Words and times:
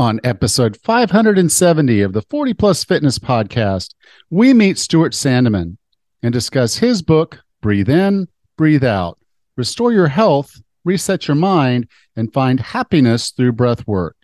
On 0.00 0.20
episode 0.22 0.76
570 0.76 2.02
of 2.02 2.12
the 2.12 2.22
40 2.22 2.54
Plus 2.54 2.84
Fitness 2.84 3.18
Podcast, 3.18 3.94
we 4.30 4.54
meet 4.54 4.78
Stuart 4.78 5.12
Sandeman 5.12 5.76
and 6.22 6.32
discuss 6.32 6.76
his 6.76 7.02
book, 7.02 7.42
Breathe 7.60 7.88
In, 7.88 8.28
Breathe 8.56 8.84
Out 8.84 9.18
Restore 9.56 9.92
Your 9.92 10.06
Health, 10.06 10.52
Reset 10.84 11.26
Your 11.26 11.34
Mind, 11.34 11.88
and 12.14 12.32
Find 12.32 12.60
Happiness 12.60 13.32
Through 13.32 13.50
Breath 13.52 13.88
Work. 13.88 14.14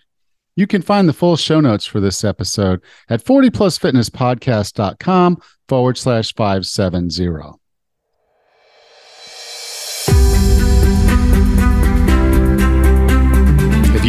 You 0.55 0.69
can 0.69 0.81
find 0.81 1.09
the 1.09 1.13
full 1.13 1.37
show 1.37 1.61
notes 1.61 1.85
for 1.85 1.99
this 1.99 2.23
episode 2.23 2.81
at 3.09 3.25
40plusfitnesspodcast.com 3.25 5.43
forward 5.69 5.99
slash 5.99 6.33
570. 6.35 7.64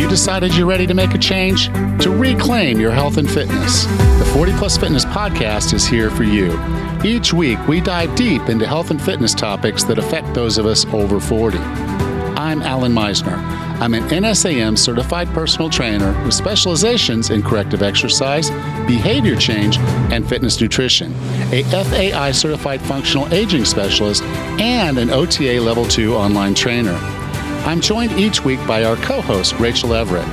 You 0.05 0.11
decided 0.11 0.53
you're 0.53 0.67
ready 0.67 0.85
to 0.85 0.93
make 0.93 1.15
a 1.15 1.17
change? 1.17 1.65
To 2.03 2.15
reclaim 2.15 2.79
your 2.79 2.91
health 2.91 3.17
and 3.17 3.27
fitness? 3.27 3.85
The 3.85 4.31
40 4.33 4.51
Plus 4.51 4.77
Fitness 4.77 5.03
Podcast 5.03 5.73
is 5.73 5.87
here 5.87 6.11
for 6.11 6.21
you. 6.21 6.55
Each 7.03 7.33
week, 7.33 7.57
we 7.67 7.81
dive 7.81 8.15
deep 8.15 8.43
into 8.47 8.67
health 8.67 8.91
and 8.91 9.01
fitness 9.01 9.33
topics 9.33 9.83
that 9.85 9.97
affect 9.97 10.35
those 10.35 10.59
of 10.59 10.67
us 10.67 10.85
over 10.93 11.19
40. 11.19 11.57
I'm 11.57 12.61
Allan 12.61 12.93
Misner. 12.93 13.39
I'm 13.81 13.95
an 13.95 14.03
NASM 14.09 14.77
certified 14.77 15.27
personal 15.29 15.71
trainer 15.71 16.13
with 16.23 16.35
specializations 16.35 17.31
in 17.31 17.41
corrective 17.41 17.81
exercise, 17.81 18.51
behavior 18.85 19.35
change, 19.35 19.79
and 20.11 20.29
fitness 20.29 20.61
nutrition, 20.61 21.15
a 21.51 21.63
FAI 21.63 22.31
certified 22.31 22.79
functional 22.81 23.33
aging 23.33 23.65
specialist, 23.65 24.21
and 24.61 24.99
an 24.99 25.09
OTA 25.09 25.59
level 25.59 25.83
2 25.83 26.13
online 26.13 26.53
trainer. 26.53 27.24
I'm 27.65 27.81
joined 27.81 28.11
each 28.11 28.45
week 28.45 28.59
by 28.67 28.83
our 28.83 28.95
co 28.95 29.21
host, 29.21 29.59
Rachel 29.59 29.95
Everett. 29.95 30.27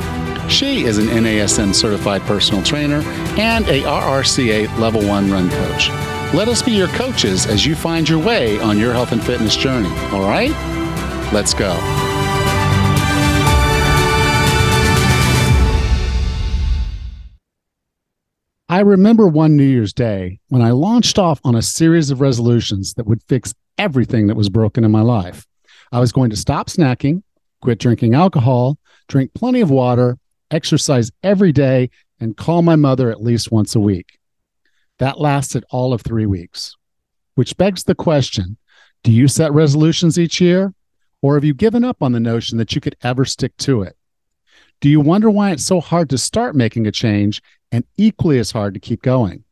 She 0.51 0.85
is 0.85 0.99
an 0.99 1.07
NASM 1.07 1.75
certified 1.75 2.21
personal 2.23 2.63
trainer 2.63 3.01
and 3.39 3.67
a 3.69 3.81
RRCA 3.81 4.79
level 4.79 5.01
1 5.03 5.31
run 5.31 5.49
coach. 5.49 5.89
Let 6.35 6.49
us 6.49 6.61
be 6.61 6.73
your 6.73 6.89
coaches 6.89 7.47
as 7.47 7.65
you 7.65 7.75
find 7.75 8.07
your 8.07 8.19
way 8.19 8.61
on 8.61 8.79
your 8.79 8.93
health 8.93 9.13
and 9.13 9.25
fitness 9.25 9.57
journey, 9.57 9.89
all 10.13 10.29
right? 10.29 10.51
Let's 11.33 11.55
go. 11.55 11.73
I 18.69 18.81
remember 18.81 19.27
one 19.27 19.57
New 19.57 19.65
Year's 19.65 19.95
Day 19.95 20.39
when 20.49 20.61
I 20.61 20.73
launched 20.73 21.19
off 21.19 21.41
on 21.45 21.55
a 21.55 21.63
series 21.63 22.11
of 22.11 22.21
resolutions 22.21 22.93
that 22.95 23.07
would 23.07 23.23
fix 23.23 23.55
everything 23.79 24.27
that 24.27 24.37
was 24.37 24.51
broken 24.51 24.85
in 24.85 24.91
my 24.91 25.01
life. 25.01 25.47
I 25.93 26.01
was 26.01 26.11
going 26.11 26.31
to 26.31 26.37
stop 26.37 26.69
snacking, 26.69 27.23
quit 27.61 27.79
drinking 27.79 28.15
alcohol, 28.15 28.79
drink 29.09 29.35
plenty 29.35 29.61
of 29.61 29.71
water, 29.71 30.19
exercise 30.51 31.11
every 31.23 31.53
day, 31.53 31.91
and 32.19 32.37
call 32.37 32.63
my 32.63 32.77
mother 32.77 33.11
at 33.11 33.23
least 33.23 33.53
once 33.53 33.75
a 33.75 33.81
week. 33.81 34.19
That 34.99 35.21
lasted 35.21 35.65
all 35.71 35.93
of 35.93 36.01
three 36.01 36.27
weeks, 36.27 36.75
which 37.35 37.57
begs 37.57 37.85
the 37.85 37.95
question 37.95 38.57
do 39.05 39.11
you 39.11 39.29
set 39.29 39.53
resolutions 39.53 40.19
each 40.19 40.41
year? 40.41 40.73
Or 41.23 41.35
have 41.35 41.45
you 41.45 41.55
given 41.55 41.85
up 41.85 42.03
on 42.03 42.13
the 42.13 42.21
notion 42.21 42.59
that 42.59 42.75
you 42.75 42.81
could 42.81 42.97
ever 43.03 43.25
stick 43.25 43.57
to 43.59 43.83
it? 43.83 43.97
Do 44.81 44.89
you 44.89 45.01
wonder 45.01 45.31
why 45.31 45.51
it's 45.51 45.67
so 45.67 45.81
hard 45.81 46.09
to 46.11 46.19
start 46.19 46.57
making 46.57 46.87
a 46.87 46.93
change 46.93 47.43
and 47.71 47.85
equally 47.97 48.39
as 48.39 48.51
hard 48.51 48.75
to 48.75 48.81
keep 48.81 49.03
going? 49.03 49.45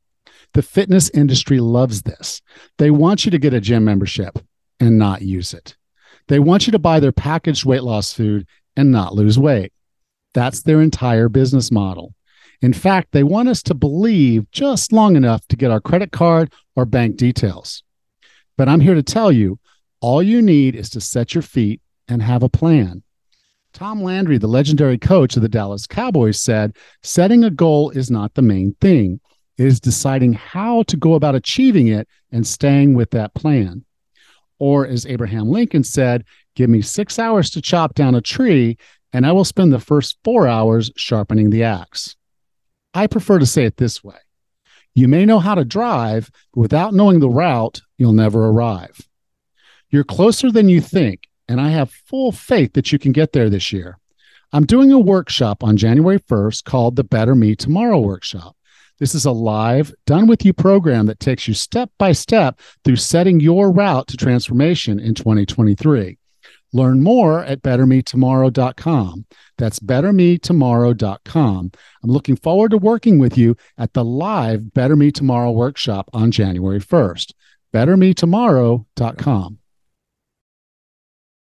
The 0.54 0.62
fitness 0.62 1.10
industry 1.10 1.60
loves 1.60 2.02
this. 2.02 2.42
They 2.78 2.90
want 2.90 3.24
you 3.24 3.30
to 3.30 3.38
get 3.38 3.54
a 3.54 3.60
gym 3.60 3.84
membership 3.84 4.38
and 4.80 4.98
not 4.98 5.22
use 5.22 5.54
it. 5.54 5.76
They 6.28 6.38
want 6.38 6.66
you 6.66 6.72
to 6.72 6.78
buy 6.78 7.00
their 7.00 7.12
packaged 7.12 7.64
weight 7.64 7.82
loss 7.82 8.12
food 8.12 8.46
and 8.76 8.90
not 8.90 9.14
lose 9.14 9.38
weight. 9.38 9.72
That's 10.34 10.62
their 10.62 10.80
entire 10.80 11.28
business 11.28 11.70
model. 11.70 12.14
In 12.62 12.72
fact, 12.72 13.12
they 13.12 13.22
want 13.22 13.48
us 13.48 13.62
to 13.64 13.74
believe 13.74 14.50
just 14.50 14.92
long 14.92 15.16
enough 15.16 15.46
to 15.48 15.56
get 15.56 15.70
our 15.70 15.80
credit 15.80 16.12
card 16.12 16.52
or 16.76 16.84
bank 16.84 17.16
details. 17.16 17.82
But 18.56 18.68
I'm 18.68 18.80
here 18.80 18.94
to 18.94 19.02
tell 19.02 19.32
you 19.32 19.58
all 20.00 20.22
you 20.22 20.42
need 20.42 20.74
is 20.76 20.90
to 20.90 21.00
set 21.00 21.34
your 21.34 21.42
feet 21.42 21.80
and 22.08 22.22
have 22.22 22.42
a 22.42 22.48
plan. 22.48 23.02
Tom 23.72 24.02
Landry, 24.02 24.36
the 24.38 24.48
legendary 24.48 24.98
coach 24.98 25.36
of 25.36 25.42
the 25.42 25.48
Dallas 25.48 25.86
Cowboys, 25.86 26.40
said 26.40 26.76
setting 27.02 27.44
a 27.44 27.50
goal 27.50 27.90
is 27.90 28.10
not 28.10 28.34
the 28.34 28.42
main 28.42 28.74
thing. 28.80 29.20
It 29.56 29.66
is 29.66 29.80
deciding 29.80 30.32
how 30.34 30.82
to 30.84 30.96
go 30.96 31.14
about 31.14 31.34
achieving 31.34 31.88
it 31.88 32.08
and 32.32 32.46
staying 32.46 32.94
with 32.94 33.10
that 33.10 33.34
plan. 33.34 33.84
Or, 34.60 34.86
as 34.86 35.06
Abraham 35.06 35.48
Lincoln 35.48 35.82
said, 35.82 36.24
give 36.54 36.70
me 36.70 36.82
six 36.82 37.18
hours 37.18 37.50
to 37.50 37.62
chop 37.62 37.94
down 37.94 38.14
a 38.14 38.20
tree, 38.20 38.76
and 39.12 39.26
I 39.26 39.32
will 39.32 39.44
spend 39.44 39.72
the 39.72 39.80
first 39.80 40.18
four 40.22 40.46
hours 40.46 40.92
sharpening 40.96 41.50
the 41.50 41.64
axe. 41.64 42.14
I 42.94 43.08
prefer 43.08 43.38
to 43.38 43.46
say 43.46 43.64
it 43.64 43.78
this 43.78 44.04
way 44.04 44.18
You 44.94 45.08
may 45.08 45.24
know 45.24 45.38
how 45.40 45.56
to 45.56 45.64
drive, 45.64 46.30
but 46.52 46.60
without 46.60 46.94
knowing 46.94 47.20
the 47.20 47.30
route, 47.30 47.80
you'll 47.98 48.12
never 48.12 48.46
arrive. 48.46 49.00
You're 49.88 50.04
closer 50.04 50.52
than 50.52 50.68
you 50.68 50.80
think, 50.80 51.28
and 51.48 51.60
I 51.60 51.70
have 51.70 51.90
full 51.90 52.30
faith 52.30 52.74
that 52.74 52.92
you 52.92 52.98
can 52.98 53.12
get 53.12 53.32
there 53.32 53.50
this 53.50 53.72
year. 53.72 53.98
I'm 54.52 54.66
doing 54.66 54.92
a 54.92 54.98
workshop 54.98 55.64
on 55.64 55.76
January 55.76 56.18
1st 56.18 56.64
called 56.64 56.96
the 56.96 57.04
Better 57.04 57.34
Me 57.34 57.56
Tomorrow 57.56 58.00
Workshop. 58.00 58.56
This 59.00 59.14
is 59.14 59.24
a 59.24 59.32
live, 59.32 59.94
done 60.04 60.26
with 60.26 60.44
you 60.44 60.52
program 60.52 61.06
that 61.06 61.20
takes 61.20 61.48
you 61.48 61.54
step 61.54 61.90
by 61.98 62.12
step 62.12 62.60
through 62.84 62.96
setting 62.96 63.40
your 63.40 63.72
route 63.72 64.06
to 64.08 64.16
transformation 64.18 65.00
in 65.00 65.14
2023. 65.14 66.18
Learn 66.74 67.02
more 67.02 67.42
at 67.42 67.62
bettermetomorrow.com. 67.62 69.24
That's 69.56 69.80
bettermetomorrow.com. 69.80 71.72
I'm 72.04 72.10
looking 72.10 72.36
forward 72.36 72.72
to 72.72 72.76
working 72.76 73.18
with 73.18 73.38
you 73.38 73.56
at 73.78 73.94
the 73.94 74.04
live 74.04 74.74
Better 74.74 74.96
Me 74.96 75.10
Tomorrow 75.10 75.50
workshop 75.52 76.10
on 76.12 76.30
January 76.30 76.78
1st. 76.78 77.32
bettermetomorrow.com. 77.72 79.58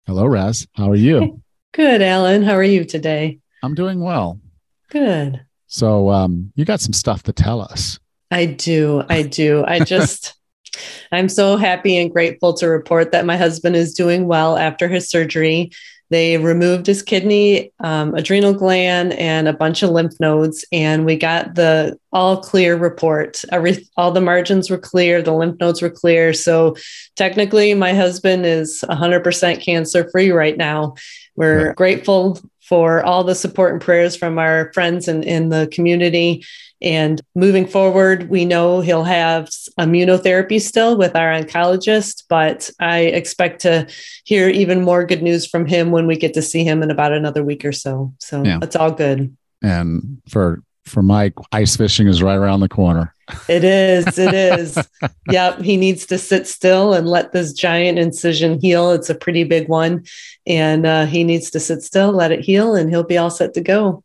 Hello, 0.06 0.26
Raz. 0.26 0.66
How 0.72 0.91
are 0.91 0.97
you? 0.97 1.43
Good, 1.72 2.00
Allan. 2.00 2.43
How 2.43 2.55
are 2.55 2.65
you 2.65 2.84
today? 2.84 3.41
I'm 3.62 3.75
doing 3.75 4.00
well. 4.00 4.41
Good. 4.88 5.44
So, 5.75 6.09
um, 6.11 6.53
you 6.55 6.65
got 6.65 6.81
some 6.81 6.93
stuff 6.93 7.25
to 7.25 7.33
tell 7.33 7.61
us. 7.61 7.99
I 8.31 8.47
do. 8.47 9.03
I 9.09 9.23
do. 9.23 9.65
I 9.67 9.81
just, 9.81 10.37
I'm 11.12 11.29
so 11.29 11.57
happy 11.57 11.97
and 11.97 12.12
grateful 12.12 12.55
to 12.55 12.69
report 12.69 13.11
that 13.11 13.27
my 13.27 13.37
husband 13.37 13.75
is 13.75 13.93
doing 13.93 14.29
well 14.29 14.57
after 14.57 14.87
his 14.87 15.11
surgery. 15.11 15.73
They 16.11 16.39
removed 16.39 16.87
his 16.87 17.03
kidney, 17.03 17.73
um, 17.81 18.15
adrenal 18.15 18.53
gland, 18.53 19.15
and 19.15 19.49
a 19.49 19.53
bunch 19.53 19.83
of 19.83 19.91
lymph 19.91 20.21
nodes, 20.21 20.65
and 20.71 21.05
we 21.05 21.17
got 21.17 21.57
the 21.57 21.99
all 22.12 22.37
clear 22.37 22.77
report. 22.77 23.43
Every 23.51 23.85
all 23.97 24.12
the 24.12 24.21
margins 24.21 24.71
were 24.71 24.79
clear, 24.79 25.23
the 25.23 25.33
lymph 25.33 25.59
nodes 25.59 25.83
were 25.83 25.91
clear. 25.91 26.33
So 26.33 26.77
technically, 27.17 27.75
my 27.75 27.95
husband 27.95 28.47
is 28.47 28.85
100% 28.89 29.61
cancer 29.61 30.09
free 30.12 30.31
right 30.31 30.56
now. 30.56 30.95
We're 31.35 31.69
right. 31.69 31.77
grateful 31.77 32.39
for 32.69 33.02
all 33.02 33.25
the 33.25 33.34
support 33.34 33.72
and 33.72 33.80
prayers 33.80 34.16
from 34.16 34.38
our 34.38 34.72
friends 34.72 35.06
and 35.06 35.25
in 35.25 35.50
the 35.50 35.69
community. 35.70 36.44
And 36.80 37.20
moving 37.34 37.66
forward, 37.66 38.28
we 38.28 38.44
know 38.44 38.80
he'll 38.80 39.04
have 39.04 39.48
immunotherapy 39.78 40.60
still 40.60 40.97
with 40.98 41.16
our 41.16 41.32
oncologist, 41.32 42.25
but 42.28 42.70
I 42.80 43.00
expect 43.00 43.62
to 43.62 43.86
hear 44.25 44.48
even 44.48 44.82
more 44.82 45.04
good 45.04 45.22
news 45.22 45.47
from 45.47 45.66
him 45.66 45.91
when 45.91 46.06
we 46.06 46.16
get 46.16 46.34
to 46.34 46.42
see 46.42 46.64
him 46.64 46.82
in 46.82 46.91
about 46.91 47.12
another 47.12 47.42
week 47.42 47.64
or 47.64 47.72
so. 47.72 48.12
So 48.19 48.44
yeah. 48.44 48.58
it's 48.62 48.76
all 48.76 48.91
good. 48.91 49.36
And 49.62 50.20
for 50.28 50.62
for 50.87 51.03
Mike, 51.03 51.34
ice 51.53 51.77
fishing 51.77 52.06
is 52.06 52.22
right 52.22 52.37
around 52.37 52.61
the 52.61 52.69
corner. 52.69 53.15
It 53.49 53.65
is. 53.65 54.19
It 54.19 54.34
is. 54.34 54.78
yep. 55.31 55.61
He 55.61 55.77
needs 55.77 56.06
to 56.06 56.19
sit 56.19 56.47
still 56.47 56.93
and 56.93 57.09
let 57.09 57.33
this 57.33 57.53
giant 57.53 57.99
incision 57.99 58.61
heal. 58.61 58.91
It's 58.91 59.11
a 59.11 59.15
pretty 59.15 59.44
big 59.44 59.69
one. 59.69 60.05
And 60.47 60.87
uh, 60.87 61.06
he 61.06 61.25
needs 61.25 61.50
to 61.50 61.61
sit 61.61 61.83
still, 61.83 62.12
let 62.12 62.33
it 62.33 62.41
heal, 62.41 62.75
and 62.75 62.91
he'll 62.91 63.03
be 63.03 63.19
all 63.19 63.31
set 63.31 63.55
to 63.55 63.61
go. 63.61 64.03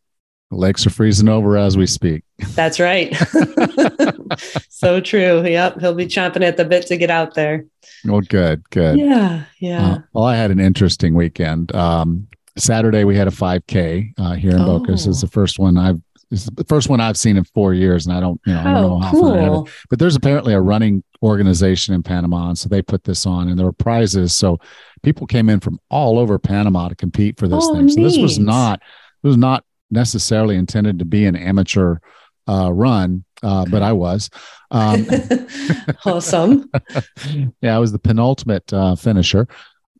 The 0.52 0.58
lakes 0.58 0.88
are 0.88 0.90
freezing 0.90 1.30
over 1.30 1.58
as 1.58 1.78
we 1.78 1.86
speak. 1.86 2.24
That's 2.56 2.80
right. 2.80 3.16
so 4.70 5.00
true. 5.00 5.46
Yep. 5.46 5.80
He'll 5.80 5.94
be 5.94 6.08
chomping 6.08 6.44
at 6.44 6.58
the 6.58 6.66
bit 6.66 6.88
to 6.88 6.98
get 6.98 7.12
out 7.12 7.36
there. 7.36 7.66
Well, 8.06 8.22
good. 8.22 8.68
Good. 8.70 8.98
Yeah. 8.98 9.44
Yeah. 9.60 9.88
Uh, 9.88 9.98
well, 10.14 10.26
I 10.26 10.36
had 10.36 10.50
an 10.50 10.60
interesting 10.60 11.14
weekend. 11.14 11.76
Um, 11.76 12.28
Saturday 12.58 13.04
we 13.04 13.16
had 13.16 13.28
a 13.28 13.32
5K 13.32 14.14
uh, 14.18 14.34
here 14.34 14.52
in 14.52 14.62
oh. 14.62 14.80
Bocas. 14.80 15.08
It's 15.08 15.22
the 15.22 15.28
first 15.28 15.60
one 15.60 15.78
I've 15.78 16.02
it's 16.32 16.46
the 16.46 16.64
first 16.66 16.90
one 16.90 17.02
I've 17.02 17.18
seen 17.18 17.38
in 17.38 17.44
four 17.44 17.74
years, 17.74 18.06
and 18.06 18.16
I 18.16 18.20
don't, 18.20 18.40
you 18.46 18.54
know, 18.54 18.60
I 18.60 18.64
don't 18.64 18.74
know 18.74 19.00
how 19.00 19.12
cool. 19.12 19.70
But 19.90 19.98
there's 19.98 20.16
apparently 20.16 20.54
a 20.54 20.62
running 20.62 21.04
organization 21.24 21.96
in 21.96 22.04
Panama, 22.04 22.50
and 22.50 22.58
so 22.58 22.70
they 22.70 22.82
put 22.82 23.04
this 23.04 23.26
on, 23.26 23.48
and 23.48 23.58
there 23.58 23.66
were 23.66 23.72
prizes. 23.72 24.36
So 24.36 24.60
people 25.02 25.26
came 25.26 25.50
in 25.50 25.60
from 25.60 25.80
all 25.90 26.20
over 26.20 26.38
Panama 26.38 26.90
to 26.90 26.96
compete 26.96 27.40
for 27.40 27.48
this 27.48 27.64
oh, 27.64 27.76
thing. 27.76 27.90
So 27.90 27.96
neat. 27.96 28.04
this 28.04 28.18
was 28.18 28.38
not, 28.38 28.80
it 29.24 29.28
was 29.28 29.38
not 29.38 29.64
necessarily 29.90 30.56
intended 30.56 31.00
to 31.00 31.06
be 31.06 31.26
an 31.26 31.36
amateur 31.36 31.98
uh, 32.48 32.72
run, 32.72 33.24
uh, 33.42 33.66
but 33.70 33.82
I 33.82 33.94
was. 33.94 34.30
Um, 34.70 35.08
awesome. 36.06 36.70
yeah, 37.62 37.76
I 37.76 37.80
was 37.80 37.92
the 37.92 38.00
penultimate 38.00 38.72
uh, 38.72 38.96
finisher. 38.96 39.48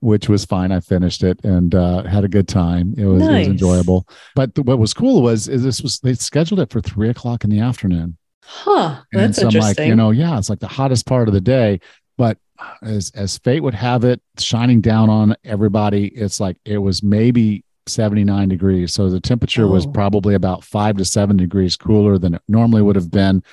Which 0.02 0.30
was 0.30 0.46
fine. 0.46 0.72
I 0.72 0.80
finished 0.80 1.24
it 1.24 1.44
and 1.44 1.76
uh, 1.76 2.04
had 2.04 2.24
a 2.24 2.30
good 2.30 2.48
time. 2.48 2.94
It 2.98 3.06
was, 3.06 3.22
nice. 3.22 3.32
it 3.32 3.40
was 3.40 3.48
enjoyable. 3.48 4.08
But 4.36 4.56
th- 4.56 4.66
what 4.66 4.80
was 4.80 4.94
cool 4.94 5.22
was 5.22 5.48
is 5.48 5.64
this 5.64 5.82
was 5.82 6.00
they 6.00 6.14
scheduled 6.14 6.60
it 6.60 6.70
for 6.70 6.82
three 6.82 7.10
o'clock 7.10 7.44
in 7.44 7.50
the 7.50 7.60
afternoon. 7.60 8.18
Huh. 8.44 9.02
That's 9.12 9.38
so 9.38 9.46
interesting. 9.46 9.84
Like, 9.84 9.90
you 9.90 9.96
know, 9.96 10.12
yeah, 10.12 10.38
it's 10.38 10.50
like 10.50 10.60
the 10.60 10.68
hottest 10.68 11.06
part 11.06 11.28
of 11.28 11.34
the 11.34 11.42
day. 11.42 11.80
But 12.18 12.38
as 12.82 13.12
as 13.16 13.38
fate 13.40 13.62
would 13.62 13.76
have 13.76 14.04
it, 14.04 14.22
shining 14.38 14.82
down 14.82 15.10
on 15.10 15.36
everybody, 15.44 16.08
it's 16.08 16.40
like 16.40 16.58
it 16.66 16.80
was 16.80 17.04
maybe 17.04 17.64
79 17.88 18.50
degrees. 18.50 18.94
So 18.94 19.10
the 19.10 19.20
temperature 19.20 19.66
oh. 19.66 19.70
was 19.70 19.86
probably 19.86 20.36
about 20.36 20.64
five 20.64 20.98
to 20.98 21.06
seven 21.06 21.38
degrees 21.38 21.76
cooler 21.76 22.18
than 22.18 22.36
it 22.36 22.42
normally 22.48 22.82
would 22.82 22.96
have 22.96 23.12
been. 23.12 23.44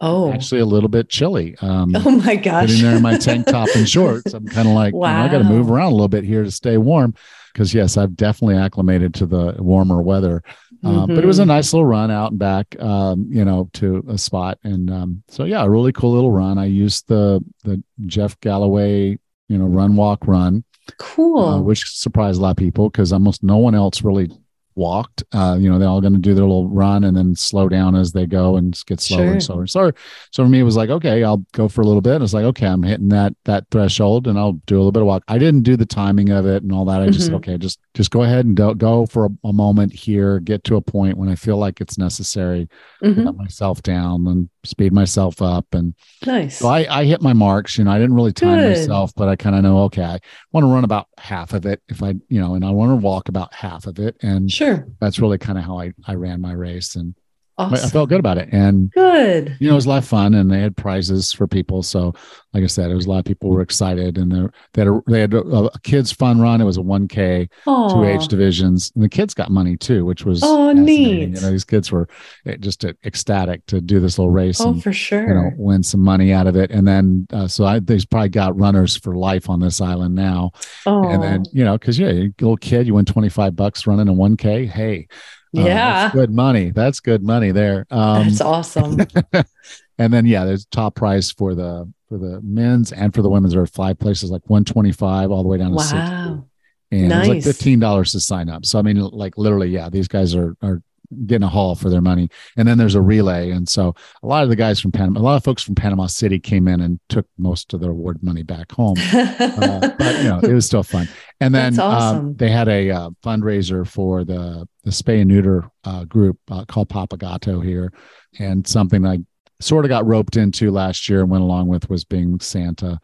Oh, 0.00 0.32
actually 0.32 0.60
a 0.60 0.66
little 0.66 0.88
bit 0.88 1.08
chilly. 1.08 1.56
Um, 1.60 1.94
oh 1.96 2.10
my 2.10 2.36
gosh. 2.36 2.68
Sitting 2.68 2.84
there 2.84 2.96
in 2.96 3.02
my 3.02 3.18
tank 3.18 3.46
top 3.46 3.68
and 3.74 3.88
shorts. 3.88 4.32
I'm 4.32 4.46
kind 4.46 4.68
of 4.68 4.74
like, 4.74 4.94
wow. 4.94 5.08
you 5.08 5.16
know, 5.16 5.24
I 5.24 5.28
got 5.32 5.38
to 5.38 5.52
move 5.52 5.70
around 5.70 5.92
a 5.92 5.94
little 5.94 6.08
bit 6.08 6.24
here 6.24 6.44
to 6.44 6.50
stay 6.50 6.76
warm. 6.76 7.14
Because 7.52 7.72
yes, 7.72 7.96
I've 7.96 8.16
definitely 8.16 8.56
acclimated 8.56 9.14
to 9.14 9.26
the 9.26 9.54
warmer 9.58 10.02
weather. 10.02 10.42
mm-hmm. 10.82 11.14
But 11.14 11.22
it 11.22 11.26
was 11.26 11.38
a 11.38 11.42
mm-hmm. 11.42 11.48
nice 11.48 11.72
little 11.72 11.86
run 11.86 12.10
out 12.10 12.32
and 12.32 12.38
back, 12.38 12.80
um, 12.80 13.28
you 13.30 13.44
know, 13.44 13.70
to 13.74 14.04
a 14.08 14.18
spot. 14.18 14.58
And 14.64 14.90
um, 14.90 15.22
so 15.28 15.44
yeah, 15.44 15.62
a 15.62 15.70
really 15.70 15.92
cool 15.92 16.12
little 16.12 16.32
run. 16.32 16.58
I 16.58 16.66
used 16.66 17.06
the 17.08 17.44
the 17.62 17.82
Jeff 18.06 18.38
Galloway, 18.40 19.18
you 19.48 19.58
know, 19.58 19.66
run 19.66 19.94
walk 19.94 20.26
run. 20.26 20.64
Cool. 20.98 21.38
Uh, 21.38 21.60
which 21.60 21.96
surprised 21.96 22.38
a 22.38 22.42
lot 22.42 22.50
of 22.50 22.56
people 22.56 22.90
because 22.90 23.12
almost 23.12 23.42
no 23.42 23.56
one 23.56 23.74
else 23.74 24.02
really 24.02 24.30
walked. 24.76 25.22
Uh, 25.32 25.56
you 25.58 25.70
know, 25.70 25.78
they're 25.78 25.88
all 25.88 26.00
going 26.00 26.12
to 26.12 26.18
do 26.18 26.34
their 26.34 26.44
little 26.44 26.68
run 26.68 27.04
and 27.04 27.16
then 27.16 27.34
slow 27.34 27.68
down 27.68 27.94
as 27.94 28.12
they 28.12 28.26
go 28.26 28.56
and 28.56 28.80
get 28.86 29.00
slower 29.00 29.20
sure. 29.20 29.32
and 29.32 29.42
slower. 29.42 29.66
So, 29.66 29.92
so 30.30 30.44
for 30.44 30.48
me, 30.48 30.60
it 30.60 30.64
was 30.64 30.76
like, 30.76 30.90
okay, 30.90 31.22
I'll 31.22 31.44
go 31.52 31.68
for 31.68 31.80
a 31.80 31.86
little 31.86 32.00
bit. 32.00 32.16
And 32.16 32.24
it's 32.24 32.34
like, 32.34 32.44
okay, 32.44 32.66
I'm 32.66 32.82
hitting 32.82 33.08
that 33.08 33.34
that 33.44 33.66
threshold, 33.70 34.26
and 34.26 34.38
I'll 34.38 34.60
do 34.66 34.76
a 34.76 34.78
little 34.78 34.92
bit 34.92 35.02
of 35.02 35.06
walk. 35.06 35.24
I 35.28 35.38
didn't 35.38 35.62
do 35.62 35.76
the 35.76 35.86
timing 35.86 36.30
of 36.30 36.46
it 36.46 36.62
and 36.62 36.72
all 36.72 36.84
that. 36.86 37.02
I 37.02 37.10
just 37.10 37.26
mm-hmm. 37.26 37.36
okay, 37.36 37.58
just 37.58 37.80
just 37.94 38.10
go 38.10 38.22
ahead 38.22 38.46
and 38.46 38.56
go 38.56 38.74
go 38.74 39.06
for 39.06 39.26
a, 39.26 39.48
a, 39.48 39.52
moment 39.52 39.92
here. 39.92 40.40
Get 40.40 40.64
to 40.64 40.76
a 40.76 40.80
point 40.80 41.16
when 41.16 41.28
I 41.28 41.34
feel 41.34 41.56
like 41.56 41.80
it's 41.80 41.98
necessary. 41.98 42.68
Mm-hmm. 43.02 43.24
Let 43.24 43.36
myself 43.36 43.82
down 43.82 44.26
and 44.26 44.48
speed 44.64 44.92
myself 44.92 45.40
up. 45.42 45.66
And 45.72 45.94
nice. 46.26 46.58
So 46.58 46.68
I 46.68 46.86
I 47.00 47.04
hit 47.04 47.22
my 47.22 47.32
marks. 47.32 47.78
You 47.78 47.84
know, 47.84 47.90
I 47.90 47.98
didn't 47.98 48.14
really 48.14 48.32
time 48.32 48.58
Good. 48.58 48.78
myself, 48.78 49.12
but 49.14 49.28
I 49.28 49.36
kind 49.36 49.56
of 49.56 49.62
know 49.62 49.82
okay, 49.84 50.02
I 50.02 50.18
want 50.52 50.64
to 50.64 50.72
run 50.72 50.84
about 50.84 51.08
half 51.18 51.52
of 51.52 51.66
it 51.66 51.82
if 51.88 52.02
I 52.02 52.14
you 52.28 52.40
know, 52.40 52.54
and 52.54 52.64
I 52.64 52.70
want 52.70 52.90
to 52.90 52.96
walk 52.96 53.28
about 53.28 53.54
half 53.54 53.86
of 53.86 53.98
it. 53.98 54.16
And 54.22 54.50
sure, 54.50 54.86
that's 55.00 55.18
really 55.18 55.38
kind 55.38 55.58
of 55.58 55.64
how 55.64 55.78
I 55.78 55.92
I 56.06 56.14
ran 56.14 56.40
my 56.40 56.52
race 56.52 56.96
and 56.96 57.14
Awesome. 57.56 57.86
I 57.86 57.88
felt 57.90 58.08
good 58.08 58.18
about 58.18 58.38
it. 58.38 58.48
And 58.50 58.90
good. 58.90 59.56
You 59.60 59.68
know, 59.68 59.74
it 59.74 59.76
was 59.76 59.86
a 59.86 59.88
lot 59.88 59.98
of 59.98 60.08
fun 60.08 60.34
and 60.34 60.50
they 60.50 60.60
had 60.60 60.76
prizes 60.76 61.32
for 61.32 61.46
people. 61.46 61.84
So 61.84 62.12
like 62.52 62.64
I 62.64 62.66
said, 62.66 62.90
it 62.90 62.94
was 62.94 63.06
a 63.06 63.10
lot 63.10 63.18
of 63.18 63.24
people 63.24 63.50
were 63.50 63.60
excited 63.60 64.18
and 64.18 64.50
they 64.72 64.80
had 64.80 64.88
a, 64.88 65.02
they 65.06 65.20
had 65.20 65.34
a, 65.34 65.38
a 65.38 65.80
kids 65.80 66.10
fun 66.10 66.40
run. 66.40 66.60
It 66.60 66.64
was 66.64 66.78
a 66.78 66.82
1K, 66.82 67.48
Aww. 67.66 67.92
two 67.92 68.04
age 68.04 68.26
divisions. 68.26 68.90
And 68.94 69.04
the 69.04 69.08
kids 69.08 69.34
got 69.34 69.50
money 69.50 69.76
too, 69.76 70.04
which 70.04 70.24
was 70.24 70.40
oh 70.42 70.72
neat. 70.72 71.30
You 71.30 71.40
know, 71.40 71.50
these 71.50 71.64
kids 71.64 71.92
were 71.92 72.08
eh, 72.46 72.56
just 72.56 72.84
ecstatic 73.04 73.64
to 73.66 73.80
do 73.80 74.00
this 74.00 74.18
little 74.18 74.32
race. 74.32 74.60
Oh, 74.60 74.70
and, 74.70 74.82
for 74.82 74.92
sure. 74.92 75.28
You 75.28 75.34
know, 75.34 75.50
win 75.56 75.84
some 75.84 76.00
money 76.00 76.32
out 76.32 76.48
of 76.48 76.56
it. 76.56 76.72
And 76.72 76.88
then, 76.88 77.26
uh, 77.32 77.46
so 77.46 77.64
I, 77.64 77.78
they've 77.78 78.08
probably 78.10 78.30
got 78.30 78.58
runners 78.58 78.96
for 78.96 79.14
life 79.14 79.48
on 79.48 79.60
this 79.60 79.80
island 79.80 80.16
now. 80.16 80.50
Oh. 80.86 81.08
And 81.08 81.22
then, 81.22 81.44
you 81.52 81.64
know, 81.64 81.78
cause 81.78 82.00
yeah, 82.00 82.08
a 82.08 82.32
little 82.40 82.56
kid, 82.56 82.88
you 82.88 82.94
win 82.94 83.04
25 83.04 83.54
bucks 83.54 83.86
running 83.86 84.08
a 84.08 84.12
1K. 84.12 84.68
Hey, 84.68 85.06
um, 85.56 85.66
yeah, 85.66 86.10
good 86.12 86.30
money. 86.30 86.70
That's 86.70 87.00
good 87.00 87.22
money 87.22 87.50
there. 87.50 87.86
Um, 87.90 88.28
that's 88.28 88.40
awesome. 88.40 88.98
and 89.98 90.12
then 90.12 90.26
yeah, 90.26 90.44
there's 90.44 90.66
top 90.66 90.94
price 90.94 91.30
for 91.30 91.54
the 91.54 91.90
for 92.08 92.18
the 92.18 92.40
men's 92.42 92.92
and 92.92 93.14
for 93.14 93.22
the 93.22 93.30
women's. 93.30 93.54
There 93.54 93.62
are 93.62 93.66
five 93.66 93.98
places 93.98 94.30
like 94.30 94.42
125 94.48 95.30
all 95.30 95.42
the 95.42 95.48
way 95.48 95.58
down 95.58 95.70
to 95.70 95.76
wow. 95.76 95.82
60. 95.82 96.50
And 96.92 97.08
nice. 97.08 97.28
like 97.28 97.42
fifteen 97.42 97.80
dollars 97.80 98.12
to 98.12 98.20
sign 98.20 98.48
up. 98.48 98.64
So 98.64 98.78
I 98.78 98.82
mean, 98.82 98.98
like 98.98 99.36
literally, 99.36 99.68
yeah, 99.68 99.88
these 99.88 100.06
guys 100.06 100.34
are 100.34 100.54
are 100.62 100.80
getting 101.26 101.44
a 101.44 101.48
haul 101.48 101.74
for 101.74 101.90
their 101.90 102.00
money. 102.00 102.28
And 102.56 102.66
then 102.66 102.78
there's 102.78 102.94
a 102.94 103.02
relay. 103.02 103.50
And 103.50 103.68
so 103.68 103.94
a 104.22 104.26
lot 104.26 104.42
of 104.42 104.48
the 104.48 104.56
guys 104.56 104.80
from 104.80 104.92
Panama, 104.92 105.20
a 105.20 105.22
lot 105.22 105.36
of 105.36 105.44
folks 105.44 105.62
from 105.62 105.74
Panama 105.74 106.06
City 106.06 106.38
came 106.38 106.68
in 106.68 106.80
and 106.80 107.00
took 107.08 107.26
most 107.38 107.72
of 107.74 107.80
their 107.80 107.90
award 107.90 108.22
money 108.22 108.42
back 108.42 108.72
home. 108.72 108.96
uh, 109.12 109.90
but 109.98 110.16
you 110.18 110.24
know, 110.24 110.40
it 110.42 110.52
was 110.52 110.66
still 110.66 110.82
fun. 110.82 111.08
And 111.40 111.54
then 111.54 111.78
um, 111.78 111.92
awesome. 111.92 112.18
um, 112.18 112.34
they 112.36 112.50
had 112.50 112.68
a 112.68 112.90
uh, 112.90 113.10
fundraiser 113.24 113.86
for 113.86 114.24
the 114.24 114.66
the 114.84 114.90
spay 114.90 115.20
and 115.20 115.28
neuter 115.28 115.70
uh, 115.84 116.04
group 116.04 116.38
uh, 116.50 116.64
called 116.66 116.90
Papagato 116.90 117.64
here, 117.64 117.92
and 118.38 118.66
something 118.66 119.06
I 119.06 119.20
sort 119.60 119.84
of 119.84 119.88
got 119.88 120.06
roped 120.06 120.36
into 120.36 120.70
last 120.70 121.08
year 121.08 121.20
and 121.20 121.30
went 121.30 121.42
along 121.42 121.68
with 121.68 121.88
was 121.88 122.04
being 122.04 122.38
Santa. 122.40 123.00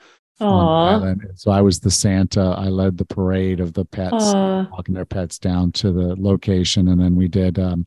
So 1.36 1.50
I 1.50 1.60
was 1.60 1.80
the 1.80 1.90
Santa. 1.90 2.54
I 2.58 2.68
led 2.68 2.98
the 2.98 3.04
parade 3.04 3.60
of 3.60 3.72
the 3.72 3.84
pets, 3.84 4.12
Aww. 4.12 4.70
walking 4.70 4.94
their 4.94 5.04
pets 5.04 5.38
down 5.38 5.72
to 5.72 5.92
the 5.92 6.16
location, 6.16 6.88
and 6.88 7.00
then 7.00 7.14
we 7.14 7.28
did 7.28 7.58
um, 7.58 7.86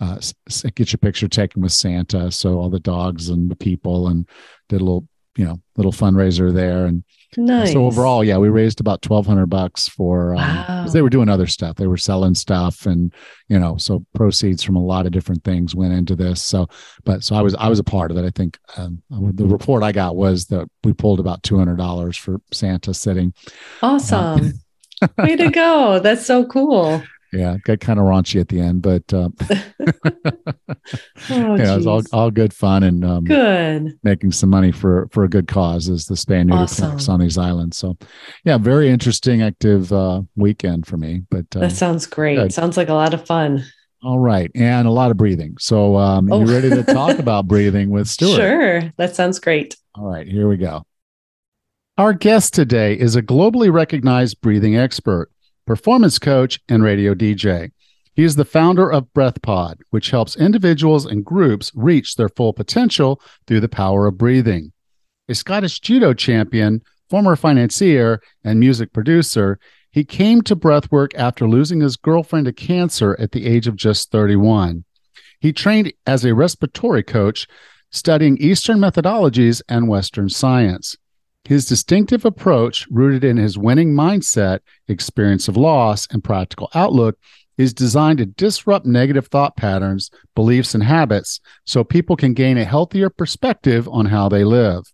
uh, 0.00 0.20
get 0.74 0.92
your 0.92 0.98
picture 0.98 1.28
taken 1.28 1.62
with 1.62 1.72
Santa. 1.72 2.30
So 2.30 2.58
all 2.58 2.70
the 2.70 2.80
dogs 2.80 3.28
and 3.28 3.50
the 3.50 3.56
people, 3.56 4.08
and 4.08 4.28
did 4.68 4.80
a 4.80 4.84
little, 4.84 5.08
you 5.36 5.44
know, 5.44 5.60
little 5.76 5.92
fundraiser 5.92 6.52
there, 6.52 6.86
and 6.86 7.04
Nice. 7.36 7.72
So 7.72 7.84
overall, 7.84 8.24
yeah, 8.24 8.38
we 8.38 8.48
raised 8.48 8.80
about 8.80 9.02
twelve 9.02 9.26
hundred 9.26 9.46
bucks 9.46 9.86
for 9.86 10.34
um, 10.34 10.36
wow. 10.36 10.86
they 10.90 11.02
were 11.02 11.10
doing 11.10 11.28
other 11.28 11.46
stuff. 11.46 11.76
They 11.76 11.86
were 11.86 11.98
selling 11.98 12.34
stuff, 12.34 12.86
and 12.86 13.12
you 13.48 13.58
know, 13.58 13.76
so 13.76 14.04
proceeds 14.14 14.62
from 14.62 14.76
a 14.76 14.82
lot 14.82 15.04
of 15.04 15.12
different 15.12 15.44
things 15.44 15.74
went 15.74 15.92
into 15.92 16.16
this. 16.16 16.42
So, 16.42 16.68
but 17.04 17.22
so 17.22 17.36
I 17.36 17.42
was 17.42 17.54
I 17.56 17.68
was 17.68 17.78
a 17.78 17.84
part 17.84 18.10
of 18.10 18.16
it. 18.16 18.24
I 18.24 18.30
think 18.30 18.58
um, 18.78 19.02
the 19.10 19.46
report 19.46 19.82
I 19.82 19.92
got 19.92 20.16
was 20.16 20.46
that 20.46 20.68
we 20.84 20.94
pulled 20.94 21.20
about 21.20 21.42
two 21.42 21.58
hundred 21.58 21.76
dollars 21.76 22.16
for 22.16 22.40
Santa 22.50 22.94
sitting. 22.94 23.34
Awesome. 23.82 24.54
Uh, 25.02 25.08
Way 25.18 25.36
to 25.36 25.50
go! 25.50 26.00
That's 26.00 26.26
so 26.26 26.44
cool 26.46 27.02
yeah, 27.32 27.56
got 27.64 27.80
kind 27.80 27.98
of 27.98 28.06
raunchy 28.06 28.40
at 28.40 28.48
the 28.48 28.60
end, 28.60 28.82
but 28.82 29.12
um, 29.12 29.34
oh, 31.30 31.56
yeah, 31.56 31.74
it 31.74 31.76
was 31.76 31.86
all, 31.86 32.02
all 32.12 32.30
good 32.30 32.54
fun 32.54 32.82
and 32.82 33.04
um, 33.04 33.24
good 33.24 33.98
making 34.02 34.32
some 34.32 34.48
money 34.48 34.72
for 34.72 35.08
for 35.12 35.24
a 35.24 35.28
good 35.28 35.46
cause 35.46 35.88
as 35.88 36.06
the 36.06 36.14
spay 36.14 36.44
neuter 36.44 36.62
awesome. 36.62 37.12
on 37.12 37.20
these 37.20 37.36
islands. 37.36 37.76
So, 37.76 37.98
yeah, 38.44 38.58
very 38.58 38.88
interesting, 38.88 39.42
active 39.42 39.92
uh, 39.92 40.22
weekend 40.36 40.86
for 40.86 40.96
me. 40.96 41.22
But 41.30 41.46
uh, 41.54 41.60
that 41.60 41.72
sounds 41.72 42.06
great. 42.06 42.36
Good. 42.36 42.52
Sounds 42.52 42.76
like 42.76 42.88
a 42.88 42.94
lot 42.94 43.14
of 43.14 43.26
fun. 43.26 43.64
All 44.02 44.18
right, 44.18 44.50
and 44.54 44.86
a 44.86 44.92
lot 44.92 45.10
of 45.10 45.16
breathing. 45.16 45.56
So, 45.58 45.96
um, 45.96 46.32
oh. 46.32 46.40
you 46.40 46.46
ready 46.46 46.70
to 46.70 46.84
talk 46.84 47.18
about 47.18 47.48
breathing 47.48 47.90
with 47.90 48.08
Stuart? 48.08 48.36
Sure, 48.36 48.92
that 48.96 49.16
sounds 49.16 49.38
great. 49.40 49.76
All 49.94 50.06
right, 50.06 50.26
here 50.26 50.48
we 50.48 50.56
go. 50.56 50.84
Our 51.98 52.12
guest 52.12 52.54
today 52.54 52.94
is 52.96 53.16
a 53.16 53.22
globally 53.22 53.72
recognized 53.72 54.40
breathing 54.40 54.76
expert 54.76 55.32
performance 55.68 56.18
coach, 56.18 56.58
and 56.70 56.82
radio 56.82 57.12
DJ. 57.12 57.70
He 58.14 58.24
is 58.24 58.36
the 58.36 58.46
founder 58.46 58.90
of 58.90 59.12
BreathPod, 59.12 59.74
which 59.90 60.08
helps 60.08 60.34
individuals 60.34 61.04
and 61.04 61.22
groups 61.22 61.70
reach 61.74 62.16
their 62.16 62.30
full 62.30 62.54
potential 62.54 63.20
through 63.46 63.60
the 63.60 63.68
power 63.68 64.06
of 64.06 64.16
breathing. 64.16 64.72
A 65.28 65.34
Scottish 65.34 65.80
judo 65.80 66.14
champion, 66.14 66.80
former 67.10 67.36
financier, 67.36 68.22
and 68.42 68.58
music 68.58 68.94
producer, 68.94 69.58
he 69.90 70.04
came 70.04 70.40
to 70.40 70.56
breathwork 70.56 71.14
after 71.14 71.46
losing 71.46 71.82
his 71.82 71.98
girlfriend 71.98 72.46
to 72.46 72.52
cancer 72.54 73.14
at 73.20 73.32
the 73.32 73.44
age 73.44 73.66
of 73.66 73.76
just 73.76 74.10
31. 74.10 74.86
He 75.38 75.52
trained 75.52 75.92
as 76.06 76.24
a 76.24 76.34
respiratory 76.34 77.02
coach, 77.02 77.46
studying 77.90 78.38
Eastern 78.38 78.78
methodologies 78.78 79.60
and 79.68 79.86
Western 79.86 80.30
science. 80.30 80.96
His 81.48 81.64
distinctive 81.64 82.26
approach, 82.26 82.86
rooted 82.90 83.24
in 83.24 83.38
his 83.38 83.56
winning 83.56 83.94
mindset, 83.94 84.60
experience 84.86 85.48
of 85.48 85.56
loss, 85.56 86.06
and 86.10 86.22
practical 86.22 86.68
outlook, 86.74 87.16
is 87.56 87.72
designed 87.72 88.18
to 88.18 88.26
disrupt 88.26 88.84
negative 88.84 89.28
thought 89.28 89.56
patterns, 89.56 90.10
beliefs, 90.34 90.74
and 90.74 90.84
habits 90.84 91.40
so 91.64 91.82
people 91.82 92.16
can 92.16 92.34
gain 92.34 92.58
a 92.58 92.66
healthier 92.66 93.08
perspective 93.08 93.88
on 93.88 94.04
how 94.04 94.28
they 94.28 94.44
live. 94.44 94.92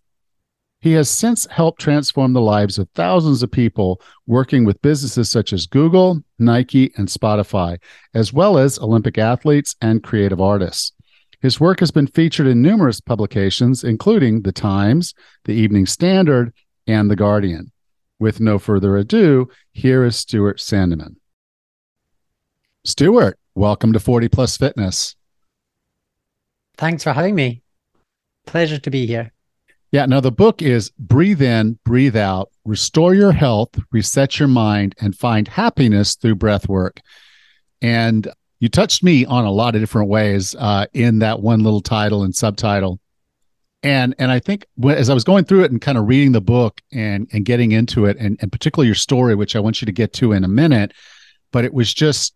He 0.79 0.93
has 0.93 1.09
since 1.09 1.45
helped 1.47 1.81
transform 1.81 2.31
the 2.31 2.39
lives 2.39 2.79
of 2.79 2.87
thousands 2.95 3.43
of 3.43 3.51
people 3.51 3.99
working 4.25 4.63
with 4.63 4.81
businesses 4.81 5.29
such 5.29 5.51
as 5.51 5.65
Google, 5.65 6.23
Nike, 6.39 6.93
and 6.95 7.09
Spotify, 7.09 7.79
as 8.13 8.31
well 8.31 8.57
as 8.57 8.79
Olympic 8.79 9.17
athletes 9.17 9.75
and 9.81 10.01
creative 10.01 10.39
artists. 10.39 10.93
His 11.45 11.59
work 11.59 11.79
has 11.79 11.91
been 11.91 12.07
featured 12.07 12.47
in 12.47 12.63
numerous 12.63 12.99
publications, 12.99 13.83
including 13.83 14.41
The 14.41 14.51
Times, 14.51 15.13
The 15.43 15.53
Evening 15.53 15.85
Standard, 15.85 16.51
and 16.87 17.07
The 17.07 17.15
Guardian. 17.15 17.71
With 18.17 18.39
no 18.39 18.57
further 18.57 18.97
ado, 18.97 19.49
here 19.71 20.03
is 20.03 20.15
Stuart 20.15 20.57
Sandeman. 20.57 21.17
Stuart, 22.83 23.37
welcome 23.53 23.93
to 23.93 23.99
40 23.99 24.27
Plus 24.27 24.57
Fitness. 24.57 25.15
Thanks 26.77 27.03
for 27.03 27.13
having 27.13 27.35
me. 27.35 27.61
Pleasure 28.47 28.79
to 28.79 28.89
be 28.89 29.05
here. 29.05 29.31
Yeah, 29.91 30.07
now 30.07 30.21
the 30.21 30.31
book 30.31 30.63
is 30.63 30.89
Breathe 30.97 31.43
In, 31.43 31.77
Breathe 31.85 32.17
Out, 32.17 32.49
Restore 32.65 33.13
Your 33.13 33.33
Health, 33.33 33.69
Reset 33.91 34.39
Your 34.39 34.47
Mind, 34.47 34.95
and 34.99 35.15
Find 35.15 35.47
Happiness 35.47 36.15
Through 36.15 36.37
Breath 36.37 36.67
Work. 36.67 37.01
And 37.83 38.33
you 38.59 38.69
touched 38.69 39.03
me 39.03 39.25
on 39.25 39.45
a 39.45 39.51
lot 39.51 39.75
of 39.75 39.81
different 39.81 40.09
ways 40.09 40.55
uh, 40.55 40.85
in 40.93 41.19
that 41.19 41.41
one 41.41 41.61
little 41.61 41.81
title 41.81 42.23
and 42.23 42.33
subtitle. 42.35 42.99
and 43.83 44.15
and 44.17 44.31
I 44.31 44.39
think 44.39 44.65
as 44.87 45.09
I 45.09 45.13
was 45.13 45.23
going 45.23 45.45
through 45.45 45.63
it 45.63 45.71
and 45.71 45.81
kind 45.81 45.97
of 45.97 46.07
reading 46.07 46.31
the 46.31 46.41
book 46.41 46.81
and 46.91 47.27
and 47.31 47.45
getting 47.45 47.71
into 47.71 48.05
it, 48.05 48.17
and 48.17 48.37
and 48.41 48.51
particularly 48.51 48.87
your 48.87 48.95
story, 48.95 49.35
which 49.35 49.55
I 49.55 49.59
want 49.59 49.81
you 49.81 49.85
to 49.85 49.91
get 49.91 50.13
to 50.13 50.31
in 50.31 50.43
a 50.43 50.47
minute, 50.47 50.93
but 51.51 51.65
it 51.65 51.73
was 51.73 51.93
just 51.93 52.33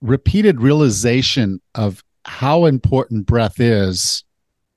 repeated 0.00 0.60
realization 0.60 1.60
of 1.74 2.02
how 2.24 2.64
important 2.64 3.26
breath 3.26 3.60
is 3.60 4.24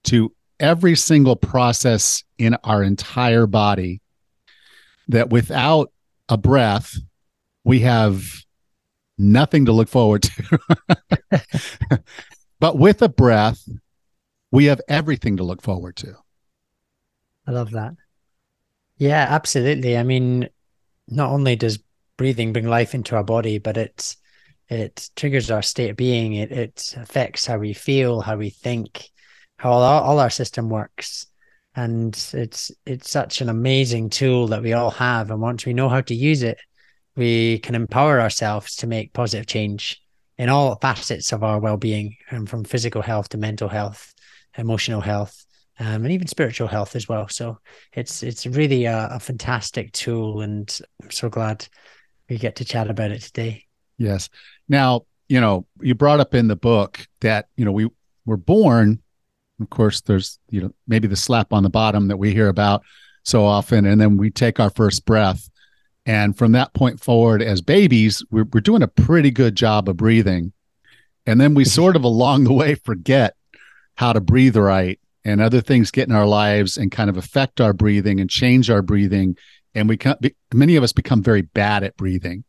to 0.03 0.33
every 0.59 0.95
single 0.95 1.35
process 1.35 2.23
in 2.37 2.55
our 2.63 2.83
entire 2.83 3.47
body. 3.47 4.01
That 5.07 5.29
without 5.29 5.91
a 6.29 6.37
breath, 6.37 6.95
we 7.63 7.81
have 7.81 8.44
nothing 9.17 9.65
to 9.65 9.71
look 9.71 9.89
forward 9.89 10.23
to. 10.23 10.59
but 12.59 12.77
with 12.77 13.01
a 13.01 13.09
breath, 13.09 13.67
we 14.51 14.65
have 14.65 14.81
everything 14.87 15.37
to 15.37 15.43
look 15.43 15.61
forward 15.61 15.95
to. 15.97 16.15
I 17.47 17.51
love 17.51 17.71
that. 17.71 17.93
Yeah, 18.97 19.27
absolutely. 19.29 19.97
I 19.97 20.03
mean, 20.03 20.49
not 21.07 21.31
only 21.31 21.55
does 21.55 21.79
breathing 22.17 22.53
bring 22.53 22.67
life 22.67 22.95
into 22.95 23.15
our 23.15 23.23
body, 23.23 23.57
but 23.59 23.77
it's 23.77 24.17
it 24.67 25.09
triggers 25.15 25.51
our 25.51 25.61
state 25.61 25.91
of 25.91 25.97
being. 25.97 26.33
It 26.33 26.51
it 26.51 26.95
affects 26.97 27.45
how 27.45 27.57
we 27.57 27.73
feel, 27.73 28.21
how 28.21 28.37
we 28.37 28.49
think, 28.49 29.09
how 29.57 29.71
all 29.71 29.83
our, 29.83 30.01
all 30.01 30.19
our 30.19 30.29
system 30.29 30.69
works. 30.69 31.27
And 31.75 32.15
it's 32.33 32.71
it's 32.85 33.09
such 33.09 33.41
an 33.41 33.49
amazing 33.49 34.09
tool 34.09 34.47
that 34.47 34.63
we 34.63 34.73
all 34.73 34.91
have. 34.91 35.29
And 35.29 35.41
once 35.41 35.65
we 35.65 35.73
know 35.73 35.89
how 35.89 36.01
to 36.01 36.15
use 36.15 36.41
it, 36.41 36.57
we 37.15 37.59
can 37.59 37.75
empower 37.75 38.19
ourselves 38.19 38.75
to 38.77 38.87
make 38.87 39.13
positive 39.13 39.47
change 39.47 40.01
in 40.37 40.49
all 40.49 40.77
facets 40.81 41.31
of 41.31 41.43
our 41.43 41.59
well-being, 41.59 42.17
and 42.29 42.49
from 42.49 42.63
physical 42.63 43.01
health 43.01 43.29
to 43.29 43.37
mental 43.37 43.69
health 43.69 44.13
emotional 44.57 45.01
health, 45.01 45.45
um, 45.79 46.03
and 46.03 46.11
even 46.11 46.27
spiritual 46.27 46.67
health 46.67 46.95
as 46.95 47.07
well. 47.07 47.27
So 47.27 47.59
it's 47.93 48.23
it's 48.23 48.45
really 48.45 48.85
a, 48.85 49.09
a 49.11 49.19
fantastic 49.19 49.91
tool, 49.91 50.41
and 50.41 50.79
I'm 51.01 51.11
so 51.11 51.29
glad 51.29 51.67
we 52.29 52.37
get 52.37 52.57
to 52.57 52.65
chat 52.65 52.89
about 52.89 53.11
it 53.11 53.21
today. 53.21 53.65
Yes. 53.97 54.29
Now, 54.67 55.05
you 55.29 55.39
know, 55.41 55.65
you 55.81 55.95
brought 55.95 56.19
up 56.19 56.33
in 56.33 56.47
the 56.47 56.55
book 56.55 57.05
that 57.21 57.47
you 57.55 57.65
know 57.65 57.71
we 57.71 57.89
were 58.25 58.37
born. 58.37 59.01
Of 59.61 59.69
course, 59.69 60.01
there's 60.01 60.39
you 60.49 60.61
know 60.61 60.71
maybe 60.87 61.07
the 61.07 61.15
slap 61.15 61.53
on 61.53 61.63
the 61.63 61.69
bottom 61.69 62.07
that 62.07 62.17
we 62.17 62.33
hear 62.33 62.49
about 62.49 62.83
so 63.23 63.45
often, 63.45 63.85
and 63.85 63.99
then 63.99 64.17
we 64.17 64.29
take 64.29 64.59
our 64.59 64.69
first 64.69 65.05
breath. 65.05 65.49
And 66.05 66.37
from 66.37 66.51
that 66.51 66.73
point 66.73 66.99
forward, 66.99 67.41
as 67.41 67.61
babies, 67.61 68.23
we're, 68.29 68.45
we're 68.53 68.61
doing 68.61 68.83
a 68.83 68.87
pretty 68.87 69.31
good 69.31 69.55
job 69.55 69.89
of 69.89 69.97
breathing. 69.97 70.53
And 71.25 71.41
then 71.41 71.55
we 71.55 71.63
mm-hmm. 71.63 71.69
sort 71.69 71.95
of 71.95 72.03
along 72.03 72.43
the 72.43 72.53
way 72.53 72.75
forget 72.75 73.35
how 73.95 74.13
to 74.13 74.21
breathe 74.21 74.55
right 74.55 74.99
and 75.23 75.41
other 75.41 75.61
things 75.61 75.89
get 75.89 76.07
in 76.07 76.15
our 76.15 76.27
lives 76.27 76.77
and 76.77 76.91
kind 76.91 77.09
of 77.09 77.17
affect 77.17 77.59
our 77.59 77.73
breathing 77.73 78.19
and 78.19 78.29
change 78.29 78.69
our 78.69 78.83
breathing. 78.83 79.35
And 79.73 79.89
we 79.89 79.97
many 80.53 80.75
of 80.75 80.83
us 80.83 80.93
become 80.93 81.23
very 81.23 81.41
bad 81.41 81.83
at 81.83 81.97
breathing. 81.97 82.43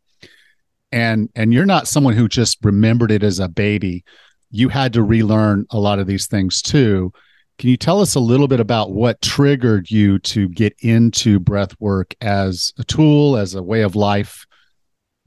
And 0.92 1.30
and 1.34 1.52
you're 1.52 1.66
not 1.66 1.88
someone 1.88 2.14
who 2.14 2.28
just 2.28 2.58
remembered 2.62 3.10
it 3.10 3.22
as 3.22 3.40
a 3.40 3.48
baby. 3.48 4.04
You 4.50 4.68
had 4.68 4.92
to 4.92 5.02
relearn 5.02 5.66
a 5.70 5.80
lot 5.80 5.98
of 5.98 6.06
these 6.06 6.26
things 6.26 6.60
too 6.60 7.12
can 7.58 7.70
you 7.70 7.76
tell 7.76 8.00
us 8.00 8.14
a 8.14 8.20
little 8.20 8.48
bit 8.48 8.60
about 8.60 8.92
what 8.92 9.20
triggered 9.22 9.90
you 9.90 10.18
to 10.20 10.48
get 10.48 10.75
into 10.80 11.38
breath 11.38 11.78
work 11.80 12.14
as 12.20 12.72
a 12.78 12.84
tool 12.84 13.36
as 13.36 13.54
a 13.54 13.62
way 13.62 13.82
of 13.82 13.96
life 13.96 14.46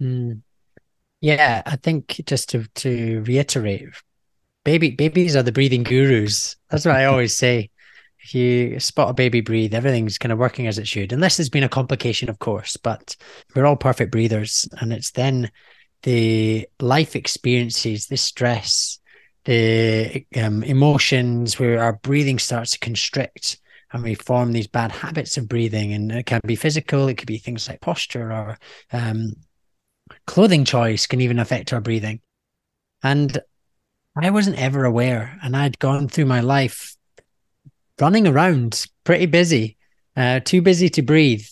mm. 0.01 0.39
yeah 1.21 1.63
i 1.65 1.75
think 1.75 2.21
just 2.25 2.50
to 2.50 2.65
to 2.75 3.24
reiterate 3.25 3.89
baby 4.63 4.91
babies 4.91 5.36
are 5.36 5.43
the 5.43 5.51
breathing 5.51 5.83
gurus. 5.83 6.55
That's 6.69 6.86
what 6.86 6.95
I 6.95 7.05
always 7.12 7.38
say. 7.38 7.69
If 8.21 8.36
you 8.36 8.79
spot 8.79 9.09
a 9.09 9.13
baby 9.13 9.41
breathe, 9.41 9.74
everything's 9.74 10.17
kind 10.17 10.31
of 10.31 10.39
working 10.39 10.67
as 10.67 10.77
it 10.77 10.88
should, 10.88 11.13
unless 11.13 11.38
there's 11.38 11.50
been 11.50 11.63
a 11.63 11.69
complication, 11.69 12.29
of 12.29 12.39
course. 12.39 12.75
But 12.75 13.15
we're 13.55 13.65
all 13.65 13.77
perfect 13.77 14.12
breathers, 14.12 14.67
and 14.79 14.91
it's 14.91 15.12
then 15.12 15.51
the 16.03 16.67
life 16.81 17.15
experiences, 17.15 18.07
the 18.07 18.17
stress, 18.17 19.00
the 19.46 20.25
um, 20.36 20.63
emotions 20.63 21.60
where 21.60 21.79
our 21.81 21.93
breathing 21.93 22.39
starts 22.39 22.72
to 22.72 22.79
constrict 22.79 23.60
and 23.91 24.03
we 24.03 24.13
form 24.13 24.51
these 24.51 24.67
bad 24.67 24.91
habits 24.91 25.38
of 25.38 25.48
breathing. 25.48 25.93
And 25.93 26.12
it 26.12 26.25
can 26.25 26.41
be 26.46 26.55
physical, 26.55 27.08
it 27.08 27.15
could 27.15 27.27
be 27.27 27.38
things 27.38 27.67
like 27.67 27.81
posture 27.81 28.31
or 28.31 28.58
um, 28.91 29.34
clothing 30.27 30.65
choice 30.65 31.08
can 31.08 31.22
even 31.22 31.39
affect 31.39 31.74
our 31.74 31.81
breathing. 31.81 32.22
And 33.03 33.39
I 34.15 34.29
wasn't 34.31 34.60
ever 34.60 34.84
aware, 34.84 35.38
and 35.41 35.55
I'd 35.55 35.79
gone 35.79 36.10
through 36.10 36.25
my 36.25 36.41
life 36.41 36.96
running 38.00 38.27
around, 38.27 38.86
pretty 39.03 39.27
busy, 39.27 39.77
uh, 40.15 40.41
too 40.41 40.62
busy 40.62 40.89
to 40.89 41.01
breathe 41.01 41.46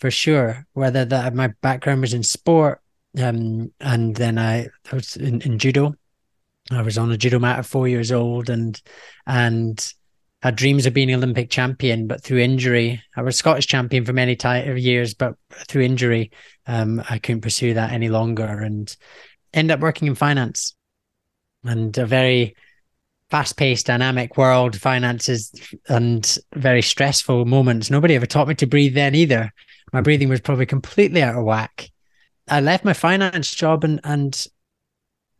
for 0.00 0.10
sure. 0.10 0.66
Whether 0.72 1.04
that 1.04 1.34
my 1.34 1.48
background 1.60 2.00
was 2.00 2.14
in 2.14 2.22
sport, 2.22 2.80
um, 3.20 3.72
and 3.80 4.16
then 4.16 4.38
I, 4.38 4.68
I 4.90 4.94
was 4.94 5.16
in, 5.16 5.42
in 5.42 5.58
judo. 5.58 5.94
I 6.70 6.82
was 6.82 6.98
on 6.98 7.12
a 7.12 7.16
judo 7.16 7.38
mat 7.38 7.58
at 7.58 7.66
four 7.66 7.88
years 7.88 8.10
old, 8.12 8.48
and 8.48 8.80
and 9.26 9.92
had 10.42 10.56
dreams 10.56 10.84
of 10.84 10.92
being 10.92 11.10
an 11.10 11.16
Olympic 11.16 11.48
champion, 11.48 12.06
but 12.06 12.22
through 12.22 12.38
injury, 12.38 13.02
I 13.16 13.22
was 13.22 13.36
Scottish 13.36 13.66
champion 13.66 14.04
for 14.04 14.12
many 14.12 14.36
years, 14.76 15.14
but 15.14 15.36
through 15.68 15.82
injury, 15.82 16.32
um, 16.66 17.02
I 17.08 17.18
couldn't 17.18 17.40
pursue 17.40 17.74
that 17.74 17.92
any 17.92 18.10
longer, 18.10 18.44
and 18.44 18.94
end 19.54 19.70
up 19.70 19.80
working 19.80 20.06
in 20.06 20.14
finance 20.14 20.74
and 21.64 21.96
a 21.96 22.04
very 22.04 22.56
fast-paced, 23.30 23.86
dynamic 23.86 24.36
world, 24.36 24.78
finances, 24.78 25.50
and 25.88 26.36
very 26.54 26.82
stressful 26.82 27.46
moments. 27.46 27.90
Nobody 27.90 28.14
ever 28.14 28.26
taught 28.26 28.48
me 28.48 28.54
to 28.56 28.66
breathe 28.66 28.94
then 28.94 29.14
either. 29.14 29.50
My 29.94 30.02
breathing 30.02 30.28
was 30.28 30.42
probably 30.42 30.66
completely 30.66 31.22
out 31.22 31.36
of 31.36 31.44
whack. 31.44 31.90
I 32.48 32.60
left 32.60 32.84
my 32.84 32.92
finance 32.92 33.54
job 33.54 33.82
and 33.82 33.98
and 34.04 34.46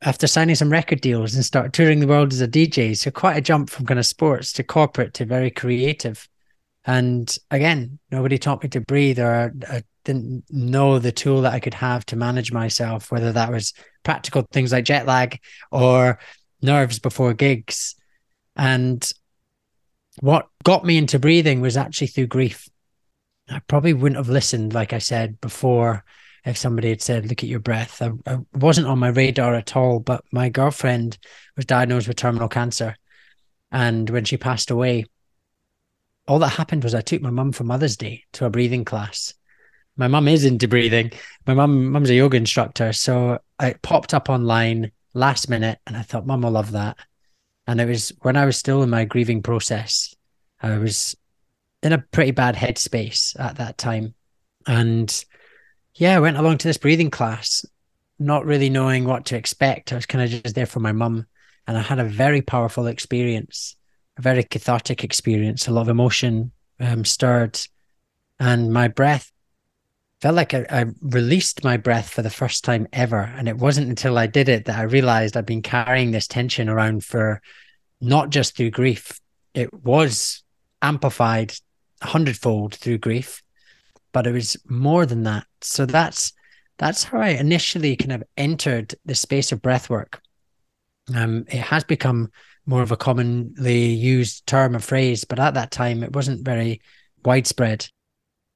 after 0.05 0.27
signing 0.27 0.55
some 0.55 0.71
record 0.71 1.01
deals 1.01 1.35
and 1.35 1.45
start 1.45 1.73
touring 1.73 1.99
the 1.99 2.07
world 2.07 2.33
as 2.33 2.43
a 2.43 2.49
DJ. 2.49 2.97
So 2.97 3.11
quite 3.11 3.39
a 3.39 3.41
jump 3.41 3.71
from 3.71 3.87
kind 3.87 3.99
of 3.99 4.07
sports 4.07 4.53
to 4.55 4.63
corporate 4.63 5.15
to 5.15 5.25
very 5.25 5.51
creative. 5.51 6.29
And 6.85 7.35
again, 7.51 7.99
nobody 8.11 8.37
taught 8.37 8.63
me 8.63 8.69
to 8.71 8.81
breathe 8.81 9.19
or 9.19 9.55
I 9.69 9.83
didn't 10.05 10.45
know 10.51 10.99
the 10.99 11.13
tool 11.13 11.43
that 11.43 11.55
I 11.55 11.61
could 11.61 11.75
have 11.75 12.05
to 12.07 12.17
manage 12.17 12.53
myself, 12.53 13.11
whether 13.11 13.33
that 13.33 13.51
was 13.51 13.73
practical 14.03 14.47
things 14.53 14.73
like 14.73 14.85
jet 14.85 15.07
lag 15.07 15.41
or 15.71 16.19
nerves 16.61 16.99
before 16.99 17.33
gigs. 17.33 17.95
And 18.57 19.11
what 20.21 20.49
got 20.65 20.85
me 20.85 20.99
into 20.99 21.19
breathing 21.19 21.63
was 21.63 21.79
actually 21.79 22.09
through 22.09 22.27
grief. 22.27 22.69
I 23.49 23.61
probably 23.67 23.95
wouldn't 23.95 24.19
have 24.19 24.29
listened, 24.29 24.75
like 24.75 24.93
I 24.93 24.99
said 24.99 25.41
before, 25.41 26.05
if 26.45 26.57
somebody 26.57 26.91
had 26.91 27.03
said, 27.03 27.27
Look 27.27 27.43
at 27.43 27.49
your 27.49 27.61
breath. 27.61 28.03
I, 28.03 28.11
I 28.27 28.39
wasn't 28.53 28.87
on 28.87 28.99
my 28.99 29.09
radar 29.09 29.55
at 29.55 29.77
all, 29.77 30.01
but 30.01 30.25
my 30.33 30.49
girlfriend 30.49 31.19
was 31.57 31.67
diagnosed 31.67 32.09
with 32.09 32.17
terminal 32.17 32.49
cancer. 32.49 32.97
And 33.71 34.09
when 34.11 34.25
she 34.25 34.37
passed 34.37 34.71
away, 34.71 35.07
all 36.27 36.39
that 36.39 36.49
happened 36.49 36.85
was 36.85 36.95
I 36.95 37.01
took 37.01 37.23
my 37.23 37.31
mum 37.31 37.53
for 37.53 37.65
Mother's 37.65 37.97
Day 37.97 38.25
to 38.35 38.47
a 38.47 38.51
breathing 38.51 38.85
class 38.85 39.35
my 39.97 40.09
mum 40.09 40.29
is 40.29 40.45
into 40.45 40.69
breathing. 40.69 41.13
My 41.47 41.55
mum 41.55 41.91
mum's 41.93 42.11
a 42.11 42.15
yoga 42.15 42.37
instructor, 42.37 42.93
so 42.93 43.39
I 43.59 43.75
popped 43.75 44.15
up 44.15 44.29
online 44.29 44.93
last 45.13 45.49
minute, 45.49 45.79
and 45.87 45.97
I 45.97 46.03
thought 46.03 46.27
mum 46.27 46.43
will 46.43 46.51
love 46.51 46.73
that. 46.73 46.97
And 47.67 47.81
it 47.81 47.87
was 47.87 48.13
when 48.23 48.37
I 48.37 48.45
was 48.45 48.57
still 48.57 48.83
in 48.83 48.91
my 48.91 49.05
grieving 49.05 49.43
process. 49.43 50.15
I 50.61 50.79
was 50.79 51.15
in 51.83 51.93
a 51.93 51.99
pretty 51.99 52.33
bad 52.33 52.57
headspace 52.57 53.39
at 53.39 53.57
that 53.57 53.79
time, 53.79 54.15
and 54.67 55.25
yeah, 55.95 56.17
I 56.17 56.21
went 56.21 56.37
along 56.37 56.59
to 56.59 56.69
this 56.69 56.79
breathing 56.79 57.11
class, 57.11 57.65
not 58.19 58.45
really 58.45 58.71
knowing 58.71 59.05
what 59.05 59.27
to 59.27 59.37
expect. 59.37 59.93
I 59.93 59.97
was 59.97 60.07
kind 60.07 60.25
of 60.25 60.43
just 60.43 60.55
there 60.55 60.67
for 60.67 60.81
my 60.81 60.93
mum, 60.93 61.27
and 61.67 61.77
I 61.77 61.83
had 61.83 61.99
a 61.99 62.05
very 62.05 62.43
powerful 62.43 62.87
experience, 62.87 63.77
a 64.17 64.23
very 64.23 64.43
cathartic 64.43 65.05
experience, 65.05 65.67
a 65.67 65.73
lot 65.73 65.83
of 65.83 65.89
emotion 65.89 66.53
um, 66.81 67.05
stirred, 67.05 67.59
and 68.39 68.73
my 68.73 68.89
breath 68.89 69.31
felt 70.21 70.37
like 70.37 70.55
I, 70.55 70.65
I, 70.71 70.87
released 71.03 71.65
my 71.65 71.77
breath 71.77 72.09
for 72.09 72.23
the 72.23 72.31
first 72.31 72.65
time 72.65 72.89
ever. 72.95 73.21
And 73.21 73.47
it 73.47 73.59
wasn't 73.59 73.91
until 73.91 74.17
I 74.17 74.27
did 74.27 74.49
it 74.49 74.65
that 74.65 74.79
I 74.79 74.85
realized 74.85 75.37
I'd 75.37 75.45
been 75.45 75.61
carrying 75.61 76.13
this 76.13 76.27
tension 76.27 76.71
around 76.71 77.05
for 77.05 77.43
not 78.01 78.31
just 78.31 78.57
through 78.57 78.71
grief, 78.71 79.21
it 79.53 79.73
was 79.73 80.43
amplified 80.81 81.53
a 82.01 82.07
hundredfold 82.07 82.75
through 82.75 82.99
grief, 82.99 83.43
but 84.15 84.27
it 84.27 84.33
was 84.33 84.57
more 84.71 85.05
than 85.05 85.25
that. 85.25 85.45
So 85.61 85.85
that's 85.85 86.33
that's 86.79 87.05
how 87.05 87.19
I 87.19 87.31
initially 87.31 87.97
kind 87.97 88.13
of 88.13 88.23
entered 88.37 88.95
the 89.05 89.15
space 89.15 89.53
of 89.53 89.61
breath 89.61 89.91
work. 89.91 90.23
Um, 91.15 91.45
it 91.49 91.61
has 91.61 91.85
become 91.85 92.31
more 92.65 92.81
of 92.81 92.93
a 92.93 92.97
commonly 92.97 93.85
used 93.87 94.47
term 94.47 94.75
or 94.75 94.79
phrase, 94.79 95.25
but 95.25 95.39
at 95.39 95.55
that 95.55 95.71
time 95.71 96.03
it 96.03 96.15
wasn't 96.15 96.45
very 96.45 96.81
widespread. 97.25 97.87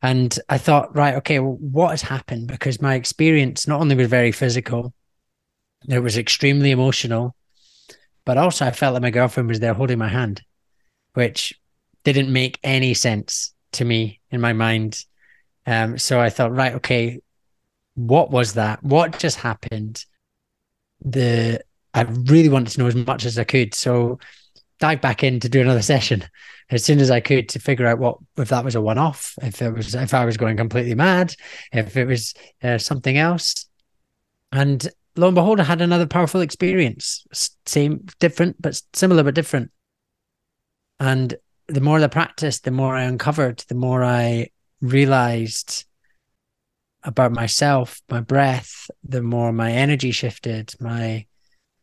And 0.00 0.36
I 0.48 0.58
thought, 0.58 0.96
right, 0.96 1.16
okay, 1.16 1.40
well, 1.40 1.58
what 1.60 1.90
has 1.90 2.02
happened? 2.02 2.46
Because 2.46 2.80
my 2.80 2.94
experience 2.94 3.66
not 3.66 3.80
only 3.80 3.96
was 3.96 4.08
very 4.08 4.32
physical, 4.32 4.94
it 5.88 5.98
was 5.98 6.16
extremely 6.16 6.70
emotional, 6.70 7.34
but 8.24 8.38
also 8.38 8.64
I 8.64 8.70
felt 8.70 8.94
like 8.94 9.02
my 9.02 9.10
girlfriend 9.10 9.48
was 9.48 9.60
there 9.60 9.74
holding 9.74 9.98
my 9.98 10.08
hand, 10.08 10.42
which 11.14 11.52
didn't 12.04 12.32
make 12.32 12.58
any 12.62 12.94
sense 12.94 13.54
to 13.72 13.84
me 13.84 14.20
in 14.30 14.40
my 14.40 14.52
mind. 14.52 15.04
Um, 15.68 15.98
so 15.98 16.18
I 16.18 16.30
thought, 16.30 16.54
right, 16.54 16.72
okay, 16.76 17.20
what 17.94 18.30
was 18.30 18.54
that? 18.54 18.82
What 18.82 19.18
just 19.18 19.36
happened? 19.36 20.02
The 21.04 21.60
I 21.92 22.02
really 22.02 22.48
wanted 22.48 22.70
to 22.70 22.80
know 22.80 22.86
as 22.86 22.94
much 22.94 23.26
as 23.26 23.38
I 23.38 23.44
could. 23.44 23.74
So 23.74 24.18
dive 24.80 25.02
back 25.02 25.22
in 25.22 25.40
to 25.40 25.48
do 25.48 25.60
another 25.60 25.82
session 25.94 26.24
as 26.70 26.84
soon 26.84 27.00
as 27.00 27.10
I 27.10 27.20
could 27.20 27.50
to 27.50 27.58
figure 27.58 27.86
out 27.86 27.98
what 27.98 28.16
if 28.38 28.48
that 28.48 28.64
was 28.64 28.76
a 28.76 28.80
one 28.80 28.96
off, 28.96 29.34
if 29.42 29.60
it 29.60 29.70
was 29.70 29.94
if 29.94 30.14
I 30.14 30.24
was 30.24 30.38
going 30.38 30.56
completely 30.56 30.94
mad, 30.94 31.34
if 31.70 31.98
it 31.98 32.06
was 32.06 32.32
uh, 32.62 32.78
something 32.78 33.18
else. 33.18 33.66
And 34.50 34.88
lo 35.16 35.28
and 35.28 35.34
behold, 35.34 35.60
I 35.60 35.64
had 35.64 35.82
another 35.82 36.06
powerful 36.06 36.40
experience. 36.40 37.26
Same, 37.66 38.06
different, 38.20 38.56
but 38.62 38.80
similar 38.94 39.22
but 39.22 39.34
different. 39.34 39.70
And 40.98 41.34
the 41.66 41.82
more 41.82 42.00
I 42.00 42.06
practiced, 42.06 42.64
the 42.64 42.70
more 42.70 42.96
I 42.96 43.02
uncovered, 43.02 43.64
the 43.68 43.74
more 43.74 44.02
I 44.02 44.48
realized 44.80 45.84
about 47.02 47.32
myself, 47.32 48.00
my 48.10 48.20
breath, 48.20 48.90
the 49.02 49.22
more 49.22 49.52
my 49.52 49.72
energy 49.72 50.10
shifted, 50.10 50.74
my 50.80 51.26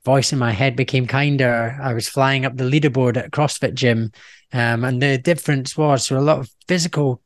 voice 0.04 0.32
in 0.32 0.40
my 0.40 0.52
head 0.52 0.76
became 0.76 1.08
kinder. 1.08 1.78
I 1.82 1.94
was 1.94 2.08
flying 2.08 2.46
up 2.46 2.56
the 2.56 2.64
leaderboard 2.64 3.18
at 3.18 3.32
CrossFit 3.32 3.74
gym. 3.74 4.12
Um, 4.54 4.84
and 4.84 5.02
the 5.02 5.18
difference 5.18 5.76
was 5.76 6.06
so 6.06 6.18
a 6.18 6.20
lot 6.20 6.40
of 6.40 6.50
physical 6.68 7.22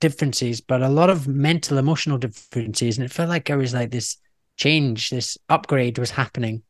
differences, 0.00 0.60
but 0.60 0.80
a 0.80 0.88
lot 0.88 1.10
of 1.10 1.26
mental, 1.26 1.76
emotional 1.76 2.18
differences. 2.18 2.96
And 2.96 3.04
it 3.04 3.12
felt 3.12 3.28
like 3.28 3.50
I 3.50 3.56
was 3.56 3.74
like 3.74 3.90
this 3.90 4.16
change, 4.56 5.10
this 5.10 5.36
upgrade 5.48 5.98
was 5.98 6.12
happening. 6.12 6.62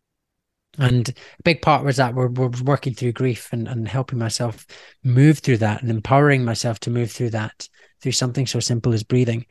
And 0.79 1.09
a 1.09 1.43
big 1.43 1.63
part 1.63 1.85
was 1.85 1.97
that 1.97 2.15
we're, 2.15 2.29
we're 2.29 2.51
working 2.65 2.95
through 2.95 3.13
grief 3.13 3.51
and, 3.53 3.69
and 3.69 3.87
helping 3.87 4.19
myself 4.19 4.67
move 5.05 5.41
through 5.41 5.59
that 5.59 5.83
and 5.83 5.91
empowering 5.91 6.45
myself 6.45 6.81
to 6.81 6.91
move 6.91 7.11
through 7.11 7.31
that 7.31 7.69
through 8.01 8.13
something 8.13 8.47
so 8.47 8.61
simple 8.61 8.93
as 8.93 9.03
breathing. 9.03 9.47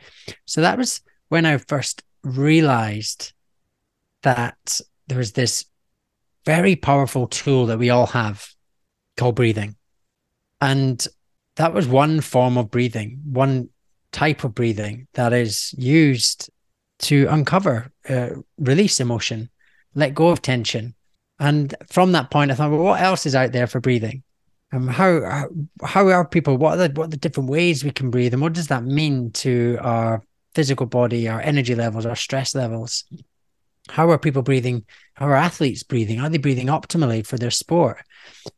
So 0.45 0.61
that 0.61 0.77
was 0.77 1.01
when 1.29 1.45
I 1.45 1.57
first 1.57 2.03
realized 2.23 3.33
that 4.23 4.81
there 5.07 5.17
was 5.17 5.33
this 5.33 5.65
very 6.45 6.75
powerful 6.75 7.27
tool 7.27 7.67
that 7.67 7.79
we 7.79 7.89
all 7.89 8.07
have 8.07 8.47
called 9.17 9.35
breathing. 9.35 9.75
And 10.61 11.05
that 11.55 11.73
was 11.73 11.87
one 11.87 12.21
form 12.21 12.57
of 12.57 12.71
breathing, 12.71 13.21
one 13.23 13.69
type 14.11 14.43
of 14.43 14.55
breathing 14.55 15.07
that 15.13 15.33
is 15.33 15.73
used 15.77 16.49
to 16.99 17.27
uncover, 17.27 17.91
uh, 18.09 18.29
release 18.57 18.99
emotion, 18.99 19.49
let 19.95 20.13
go 20.13 20.29
of 20.29 20.41
tension. 20.41 20.95
And 21.39 21.73
from 21.89 22.11
that 22.11 22.29
point, 22.29 22.51
I 22.51 22.55
thought, 22.55 22.71
well, 22.71 22.83
what 22.83 23.01
else 23.01 23.25
is 23.25 23.35
out 23.35 23.51
there 23.51 23.67
for 23.67 23.79
breathing? 23.79 24.23
Um, 24.71 24.87
how 24.87 25.47
how 25.83 26.07
are 26.07 26.27
people? 26.27 26.57
What 26.57 26.79
are 26.79 26.87
the 26.87 26.93
what 26.93 27.05
are 27.05 27.11
the 27.11 27.17
different 27.17 27.49
ways 27.49 27.83
we 27.83 27.91
can 27.91 28.11
breathe, 28.11 28.33
and 28.33 28.41
what 28.41 28.53
does 28.53 28.67
that 28.67 28.83
mean 28.83 29.31
to 29.31 29.77
our 29.81 30.23
physical 30.53 30.85
body, 30.85 31.27
our 31.27 31.41
energy 31.41 31.75
levels, 31.75 32.05
our 32.05 32.15
stress 32.15 32.53
levels? 32.53 33.05
How 33.89 34.11
are 34.11 34.19
people 34.19 34.43
breathing? 34.43 34.85
How 35.15 35.27
are 35.27 35.35
athletes 35.35 35.81
breathing? 35.81 36.19
Are 36.19 36.29
they 36.29 36.37
breathing 36.37 36.67
optimally 36.67 37.25
for 37.25 37.37
their 37.37 37.49
sport? 37.49 38.03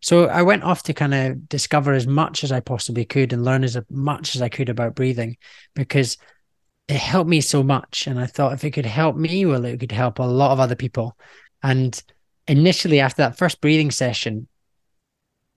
So 0.02 0.26
I 0.26 0.42
went 0.42 0.64
off 0.64 0.84
to 0.84 0.94
kind 0.94 1.14
of 1.14 1.48
discover 1.48 1.94
as 1.94 2.06
much 2.06 2.44
as 2.44 2.52
I 2.52 2.60
possibly 2.60 3.06
could 3.06 3.32
and 3.32 3.46
learn 3.46 3.64
as 3.64 3.78
much 3.90 4.36
as 4.36 4.42
I 4.42 4.50
could 4.50 4.68
about 4.68 4.96
breathing 4.96 5.38
because 5.74 6.18
it 6.90 6.98
helped 6.98 7.30
me 7.30 7.40
so 7.40 7.64
much. 7.64 8.08
And 8.08 8.20
I 8.20 8.26
thought 8.26 8.54
if 8.54 8.66
it 8.66 8.72
could 8.72 8.86
help 8.86 9.16
me, 9.16 9.46
well, 9.46 9.64
it 9.64 9.80
could 9.80 9.94
help 9.94 10.20
a 10.20 10.24
lot 10.24 10.52
of 10.52 10.60
other 10.60 10.76
people. 10.76 11.16
And 11.64 12.02
initially, 12.48 13.00
after 13.00 13.22
that 13.22 13.38
first 13.38 13.62
breathing 13.62 13.92
session, 13.92 14.48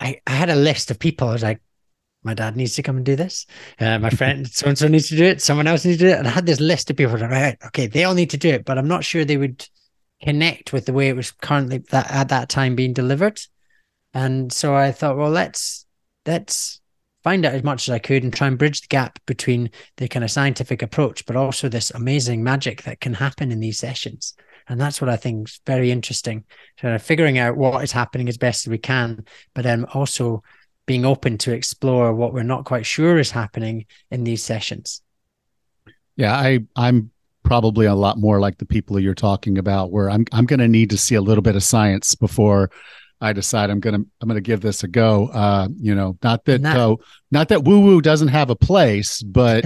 I, 0.01 0.21
I 0.27 0.33
had 0.33 0.51
a 0.51 0.57
list 0.57 0.91
of 0.91 0.99
people. 0.99 1.29
I 1.29 1.33
was 1.33 1.43
like, 1.43 1.61
my 2.23 2.35
dad 2.35 2.57
needs 2.57 2.75
to 2.77 2.83
come 2.83 2.97
and 2.97 3.05
do 3.05 3.17
this. 3.17 3.47
Uh, 3.79 3.99
my 3.99 4.11
friend 4.11 4.49
so 4.49 4.67
and 4.67 4.79
so 4.79 4.89
needs 4.89 5.09
to 5.09 5.17
do 5.17 5.25
it. 5.25 5.43
Someone 5.43 5.67
else 5.67 5.85
needs 5.85 5.99
to 5.99 6.05
do 6.05 6.11
it. 6.11 6.19
And 6.19 6.27
I 6.27 6.31
had 6.31 6.47
this 6.47 6.61
list 6.61 6.91
of 6.91 6.97
people. 6.97 7.17
Right, 7.17 7.57
okay, 7.67 7.87
they 7.87 8.05
all 8.05 8.15
need 8.15 8.31
to 8.31 8.39
do 8.39 8.49
it, 8.49 8.65
but 8.65 8.79
I'm 8.79 8.89
not 8.89 9.05
sure 9.05 9.25
they 9.25 9.37
would 9.37 9.69
connect 10.23 10.73
with 10.73 10.87
the 10.87 10.93
way 10.93 11.09
it 11.09 11.17
was 11.17 11.31
currently 11.31 11.79
that 11.91 12.11
at 12.11 12.31
that 12.31 12.49
time 12.49 12.75
being 12.75 12.95
delivered. 12.95 13.41
And 14.15 14.53
so 14.53 14.75
I 14.75 14.91
thought, 14.91 15.17
well, 15.17 15.31
let's 15.31 15.87
let's 16.25 16.81
find 17.23 17.45
out 17.45 17.55
as 17.55 17.65
much 17.65 17.89
as 17.89 17.93
I 17.93 17.99
could 17.99 18.23
and 18.23 18.33
try 18.33 18.47
and 18.47 18.59
bridge 18.59 18.83
the 18.83 18.87
gap 18.89 19.19
between 19.27 19.71
the 19.97 20.09
kind 20.09 20.25
of 20.25 20.31
scientific 20.31 20.83
approach, 20.83 21.25
but 21.27 21.37
also 21.37 21.69
this 21.69 21.91
amazing 21.91 22.43
magic 22.43 22.83
that 22.83 23.01
can 23.01 23.15
happen 23.15 23.51
in 23.51 23.61
these 23.61 23.79
sessions. 23.79 24.35
And 24.69 24.81
that's 24.81 25.01
what 25.01 25.11
I 25.11 25.17
think 25.17 25.49
is 25.49 25.61
very 25.67 25.91
interesting. 25.91 26.45
So 26.81 26.99
figuring 26.99 27.39
out 27.39 27.57
what 27.57 27.85
is 27.85 27.93
happening 27.93 28.29
as 28.29 28.39
best 28.39 28.67
as 28.67 28.71
we 28.71 28.79
can, 28.79 29.25
but 29.55 29.63
then 29.63 29.85
also 29.85 30.43
being 30.87 31.05
open 31.05 31.39
to 31.39 31.53
explore 31.53 32.15
what 32.15 32.33
we're 32.33 32.43
not 32.43 32.65
quite 32.65 32.87
sure 32.87 33.19
is 33.19 33.31
happening 33.31 33.87
in 34.11 34.25
these 34.25 34.43
sessions. 34.43 35.03
Yeah, 36.17 36.35
I 36.35 36.61
I'm 36.77 37.11
probably 37.43 37.87
a 37.87 37.95
lot 37.95 38.19
more 38.19 38.41
like 38.41 38.59
the 38.59 38.67
people 38.67 38.99
you're 38.99 39.15
talking 39.15 39.59
about 39.59 39.91
where 39.91 40.11
I'm 40.11 40.25
I'm 40.33 40.47
going 40.47 40.61
to 40.61 40.69
need 40.69 40.91
to 40.91 40.99
see 40.99 41.15
a 41.15 41.21
little 41.21 41.43
bit 41.43 41.57
of 41.57 41.63
science 41.63 42.15
before 42.15 42.71
I 43.21 43.33
decide 43.33 43.71
I'm 43.71 43.81
going 43.81 44.03
to 44.03 44.07
I'm 44.21 44.29
going 44.29 44.37
to 44.37 44.41
give 44.41 44.61
this 44.61 44.85
a 44.85 44.89
go. 44.89 45.29
Uh, 45.29 45.69
you 45.77 45.95
know, 45.95 46.17
not 46.23 46.45
that 46.45 46.61
not, 46.61 46.77
uh, 46.77 46.97
not 47.31 47.49
that 47.49 47.65
woo 47.65 47.81
woo 47.81 48.01
doesn't 48.01 48.29
have 48.29 48.51
a 48.51 48.57
place, 48.57 49.23
but 49.23 49.65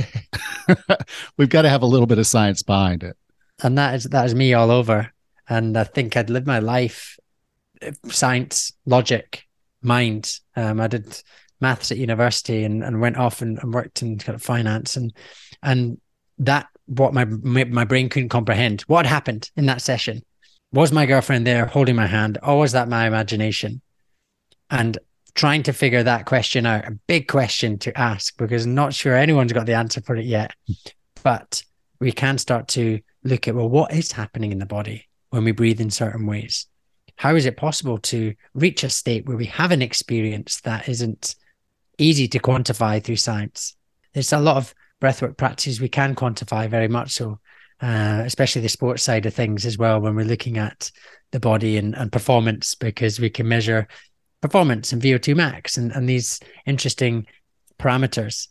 we've 1.36 1.48
got 1.48 1.62
to 1.62 1.68
have 1.68 1.82
a 1.82 1.86
little 1.86 2.06
bit 2.06 2.18
of 2.18 2.26
science 2.26 2.62
behind 2.62 3.02
it. 3.02 3.16
And 3.62 3.76
that 3.78 3.94
is 3.94 4.04
that 4.04 4.26
is 4.26 4.34
me 4.34 4.54
all 4.54 4.70
over. 4.70 5.12
And 5.48 5.76
I 5.76 5.84
think 5.84 6.16
I'd 6.16 6.30
lived 6.30 6.46
my 6.46 6.58
life 6.58 7.18
science, 8.06 8.72
logic, 8.86 9.44
mind. 9.82 10.38
Um, 10.56 10.80
I 10.80 10.88
did 10.88 11.22
maths 11.60 11.90
at 11.90 11.98
university 11.98 12.64
and, 12.64 12.84
and 12.84 13.00
went 13.00 13.16
off 13.16 13.42
and, 13.42 13.58
and 13.58 13.74
worked 13.74 14.02
in 14.02 14.18
kind 14.18 14.36
of 14.36 14.42
finance 14.42 14.96
and 14.96 15.12
and 15.62 15.98
that 16.38 16.68
what 16.86 17.12
my 17.12 17.24
my 17.24 17.84
brain 17.84 18.08
couldn't 18.08 18.28
comprehend. 18.30 18.82
What 18.82 19.06
happened 19.06 19.50
in 19.56 19.66
that 19.66 19.82
session? 19.82 20.22
Was 20.72 20.92
my 20.92 21.06
girlfriend 21.06 21.46
there 21.46 21.66
holding 21.66 21.96
my 21.96 22.06
hand, 22.06 22.38
or 22.42 22.58
was 22.58 22.72
that 22.72 22.88
my 22.88 23.06
imagination? 23.06 23.80
And 24.70 24.98
trying 25.34 25.62
to 25.62 25.72
figure 25.72 26.02
that 26.02 26.26
question 26.26 26.66
out, 26.66 26.86
a 26.86 26.98
big 27.06 27.28
question 27.28 27.78
to 27.78 27.96
ask 27.98 28.36
because 28.36 28.66
I'm 28.66 28.74
not 28.74 28.92
sure 28.92 29.16
anyone's 29.16 29.52
got 29.52 29.66
the 29.66 29.74
answer 29.74 30.00
for 30.00 30.16
it 30.16 30.26
yet. 30.26 30.52
But 31.22 31.62
we 32.00 32.12
can 32.12 32.38
start 32.38 32.68
to 32.68 33.00
look 33.28 33.48
at 33.48 33.54
well, 33.54 33.68
what 33.68 33.92
is 33.92 34.12
happening 34.12 34.52
in 34.52 34.58
the 34.58 34.66
body 34.66 35.08
when 35.30 35.44
we 35.44 35.52
breathe 35.52 35.80
in 35.80 35.90
certain 35.90 36.26
ways? 36.26 36.66
how 37.18 37.34
is 37.34 37.46
it 37.46 37.56
possible 37.56 37.98
to 37.98 38.32
reach 38.54 38.84
a 38.84 38.88
state 38.88 39.26
where 39.26 39.36
we 39.36 39.46
have 39.46 39.72
an 39.72 39.82
experience 39.82 40.60
that 40.60 40.88
isn't 40.88 41.34
easy 41.98 42.28
to 42.28 42.38
quantify 42.38 43.02
through 43.02 43.16
science? 43.16 43.74
There's 44.14 44.32
a 44.32 44.38
lot 44.38 44.56
of 44.56 44.72
breathwork 45.02 45.36
practices 45.36 45.80
we 45.80 45.88
can 45.88 46.14
quantify 46.14 46.70
very 46.70 46.86
much 46.86 47.10
so, 47.10 47.40
uh, 47.80 48.22
especially 48.24 48.62
the 48.62 48.68
sports 48.68 49.02
side 49.02 49.26
of 49.26 49.34
things 49.34 49.66
as 49.66 49.76
well, 49.76 50.00
when 50.00 50.14
we're 50.14 50.24
looking 50.24 50.58
at 50.58 50.92
the 51.32 51.40
body 51.40 51.76
and, 51.76 51.96
and 51.96 52.12
performance, 52.12 52.76
because 52.76 53.18
we 53.18 53.30
can 53.30 53.48
measure 53.48 53.88
performance 54.40 54.92
and 54.92 55.02
VO2 55.02 55.34
max 55.34 55.76
and, 55.76 55.90
and 55.90 56.08
these 56.08 56.38
interesting 56.66 57.26
parameters. 57.80 58.46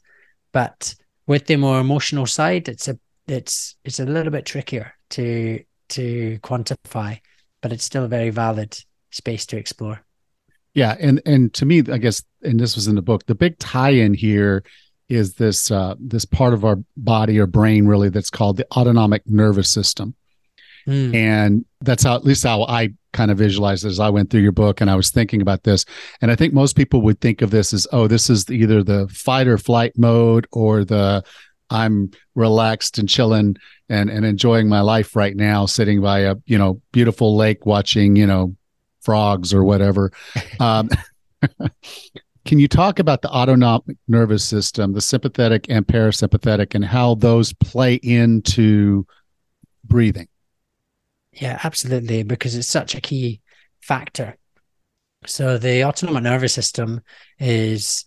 But 0.52 0.94
with 1.26 1.46
the 1.46 1.56
more 1.56 1.80
emotional 1.80 2.26
side, 2.26 2.68
it's 2.68 2.90
a 2.90 3.00
it's 3.28 3.76
it's 3.84 4.00
a 4.00 4.06
little 4.06 4.32
bit 4.32 4.46
trickier 4.46 4.94
to 5.10 5.64
to 5.90 6.40
quantify 6.44 7.20
but 7.62 7.72
it's 7.72 7.84
still 7.84 8.06
a 8.06 8.08
very 8.08 8.30
valid 8.30 8.78
space 9.12 9.46
to 9.48 9.58
explore. 9.58 10.02
Yeah, 10.74 10.96
and 11.00 11.22
and 11.26 11.54
to 11.56 11.66
me, 11.66 11.84
I 11.92 11.98
guess, 11.98 12.24
and 12.44 12.60
this 12.60 12.76
was 12.76 12.88
in 12.88 12.96
the 12.96 13.02
book. 13.02 13.26
The 13.26 13.36
big 13.36 13.58
tie-in 13.58 14.14
here 14.14 14.64
is 15.10 15.34
this 15.34 15.72
uh, 15.72 15.96
this 16.00 16.26
part 16.26 16.54
of 16.54 16.64
our 16.64 16.78
body 16.96 17.40
or 17.40 17.48
brain, 17.48 17.88
really, 17.88 18.10
that's 18.10 18.30
called 18.30 18.58
the 18.58 18.68
autonomic 18.76 19.24
nervous 19.26 19.70
system, 19.70 20.14
mm. 20.88 21.16
and 21.16 21.66
that's 21.82 22.04
how 22.04 22.16
at 22.16 22.24
least 22.24 22.44
how 22.44 22.64
I 22.64 22.94
kind 23.14 23.32
of 23.32 23.38
visualized 23.38 23.86
as 23.86 24.00
I 24.00 24.10
went 24.10 24.30
through 24.30 24.42
your 24.42 24.52
book 24.52 24.80
and 24.80 24.92
I 24.92 24.96
was 24.96 25.10
thinking 25.10 25.42
about 25.42 25.64
this. 25.64 25.86
And 26.22 26.30
I 26.30 26.36
think 26.36 26.54
most 26.54 26.76
people 26.76 27.02
would 27.02 27.20
think 27.20 27.42
of 27.42 27.50
this 27.50 27.74
as, 27.74 27.88
oh, 27.92 28.08
this 28.08 28.30
is 28.30 28.48
either 28.52 28.84
the 28.84 29.08
fight 29.08 29.48
or 29.48 29.58
flight 29.58 29.98
mode 29.98 30.46
or 30.52 30.86
the 30.86 31.24
I'm 31.70 32.12
relaxed 32.36 32.98
and 32.98 33.10
chilling 33.10 33.58
and 33.90 34.10
and 34.10 34.26
enjoying 34.26 34.70
my 34.70 34.82
life 34.82 35.16
right 35.16 35.36
now, 35.36 35.66
sitting 35.66 36.02
by 36.02 36.20
a 36.20 36.36
you 36.46 36.58
know 36.58 36.82
beautiful 36.92 37.36
lake, 37.36 37.66
watching 37.66 38.16
you 38.16 38.28
know 38.28 38.56
frogs 39.02 39.54
or 39.54 39.64
whatever. 39.64 40.12
Um, 40.60 40.90
can 42.46 42.58
you 42.58 42.68
talk 42.68 42.98
about 42.98 43.22
the 43.22 43.30
autonomic 43.30 43.98
nervous 44.08 44.44
system, 44.44 44.94
the 44.94 45.02
sympathetic 45.02 45.68
and 45.70 45.86
parasympathetic, 45.86 46.74
and 46.74 46.84
how 46.84 47.16
those 47.16 47.54
play 47.54 47.96
into 47.96 49.06
breathing? 49.84 50.28
Yeah, 51.32 51.60
absolutely, 51.64 52.24
because 52.24 52.56
it's 52.56 52.68
such 52.68 52.96
a 52.96 53.02
key 53.02 53.42
factor. 53.82 54.36
So 55.26 55.58
the 55.58 55.84
autonomic 55.84 56.24
nervous 56.24 56.54
system 56.54 57.02
is 57.40 58.06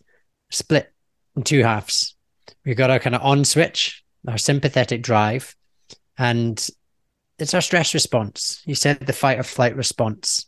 split 0.50 0.92
in 1.36 1.42
two 1.42 1.62
halves. 1.62 2.16
We've 2.64 2.76
got 2.76 2.90
our 2.90 2.98
kind 2.98 3.14
of 3.14 3.22
on 3.22 3.44
switch, 3.44 4.04
our 4.28 4.38
sympathetic 4.38 5.02
drive, 5.02 5.56
and 6.18 6.68
it's 7.38 7.54
our 7.54 7.60
stress 7.60 7.94
response. 7.94 8.62
You 8.66 8.74
said 8.74 9.00
the 9.00 9.12
fight 9.12 9.38
or 9.38 9.42
flight 9.42 9.76
response. 9.76 10.46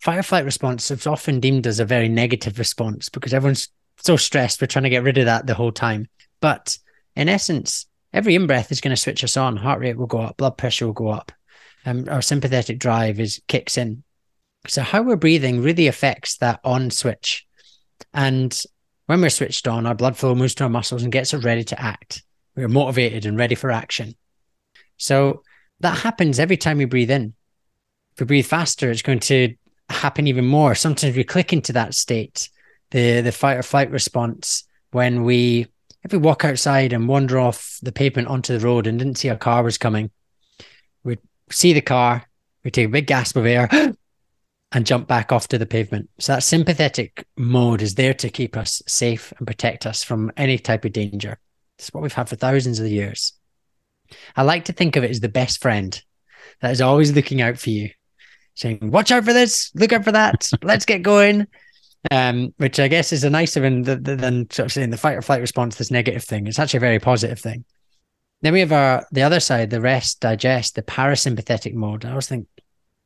Fight 0.00 0.18
or 0.18 0.22
flight 0.22 0.44
response 0.44 0.90
is 0.90 1.06
often 1.06 1.40
deemed 1.40 1.66
as 1.66 1.80
a 1.80 1.84
very 1.84 2.08
negative 2.08 2.58
response 2.58 3.08
because 3.08 3.34
everyone's 3.34 3.68
so 3.96 4.16
stressed, 4.16 4.60
we're 4.60 4.68
trying 4.68 4.84
to 4.84 4.90
get 4.90 5.02
rid 5.02 5.18
of 5.18 5.26
that 5.26 5.46
the 5.46 5.54
whole 5.54 5.72
time. 5.72 6.08
But 6.40 6.78
in 7.16 7.28
essence, 7.28 7.86
every 8.12 8.36
in 8.36 8.46
breath 8.46 8.70
is 8.70 8.80
going 8.80 8.94
to 8.94 9.00
switch 9.00 9.24
us 9.24 9.36
on. 9.36 9.56
Heart 9.56 9.80
rate 9.80 9.96
will 9.96 10.06
go 10.06 10.20
up, 10.20 10.36
blood 10.36 10.56
pressure 10.56 10.86
will 10.86 10.92
go 10.92 11.08
up. 11.08 11.32
Um, 11.84 12.04
our 12.08 12.22
sympathetic 12.22 12.78
drive 12.78 13.18
is 13.18 13.40
kicks 13.48 13.76
in. 13.76 14.04
So 14.68 14.82
how 14.82 15.02
we're 15.02 15.16
breathing 15.16 15.62
really 15.62 15.88
affects 15.88 16.36
that 16.38 16.60
on 16.62 16.90
switch. 16.90 17.46
And 18.14 18.56
when 19.08 19.22
we're 19.22 19.30
switched 19.30 19.66
on, 19.66 19.86
our 19.86 19.94
blood 19.94 20.18
flow 20.18 20.34
moves 20.34 20.54
to 20.56 20.64
our 20.64 20.70
muscles 20.70 21.02
and 21.02 21.10
gets 21.10 21.32
us 21.32 21.42
ready 21.42 21.64
to 21.64 21.80
act. 21.80 22.22
We're 22.54 22.68
motivated 22.68 23.24
and 23.24 23.38
ready 23.38 23.54
for 23.54 23.70
action. 23.70 24.14
So 24.98 25.44
that 25.80 25.96
happens 25.96 26.38
every 26.38 26.58
time 26.58 26.76
we 26.76 26.84
breathe 26.84 27.10
in. 27.10 27.32
If 28.12 28.20
we 28.20 28.26
breathe 28.26 28.44
faster, 28.44 28.90
it's 28.90 29.00
going 29.00 29.20
to 29.20 29.54
happen 29.88 30.26
even 30.26 30.44
more. 30.44 30.74
Sometimes 30.74 31.16
we 31.16 31.24
click 31.24 31.54
into 31.54 31.72
that 31.72 31.94
state, 31.94 32.50
the 32.90 33.22
the 33.22 33.32
fight 33.32 33.56
or 33.56 33.62
flight 33.62 33.90
response 33.90 34.64
when 34.90 35.24
we 35.24 35.68
if 36.04 36.12
we 36.12 36.18
walk 36.18 36.44
outside 36.44 36.92
and 36.92 37.08
wander 37.08 37.38
off 37.38 37.78
the 37.82 37.92
pavement 37.92 38.28
onto 38.28 38.58
the 38.58 38.66
road 38.66 38.86
and 38.86 38.98
didn't 38.98 39.16
see 39.16 39.28
a 39.28 39.36
car 39.38 39.62
was 39.62 39.78
coming, 39.78 40.10
we'd 41.02 41.20
see 41.50 41.72
the 41.72 41.80
car, 41.80 42.28
we 42.62 42.70
take 42.70 42.88
a 42.88 42.90
big 42.90 43.06
gasp 43.06 43.36
of 43.36 43.46
air 43.46 43.70
and 44.72 44.86
jump 44.86 45.08
back 45.08 45.32
off 45.32 45.48
to 45.48 45.58
the 45.58 45.66
pavement. 45.66 46.10
So 46.18 46.34
that 46.34 46.42
sympathetic 46.42 47.26
mode 47.36 47.80
is 47.80 47.94
there 47.94 48.14
to 48.14 48.28
keep 48.28 48.56
us 48.56 48.82
safe 48.86 49.32
and 49.38 49.46
protect 49.46 49.86
us 49.86 50.04
from 50.04 50.30
any 50.36 50.58
type 50.58 50.84
of 50.84 50.92
danger. 50.92 51.38
It's 51.78 51.88
what 51.92 52.02
we've 52.02 52.12
had 52.12 52.28
for 52.28 52.36
thousands 52.36 52.78
of 52.78 52.86
years. 52.86 53.32
I 54.36 54.42
like 54.42 54.66
to 54.66 54.72
think 54.72 54.96
of 54.96 55.04
it 55.04 55.10
as 55.10 55.20
the 55.20 55.28
best 55.28 55.62
friend 55.62 56.00
that 56.60 56.70
is 56.70 56.80
always 56.80 57.12
looking 57.12 57.40
out 57.40 57.58
for 57.58 57.70
you, 57.70 57.90
saying, 58.54 58.90
"Watch 58.90 59.10
out 59.10 59.24
for 59.24 59.32
this, 59.32 59.70
look 59.74 59.92
out 59.92 60.04
for 60.04 60.12
that, 60.12 60.50
let's 60.62 60.84
get 60.84 61.02
going." 61.02 61.46
Um, 62.10 62.54
which 62.58 62.78
I 62.78 62.88
guess 62.88 63.12
is 63.12 63.24
a 63.24 63.30
nicer 63.30 63.60
than 63.60 63.82
than 63.82 64.50
sort 64.50 64.66
of 64.66 64.72
saying 64.72 64.90
the 64.90 64.96
fight 64.96 65.16
or 65.16 65.22
flight 65.22 65.40
response, 65.40 65.76
this 65.76 65.90
negative 65.90 66.24
thing. 66.24 66.46
It's 66.46 66.58
actually 66.58 66.78
a 66.78 66.80
very 66.80 66.98
positive 66.98 67.40
thing. 67.40 67.64
Then 68.40 68.52
we 68.52 68.60
have 68.60 68.72
our 68.72 69.06
the 69.10 69.22
other 69.22 69.40
side, 69.40 69.70
the 69.70 69.80
rest, 69.80 70.20
digest, 70.20 70.74
the 70.74 70.82
parasympathetic 70.82 71.74
mode. 71.74 72.04
I 72.04 72.10
always 72.10 72.28
think 72.28 72.46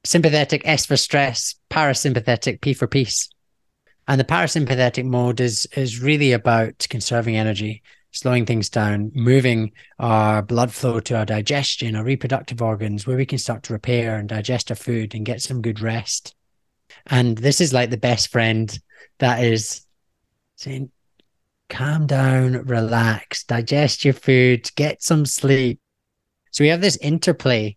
sympathetic 0.05 0.63
S 0.65 0.87
for 0.87 0.97
stress, 0.97 1.55
parasympathetic 1.71 2.61
P 2.61 2.75
for 2.75 2.87
peace. 2.87 3.29
And 4.09 4.19
the 4.21 4.25
parasympathetic 4.25 5.05
mode 5.05 5.41
is 5.41 5.67
is 5.77 6.01
really 6.01 6.33
about 6.33 6.87
conserving 6.91 7.37
energy, 7.37 7.83
slowing 8.11 8.45
things 8.45 8.69
down, 8.69 9.13
moving 9.15 9.73
our 9.99 10.43
blood 10.43 10.73
flow 10.73 11.01
to 11.01 11.17
our 11.17 11.25
digestion, 11.25 11.95
our 11.95 12.05
reproductive 12.05 12.61
organs, 12.61 13.07
where 13.07 13.17
we 13.17 13.27
can 13.27 13.39
start 13.39 13.63
to 13.65 13.73
repair 13.73 14.17
and 14.17 14.29
digest 14.29 14.71
our 14.71 14.77
food 14.77 15.15
and 15.15 15.25
get 15.25 15.41
some 15.41 15.63
good 15.63 15.81
rest. 15.81 16.35
And 17.07 17.39
this 17.39 17.61
is 17.61 17.73
like 17.73 17.91
the 17.91 17.97
best 17.97 18.29
friend 18.29 18.77
that 19.19 19.43
is 19.43 19.87
saying, 20.57 20.91
calm 21.69 22.07
down, 22.07 22.65
relax, 22.65 23.45
digest 23.45 24.05
your 24.05 24.15
food, 24.15 24.71
get 24.75 25.03
some 25.03 25.25
sleep. 25.25 25.81
So 26.51 26.65
we 26.65 26.69
have 26.69 26.83
this 26.83 26.99
interplay 26.99 27.77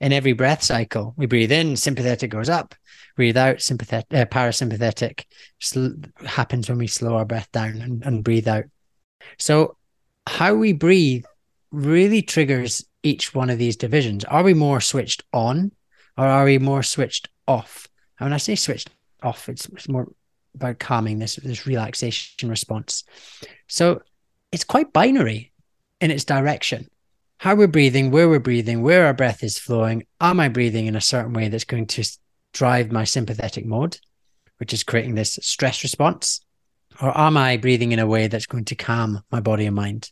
in 0.00 0.12
every 0.12 0.32
breath 0.32 0.62
cycle. 0.62 1.14
We 1.16 1.26
breathe 1.26 1.52
in, 1.52 1.76
sympathetic 1.76 2.30
goes 2.30 2.48
up. 2.48 2.74
Breathe 3.16 3.36
out, 3.36 3.62
sympathetic, 3.62 4.12
uh, 4.12 4.26
parasympathetic 4.26 5.24
sl- 5.60 5.88
happens 6.26 6.68
when 6.68 6.78
we 6.78 6.86
slow 6.86 7.16
our 7.16 7.24
breath 7.24 7.50
down 7.50 7.80
and, 7.80 8.04
and 8.04 8.24
breathe 8.24 8.46
out. 8.46 8.64
So, 9.38 9.76
how 10.26 10.54
we 10.54 10.72
breathe 10.72 11.24
really 11.70 12.20
triggers 12.20 12.84
each 13.02 13.34
one 13.34 13.48
of 13.48 13.58
these 13.58 13.76
divisions. 13.76 14.24
Are 14.24 14.42
we 14.42 14.54
more 14.54 14.80
switched 14.80 15.22
on 15.32 15.72
or 16.18 16.26
are 16.26 16.44
we 16.44 16.58
more 16.58 16.82
switched 16.82 17.28
off? 17.46 17.88
And 18.18 18.26
when 18.26 18.32
I 18.32 18.38
say 18.38 18.54
switched 18.54 18.90
off, 19.22 19.48
it's, 19.48 19.66
it's 19.66 19.88
more 19.88 20.08
about 20.54 20.78
calming 20.78 21.18
this 21.18 21.36
this 21.36 21.66
relaxation 21.66 22.48
response. 22.48 23.04
So 23.68 24.00
it's 24.52 24.64
quite 24.64 24.92
binary 24.92 25.52
in 26.00 26.10
its 26.10 26.24
direction 26.24 26.88
how 27.38 27.54
we're 27.54 27.66
breathing, 27.66 28.10
where 28.10 28.28
we're 28.28 28.38
breathing, 28.38 28.82
where 28.82 29.06
our 29.06 29.14
breath 29.14 29.42
is 29.42 29.58
flowing. 29.58 30.06
Am 30.20 30.40
I 30.40 30.48
breathing 30.48 30.86
in 30.86 30.96
a 30.96 31.00
certain 31.00 31.32
way 31.32 31.48
that's 31.48 31.64
going 31.64 31.86
to 31.86 32.04
drive 32.52 32.90
my 32.90 33.04
sympathetic 33.04 33.66
mode, 33.66 33.98
which 34.58 34.72
is 34.72 34.82
creating 34.82 35.14
this 35.14 35.38
stress 35.42 35.82
response? 35.82 36.40
Or 37.00 37.16
am 37.16 37.36
I 37.36 37.58
breathing 37.58 37.92
in 37.92 37.98
a 37.98 38.06
way 38.06 38.28
that's 38.28 38.46
going 38.46 38.64
to 38.66 38.74
calm 38.74 39.22
my 39.30 39.40
body 39.40 39.66
and 39.66 39.76
mind? 39.76 40.10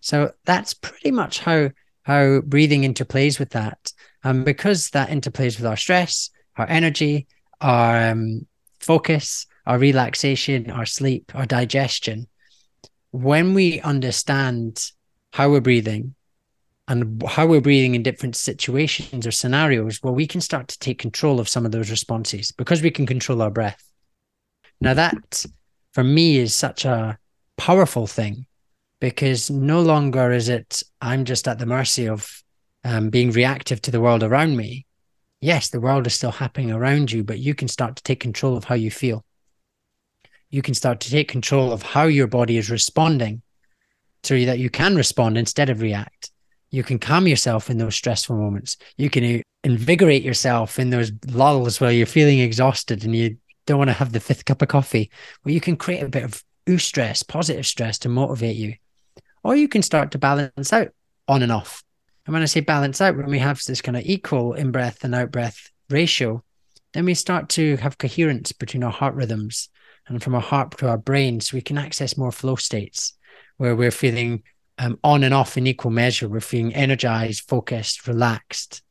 So 0.00 0.32
that's 0.44 0.74
pretty 0.74 1.10
much 1.10 1.40
how 1.40 1.70
how 2.02 2.40
breathing 2.40 2.82
interplays 2.82 3.38
with 3.38 3.50
that. 3.50 3.92
And 4.24 4.44
because 4.44 4.90
that 4.90 5.10
interplays 5.10 5.58
with 5.58 5.66
our 5.66 5.76
stress, 5.76 6.30
our 6.56 6.66
energy, 6.68 7.26
our 7.60 8.10
um, 8.10 8.46
focus, 8.80 9.46
our 9.66 9.78
relaxation, 9.78 10.70
our 10.70 10.86
sleep, 10.86 11.32
our 11.34 11.44
digestion, 11.44 12.26
when 13.10 13.52
we 13.52 13.80
understand 13.80 14.90
how 15.32 15.50
we're 15.50 15.60
breathing, 15.60 16.14
and 16.88 17.22
how 17.22 17.46
we're 17.46 17.60
breathing 17.60 17.94
in 17.94 18.02
different 18.02 18.34
situations 18.34 19.26
or 19.26 19.30
scenarios, 19.30 20.02
well, 20.02 20.14
we 20.14 20.26
can 20.26 20.40
start 20.40 20.68
to 20.68 20.78
take 20.78 20.98
control 20.98 21.38
of 21.38 21.48
some 21.48 21.66
of 21.66 21.70
those 21.70 21.90
responses 21.90 22.50
because 22.50 22.82
we 22.82 22.90
can 22.90 23.04
control 23.04 23.42
our 23.42 23.50
breath. 23.50 23.84
Now, 24.80 24.94
that 24.94 25.44
for 25.92 26.02
me 26.02 26.38
is 26.38 26.54
such 26.54 26.86
a 26.86 27.18
powerful 27.58 28.06
thing 28.06 28.46
because 29.00 29.50
no 29.50 29.82
longer 29.82 30.32
is 30.32 30.48
it 30.48 30.82
I'm 31.02 31.26
just 31.26 31.46
at 31.46 31.58
the 31.58 31.66
mercy 31.66 32.08
of 32.08 32.42
um, 32.84 33.10
being 33.10 33.32
reactive 33.32 33.82
to 33.82 33.90
the 33.90 34.00
world 34.00 34.22
around 34.22 34.56
me. 34.56 34.86
Yes, 35.42 35.68
the 35.68 35.80
world 35.80 36.06
is 36.06 36.14
still 36.14 36.32
happening 36.32 36.72
around 36.72 37.12
you, 37.12 37.22
but 37.22 37.38
you 37.38 37.54
can 37.54 37.68
start 37.68 37.96
to 37.96 38.02
take 38.02 38.18
control 38.18 38.56
of 38.56 38.64
how 38.64 38.74
you 38.74 38.90
feel. 38.90 39.24
You 40.48 40.62
can 40.62 40.74
start 40.74 41.00
to 41.00 41.10
take 41.10 41.28
control 41.28 41.70
of 41.70 41.82
how 41.82 42.04
your 42.04 42.26
body 42.26 42.56
is 42.56 42.70
responding 42.70 43.42
so 44.22 44.42
that 44.46 44.58
you 44.58 44.70
can 44.70 44.96
respond 44.96 45.36
instead 45.36 45.68
of 45.68 45.82
react 45.82 46.30
you 46.70 46.82
can 46.82 46.98
calm 46.98 47.26
yourself 47.26 47.70
in 47.70 47.78
those 47.78 47.94
stressful 47.94 48.36
moments. 48.36 48.76
You 48.96 49.10
can 49.10 49.38
uh, 49.38 49.42
invigorate 49.64 50.22
yourself 50.22 50.78
in 50.78 50.90
those 50.90 51.12
lulls 51.28 51.80
where 51.80 51.90
you're 51.90 52.06
feeling 52.06 52.40
exhausted 52.40 53.04
and 53.04 53.14
you 53.14 53.38
don't 53.66 53.78
want 53.78 53.88
to 53.88 53.94
have 53.94 54.12
the 54.12 54.20
fifth 54.20 54.44
cup 54.44 54.62
of 54.62 54.68
coffee. 54.68 55.10
Well, 55.44 55.54
you 55.54 55.60
can 55.60 55.76
create 55.76 56.02
a 56.02 56.08
bit 56.08 56.24
of 56.24 56.42
stress, 56.78 57.22
positive 57.22 57.66
stress 57.66 57.98
to 58.00 58.08
motivate 58.08 58.56
you. 58.56 58.74
Or 59.42 59.56
you 59.56 59.68
can 59.68 59.82
start 59.82 60.10
to 60.10 60.18
balance 60.18 60.72
out 60.72 60.88
on 61.26 61.42
and 61.42 61.52
off. 61.52 61.82
And 62.26 62.34
when 62.34 62.42
I 62.42 62.46
say 62.46 62.60
balance 62.60 63.00
out, 63.00 63.16
when 63.16 63.30
we 63.30 63.38
have 63.38 63.62
this 63.64 63.80
kind 63.80 63.96
of 63.96 64.04
equal 64.04 64.52
in 64.52 64.70
breath 64.70 65.04
and 65.04 65.14
out 65.14 65.32
breath 65.32 65.70
ratio, 65.88 66.44
then 66.92 67.06
we 67.06 67.14
start 67.14 67.48
to 67.50 67.76
have 67.76 67.96
coherence 67.96 68.52
between 68.52 68.82
our 68.82 68.90
heart 68.90 69.14
rhythms 69.14 69.70
and 70.06 70.22
from 70.22 70.34
our 70.34 70.40
heart 70.40 70.76
to 70.78 70.88
our 70.88 70.98
brain 70.98 71.40
so 71.40 71.56
we 71.56 71.62
can 71.62 71.78
access 71.78 72.18
more 72.18 72.32
flow 72.32 72.56
states 72.56 73.14
where 73.56 73.76
we're 73.76 73.90
feeling 73.90 74.42
um, 74.78 74.98
on 75.02 75.24
and 75.24 75.34
off 75.34 75.56
in 75.56 75.66
equal 75.66 75.90
measure. 75.90 76.28
We're 76.28 76.40
feeling 76.40 76.74
energized, 76.74 77.48
focused, 77.48 78.06
relaxed, 78.06 78.82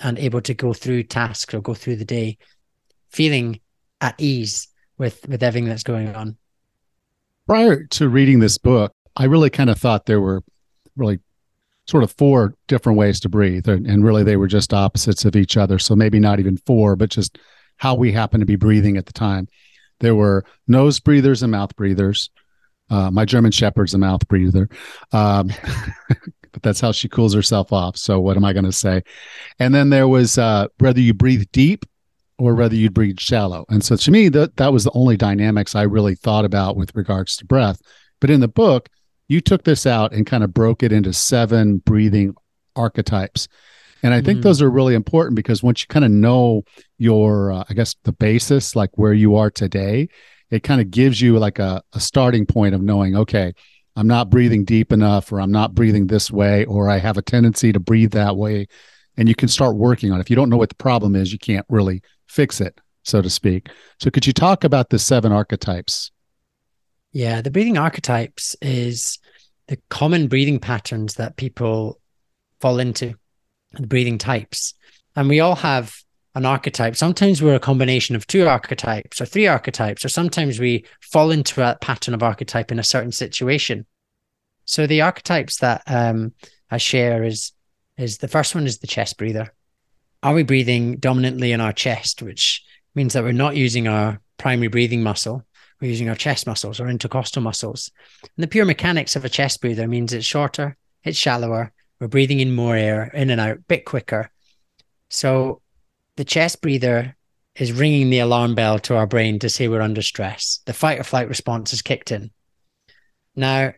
and 0.00 0.18
able 0.18 0.40
to 0.42 0.54
go 0.54 0.72
through 0.72 1.04
tasks 1.04 1.54
or 1.54 1.60
go 1.60 1.74
through 1.74 1.96
the 1.96 2.04
day, 2.04 2.38
feeling 3.10 3.60
at 4.00 4.14
ease 4.18 4.68
with 4.98 5.26
with 5.28 5.42
everything 5.42 5.68
that's 5.68 5.82
going 5.82 6.14
on. 6.14 6.36
Prior 7.46 7.84
to 7.84 8.08
reading 8.08 8.40
this 8.40 8.58
book, 8.58 8.92
I 9.16 9.24
really 9.24 9.50
kind 9.50 9.70
of 9.70 9.78
thought 9.78 10.06
there 10.06 10.20
were 10.20 10.42
really 10.96 11.20
sort 11.86 12.04
of 12.04 12.12
four 12.12 12.54
different 12.66 12.98
ways 12.98 13.18
to 13.20 13.28
breathe, 13.28 13.66
and 13.68 14.04
really 14.04 14.22
they 14.22 14.36
were 14.36 14.46
just 14.46 14.74
opposites 14.74 15.24
of 15.24 15.34
each 15.34 15.56
other. 15.56 15.78
So 15.78 15.96
maybe 15.96 16.20
not 16.20 16.38
even 16.38 16.58
four, 16.58 16.96
but 16.96 17.08
just 17.08 17.38
how 17.78 17.94
we 17.94 18.12
happen 18.12 18.40
to 18.40 18.46
be 18.46 18.56
breathing 18.56 18.96
at 18.96 19.06
the 19.06 19.12
time. 19.12 19.48
There 20.00 20.14
were 20.14 20.44
nose 20.66 21.00
breathers 21.00 21.42
and 21.42 21.52
mouth 21.52 21.74
breathers. 21.76 22.30
Uh, 22.90 23.10
my 23.10 23.24
German 23.24 23.52
Shepherd's 23.52 23.94
a 23.94 23.98
mouth 23.98 24.26
breather. 24.28 24.68
Um, 25.12 25.50
but 26.52 26.62
that's 26.62 26.80
how 26.80 26.92
she 26.92 27.08
cools 27.08 27.34
herself 27.34 27.72
off. 27.72 27.96
So 27.96 28.20
what 28.20 28.36
am 28.36 28.44
I 28.44 28.52
going 28.52 28.64
to 28.64 28.72
say? 28.72 29.02
And 29.58 29.74
then 29.74 29.90
there 29.90 30.08
was 30.08 30.38
uh, 30.38 30.68
whether 30.78 31.00
you 31.00 31.14
breathe 31.14 31.44
deep 31.52 31.84
or 32.38 32.54
whether 32.54 32.74
you 32.74 32.90
breathe 32.90 33.18
shallow. 33.18 33.64
And 33.68 33.84
so 33.84 33.96
to 33.96 34.10
me, 34.10 34.28
that 34.30 34.56
that 34.56 34.72
was 34.72 34.84
the 34.84 34.92
only 34.94 35.16
dynamics 35.16 35.74
I 35.74 35.82
really 35.82 36.14
thought 36.14 36.44
about 36.44 36.76
with 36.76 36.94
regards 36.94 37.36
to 37.36 37.44
breath. 37.44 37.80
But 38.20 38.30
in 38.30 38.40
the 38.40 38.48
book, 38.48 38.88
you 39.28 39.40
took 39.40 39.64
this 39.64 39.86
out 39.86 40.12
and 40.12 40.26
kind 40.26 40.42
of 40.42 40.54
broke 40.54 40.82
it 40.82 40.92
into 40.92 41.12
seven 41.12 41.78
breathing 41.78 42.34
archetypes. 42.74 43.48
And 44.02 44.14
I 44.14 44.22
think 44.22 44.40
mm. 44.40 44.42
those 44.42 44.62
are 44.62 44.70
really 44.70 44.94
important 44.94 45.34
because 45.34 45.62
once 45.62 45.82
you 45.82 45.86
kind 45.88 46.04
of 46.04 46.10
know 46.10 46.62
your, 46.98 47.52
uh, 47.52 47.64
I 47.68 47.74
guess, 47.74 47.96
the 48.04 48.12
basis, 48.12 48.76
like 48.76 48.90
where 48.96 49.12
you 49.12 49.34
are 49.36 49.50
today, 49.50 50.08
it 50.50 50.62
kind 50.62 50.80
of 50.80 50.90
gives 50.90 51.20
you 51.20 51.38
like 51.38 51.58
a, 51.58 51.82
a 51.92 52.00
starting 52.00 52.46
point 52.46 52.74
of 52.74 52.82
knowing, 52.82 53.16
okay, 53.16 53.52
I'm 53.96 54.06
not 54.06 54.30
breathing 54.30 54.64
deep 54.64 54.92
enough, 54.92 55.32
or 55.32 55.40
I'm 55.40 55.50
not 55.50 55.74
breathing 55.74 56.06
this 56.06 56.30
way, 56.30 56.64
or 56.66 56.88
I 56.88 56.98
have 56.98 57.18
a 57.18 57.22
tendency 57.22 57.72
to 57.72 57.80
breathe 57.80 58.12
that 58.12 58.36
way. 58.36 58.68
And 59.16 59.28
you 59.28 59.34
can 59.34 59.48
start 59.48 59.76
working 59.76 60.12
on 60.12 60.18
it. 60.18 60.20
If 60.20 60.30
you 60.30 60.36
don't 60.36 60.50
know 60.50 60.56
what 60.56 60.68
the 60.68 60.76
problem 60.76 61.16
is, 61.16 61.32
you 61.32 61.38
can't 61.38 61.66
really 61.68 62.02
fix 62.28 62.60
it, 62.60 62.80
so 63.02 63.20
to 63.20 63.28
speak. 63.28 63.68
So, 64.00 64.10
could 64.10 64.26
you 64.26 64.32
talk 64.32 64.62
about 64.62 64.90
the 64.90 64.98
seven 65.00 65.32
archetypes? 65.32 66.12
Yeah, 67.12 67.40
the 67.40 67.50
breathing 67.50 67.76
archetypes 67.76 68.54
is 68.62 69.18
the 69.66 69.78
common 69.88 70.28
breathing 70.28 70.60
patterns 70.60 71.14
that 71.14 71.36
people 71.36 72.00
fall 72.60 72.78
into, 72.78 73.14
the 73.72 73.86
breathing 73.86 74.18
types. 74.18 74.74
And 75.16 75.28
we 75.28 75.40
all 75.40 75.56
have 75.56 75.96
an 76.38 76.46
archetype. 76.46 76.94
Sometimes 76.94 77.42
we're 77.42 77.56
a 77.56 77.60
combination 77.60 78.14
of 78.14 78.26
two 78.26 78.46
archetypes 78.46 79.20
or 79.20 79.26
three 79.26 79.48
archetypes, 79.48 80.04
or 80.04 80.08
sometimes 80.08 80.60
we 80.60 80.84
fall 81.00 81.32
into 81.32 81.60
a 81.62 81.76
pattern 81.80 82.14
of 82.14 82.22
archetype 82.22 82.70
in 82.70 82.78
a 82.78 82.84
certain 82.84 83.10
situation. 83.10 83.84
So 84.64 84.86
the 84.86 85.02
archetypes 85.02 85.58
that 85.58 85.82
um, 85.86 86.32
I 86.70 86.78
share 86.78 87.24
is 87.24 87.52
is 87.96 88.18
the 88.18 88.28
first 88.28 88.54
one 88.54 88.66
is 88.66 88.78
the 88.78 88.86
chest 88.86 89.18
breather. 89.18 89.52
Are 90.22 90.32
we 90.32 90.44
breathing 90.44 90.98
dominantly 90.98 91.50
in 91.50 91.60
our 91.60 91.72
chest, 91.72 92.22
which 92.22 92.62
means 92.94 93.14
that 93.14 93.24
we're 93.24 93.32
not 93.32 93.56
using 93.56 93.88
our 93.88 94.20
primary 94.36 94.68
breathing 94.68 95.02
muscle, 95.02 95.44
we're 95.80 95.90
using 95.90 96.08
our 96.08 96.14
chest 96.14 96.46
muscles 96.46 96.78
or 96.78 96.88
intercostal 96.88 97.42
muscles. 97.42 97.90
And 98.22 98.44
the 98.44 98.48
pure 98.48 98.64
mechanics 98.64 99.16
of 99.16 99.24
a 99.24 99.28
chest 99.28 99.60
breather 99.60 99.88
means 99.88 100.12
it's 100.12 100.24
shorter, 100.24 100.76
it's 101.02 101.18
shallower, 101.18 101.72
we're 101.98 102.06
breathing 102.06 102.38
in 102.38 102.54
more 102.54 102.76
air, 102.76 103.10
in 103.12 103.30
and 103.30 103.40
out, 103.40 103.56
a 103.56 103.60
bit 103.66 103.84
quicker. 103.84 104.30
So 105.10 105.62
the 106.18 106.24
chest 106.24 106.60
breather 106.60 107.16
is 107.54 107.72
ringing 107.72 108.10
the 108.10 108.18
alarm 108.18 108.56
bell 108.56 108.80
to 108.80 108.96
our 108.96 109.06
brain 109.06 109.38
to 109.38 109.48
say 109.48 109.68
we're 109.68 109.80
under 109.80 110.02
stress. 110.02 110.60
The 110.66 110.72
fight 110.72 110.98
or 110.98 111.04
flight 111.04 111.28
response 111.28 111.70
has 111.70 111.80
kicked 111.80 112.10
in. 112.10 112.32
Now, 113.36 113.72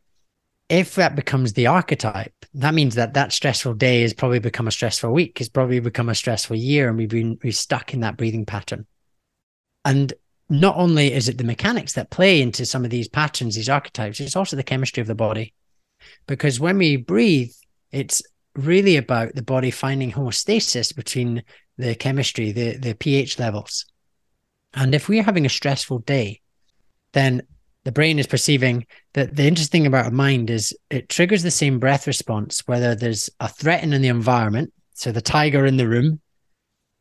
if 0.70 0.94
that 0.94 1.16
becomes 1.16 1.53
the 1.53 1.66
archetype, 1.66 2.33
that 2.55 2.72
means 2.72 2.94
that 2.94 3.12
that 3.14 3.33
stressful 3.33 3.74
day 3.74 4.00
has 4.00 4.14
probably 4.14 4.38
become 4.38 4.66
a 4.66 4.72
stressful 4.72 5.12
week, 5.12 5.37
has 5.38 5.50
probably 5.50 5.81
become 5.81 6.09
a 6.09 6.14
stressful 6.14 6.57
year, 6.57 6.88
and 6.88 6.96
we've 6.96 7.11
been 7.11 7.38
we've 7.42 7.55
stuck 7.55 7.92
in 7.92 8.00
that 8.00 8.16
breathing 8.16 8.46
pattern. 8.46 8.87
And 9.85 10.12
not 10.48 10.76
only 10.76 11.12
is 11.12 11.29
it 11.29 11.37
the 11.37 11.44
mechanics 11.44 11.92
that 11.92 12.11
play 12.11 12.40
into 12.40 12.64
some 12.64 12.85
of 12.87 12.90
these 12.90 13.09
patterns, 13.09 13.55
these 13.55 13.68
archetypes, 13.68 14.18
it's 14.18 14.37
also 14.37 14.57
the 14.57 14.62
chemistry 14.62 15.03
of 15.03 15.07
the 15.07 15.14
body. 15.14 15.53
Because 16.26 16.59
when 16.59 16.79
we 16.79 16.96
breathe, 16.96 17.53
it's 17.92 18.22
really 18.57 18.96
about 18.96 19.35
the 19.35 19.42
body 19.42 19.70
finding 19.70 20.12
homeostasis 20.12 20.94
between 20.94 21.42
the 21.80 21.94
chemistry, 21.94 22.52
the, 22.52 22.76
the 22.76 22.94
pH 22.94 23.38
levels. 23.38 23.86
And 24.74 24.94
if 24.94 25.08
we're 25.08 25.22
having 25.22 25.46
a 25.46 25.50
stressful 25.50 26.00
day, 26.00 26.40
then 27.12 27.42
the 27.84 27.92
brain 27.92 28.18
is 28.18 28.26
perceiving 28.26 28.86
that 29.14 29.34
the 29.34 29.46
interesting 29.46 29.86
about 29.86 30.06
a 30.06 30.10
mind 30.10 30.50
is 30.50 30.76
it 30.90 31.08
triggers 31.08 31.42
the 31.42 31.50
same 31.50 31.78
breath 31.78 32.06
response, 32.06 32.62
whether 32.66 32.94
there's 32.94 33.30
a 33.40 33.48
threat 33.48 33.82
in 33.82 33.90
the 33.90 34.08
environment, 34.08 34.72
so 34.92 35.10
the 35.10 35.20
tiger 35.20 35.64
in 35.66 35.76
the 35.76 35.88
room 35.88 36.20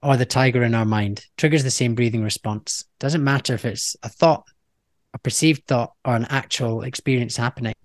or 0.01 0.15
the 0.15 0.25
tiger 0.25 0.63
in 0.63 0.73
our 0.73 0.85
mind 0.85 1.25
triggers 1.37 1.63
the 1.63 1.71
same 1.71 1.95
breathing 1.95 2.23
response. 2.23 2.85
Doesn't 2.99 3.23
matter 3.23 3.53
if 3.53 3.65
it's 3.65 3.97
a 4.03 4.09
thought, 4.09 4.45
a 5.13 5.19
perceived 5.19 5.67
thought, 5.67 5.91
or 6.05 6.15
an 6.15 6.25
actual 6.29 6.83
experience 6.83 7.35
happening. 7.35 7.75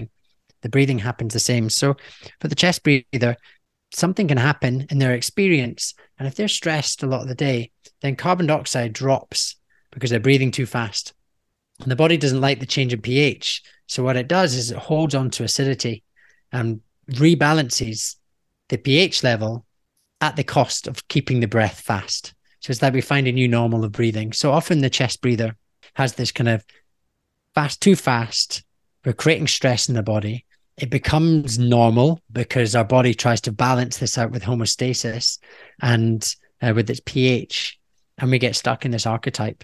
The 0.63 0.69
breathing 0.69 1.01
happens 1.01 1.35
the 1.35 1.41
same. 1.41 1.69
So 1.69 1.97
for 2.41 2.49
the 2.49 2.55
chest 2.55 2.85
breather, 2.85 3.37
something 3.95 4.29
can 4.29 4.39
happen 4.39 4.87
in 4.91 4.99
their 4.99 5.15
experience. 5.15 5.95
And 6.19 6.29
if 6.29 6.35
they're 6.35 6.49
stressed 6.49 7.03
a 7.03 7.07
lot 7.07 7.23
of 7.23 7.29
the 7.29 7.35
day, 7.35 7.71
then 8.01 8.17
carbon 8.17 8.47
dioxide 8.47 8.93
drops 8.93 9.57
because 9.91 10.11
they're 10.11 10.21
breathing 10.21 10.51
too 10.51 10.67
fast. 10.67 11.15
And 11.81 11.91
the 11.91 11.97
body 11.97 12.17
doesn't 12.17 12.41
like 12.41 12.61
the 12.61 12.67
change 12.67 12.93
in 12.93 13.01
pH. 13.01 13.63
So 13.87 14.03
what 14.03 14.17
it 14.17 14.29
does 14.29 14.55
is 14.55 14.71
it 14.71 14.77
holds 14.77 15.15
on 15.15 15.31
to 15.31 15.45
acidity 15.45 16.03
and 16.53 16.81
rebalances 17.11 18.17
the 18.69 18.79
pH 18.79 19.23
level 19.23 19.67
at 20.21 20.37
the 20.37 20.45
cost 20.45 20.87
of 20.87 21.07
keeping 21.09 21.41
the 21.41 21.49
breath 21.49 21.81
fast. 21.81 22.35
So 22.61 22.71
it's 22.71 22.81
like 22.81 22.95
we 22.95 23.01
find 23.01 23.27
a 23.27 23.33
new 23.33 23.49
normal 23.49 23.85
of 23.85 23.93
breathing. 23.93 24.33
So 24.33 24.51
often 24.51 24.81
the 24.81 24.89
chest 24.89 25.21
breather 25.21 25.57
has 25.95 26.15
this 26.15 26.33
kind 26.33 26.49
of 26.49 26.65
fast, 27.55 27.81
too 27.81 27.95
fast. 27.95 28.65
We're 29.05 29.13
creating 29.13 29.49
stress 29.49 29.89
in 29.89 29.95
the 29.95 30.03
body. 30.03 30.47
It 30.77 30.91
becomes 30.91 31.59
normal 31.59 32.21
because 32.33 32.75
our 32.75 32.85
body 32.85 33.15
tries 33.15 33.41
to 33.43 33.53
balance 33.53 33.99
this 33.99 34.19
out 34.19 34.33
with 34.33 34.43
homeostasis 34.43 35.39
and 35.81 36.35
uh, 36.61 36.73
with 36.75 36.91
its 36.91 37.01
pH, 37.05 37.79
and 38.19 38.31
we 38.31 38.39
get 38.39 38.57
stuck 38.57 38.85
in 38.85 38.91
this 38.91 39.07
archetype. 39.07 39.63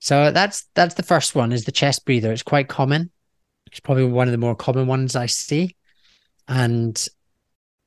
So 0.00 0.30
that's 0.32 0.66
that's 0.74 0.94
the 0.94 1.02
first 1.02 1.34
one 1.34 1.52
is 1.52 1.64
the 1.64 1.72
chest 1.72 2.04
breather. 2.04 2.32
It's 2.32 2.42
quite 2.42 2.68
common. 2.68 3.10
It's 3.66 3.80
probably 3.80 4.04
one 4.04 4.28
of 4.28 4.32
the 4.32 4.38
more 4.38 4.54
common 4.54 4.86
ones 4.86 5.16
I 5.16 5.26
see, 5.26 5.76
and 6.48 7.06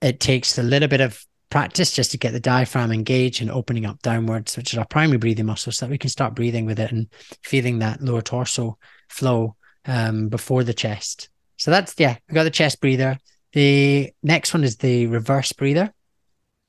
it 0.01 0.19
takes 0.19 0.57
a 0.57 0.63
little 0.63 0.87
bit 0.87 1.01
of 1.01 1.23
practice 1.49 1.91
just 1.91 2.11
to 2.11 2.17
get 2.17 2.31
the 2.31 2.39
diaphragm 2.39 2.91
engaged 2.91 3.41
and 3.41 3.51
opening 3.51 3.85
up 3.85 4.01
downwards, 4.01 4.57
which 4.57 4.73
is 4.73 4.79
our 4.79 4.87
primary 4.87 5.19
breathing 5.19 5.45
muscle, 5.45 5.71
so 5.71 5.85
that 5.85 5.91
we 5.91 5.99
can 5.99 6.09
start 6.09 6.35
breathing 6.35 6.65
with 6.65 6.79
it 6.79 6.91
and 6.91 7.07
feeling 7.43 7.79
that 7.79 8.01
lower 8.01 8.21
torso 8.21 8.77
flow 9.09 9.55
um, 9.85 10.29
before 10.29 10.63
the 10.63 10.73
chest. 10.73 11.29
So 11.63 11.71
that's 11.71 11.95
yeah, 11.97 12.17
we 12.27 12.35
got 12.35 12.43
the 12.43 12.51
chest 12.51 12.81
breather. 12.81 13.17
The 13.53 14.11
next 14.21 14.53
one 14.53 14.65
is 14.65 14.75
the 14.75 15.07
reverse 15.07 15.53
breather. 15.53 15.93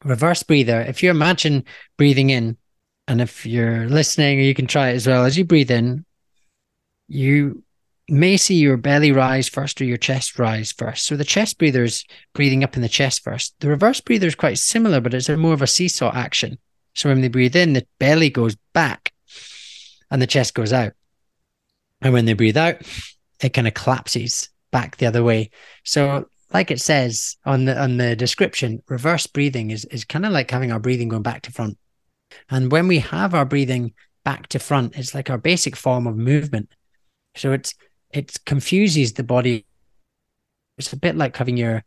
Reverse 0.05 0.45
breather. 0.45 0.83
If 0.83 1.03
you 1.03 1.11
imagine 1.11 1.65
breathing 1.97 2.31
in, 2.31 2.57
and 3.09 3.21
if 3.21 3.45
you're 3.45 3.89
listening, 3.89 4.39
you 4.39 4.55
can 4.55 4.69
try 4.69 4.91
it 4.91 4.95
as 4.95 5.09
well. 5.09 5.25
As 5.25 5.37
you 5.37 5.45
breathe 5.45 5.73
in, 5.73 6.05
you 7.09 7.65
may 8.09 8.37
see 8.37 8.55
your 8.55 8.77
belly 8.77 9.11
rise 9.11 9.49
first 9.49 9.81
or 9.81 9.85
your 9.85 9.97
chest 9.97 10.39
rise 10.39 10.71
first. 10.71 11.07
So 11.07 11.17
the 11.17 11.25
chest 11.25 11.59
breather 11.59 11.83
is 11.83 12.05
breathing 12.33 12.63
up 12.63 12.77
in 12.77 12.83
the 12.83 12.89
chest 12.89 13.25
first. 13.25 13.57
The 13.59 13.71
reverse 13.71 14.01
breather 14.01 14.29
is 14.29 14.37
quite 14.37 14.59
similar, 14.59 15.01
but 15.01 15.13
it's 15.13 15.29
a 15.29 15.37
more 15.37 15.55
of 15.55 15.63
a 15.63 15.67
seesaw 15.67 16.13
action. 16.15 16.57
So 16.95 17.09
when 17.09 17.21
they 17.21 17.27
breathe 17.27 17.57
in, 17.57 17.73
the 17.73 17.85
belly 17.99 18.31
goes 18.31 18.57
back 18.73 19.13
and 20.09 20.23
the 20.23 20.29
chest 20.29 20.55
goes 20.55 20.73
out. 20.73 20.93
And 22.01 22.13
when 22.13 22.27
they 22.27 22.35
breathe 22.35 22.57
out, 22.57 22.77
it 23.43 23.49
kind 23.55 23.67
of 23.67 23.75
collapses 23.75 24.51
back 24.75 24.97
the 24.97 25.07
other 25.07 25.23
way. 25.23 25.51
So 25.85 26.27
like 26.53 26.73
it 26.73 26.81
says 26.81 27.37
on 27.47 27.65
the 27.65 27.81
on 27.81 27.97
the 27.97 28.17
description, 28.17 28.83
reverse 28.89 29.27
breathing 29.29 29.71
is, 29.71 29.85
is 29.87 30.05
kind 30.05 30.27
of 30.27 30.33
like 30.33 30.51
having 30.51 30.73
our 30.73 30.81
breathing 30.81 31.09
going 31.09 31.23
back 31.23 31.43
to 31.43 31.53
front. 31.53 31.79
And 32.51 32.73
when 32.73 32.89
we 32.89 32.99
have 32.99 33.35
our 33.35 33.45
breathing 33.45 33.95
back 34.25 34.49
to 34.49 34.59
front, 34.59 34.97
it's 34.99 35.15
like 35.15 35.31
our 35.31 35.39
basic 35.39 35.77
form 35.77 36.09
of 36.09 36.17
movement. 36.17 36.75
So 37.37 37.53
it's 37.53 37.75
it 38.11 38.37
confuses 38.47 39.13
the 39.13 39.23
body. 39.23 39.65
It's 40.77 40.93
a 40.93 40.97
bit 40.97 41.15
like 41.15 41.37
having 41.37 41.57
your 41.57 41.85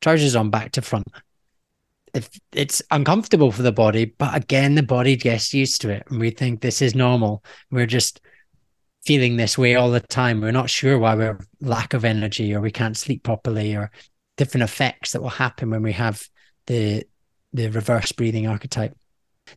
trousers 0.00 0.34
on 0.34 0.50
back 0.50 0.72
to 0.72 0.82
front. 0.82 1.06
If 2.12 2.28
it's 2.52 2.82
uncomfortable 2.90 3.52
for 3.52 3.62
the 3.62 3.78
body, 3.84 4.06
but 4.06 4.34
again, 4.34 4.74
the 4.74 4.82
body 4.82 5.14
gets 5.14 5.54
used 5.54 5.80
to 5.82 5.90
it, 5.90 6.02
and 6.10 6.18
we 6.18 6.30
think 6.30 6.60
this 6.60 6.82
is 6.82 6.96
normal. 6.96 7.44
We're 7.70 7.86
just 7.86 8.20
feeling 9.04 9.36
this 9.36 9.56
way 9.56 9.74
all 9.74 9.90
the 9.90 10.00
time. 10.00 10.40
We're 10.40 10.52
not 10.52 10.70
sure 10.70 10.98
why 10.98 11.14
we're 11.14 11.38
lack 11.60 11.94
of 11.94 12.04
energy, 12.04 12.54
or 12.54 12.60
we 12.60 12.70
can't 12.70 12.96
sleep 12.96 13.22
properly, 13.22 13.74
or 13.74 13.90
different 14.36 14.64
effects 14.64 15.12
that 15.12 15.22
will 15.22 15.28
happen 15.28 15.70
when 15.70 15.82
we 15.82 15.92
have 15.92 16.26
the 16.66 17.04
the 17.52 17.68
reverse 17.68 18.12
breathing 18.12 18.46
archetype. 18.46 18.96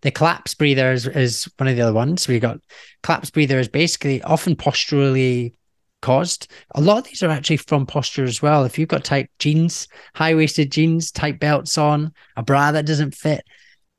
The 0.02 0.12
collapse 0.12 0.54
breather 0.54 0.94
is, 0.94 1.06
is 1.06 1.52
one 1.58 1.68
of 1.68 1.76
the 1.76 1.82
other 1.82 1.94
ones. 1.94 2.28
We 2.28 2.40
got 2.40 2.60
collapse 3.04 3.30
breather 3.30 3.60
is 3.60 3.68
basically 3.68 4.22
often 4.22 4.56
posturally 4.56 5.54
caused. 6.02 6.52
A 6.76 6.82
lot 6.82 7.00
of 7.00 7.04
these 7.06 7.24
are 7.24 7.30
actually 7.30 7.58
from 7.58 7.86
posture 7.86 8.24
as 8.24 8.42
well. 8.42 8.64
If 8.64 8.78
you've 8.80 8.90
got 8.90 9.04
tight 9.04 9.30
jeans, 9.40 9.88
high 10.16 10.36
waisted 10.36 10.72
jeans, 10.72 11.12
tight 11.12 11.40
belts 11.40 11.78
on, 11.78 12.14
a 12.36 12.44
bra 12.44 12.72
that 12.72 12.86
doesn't 12.86 13.16
fit, 13.16 13.44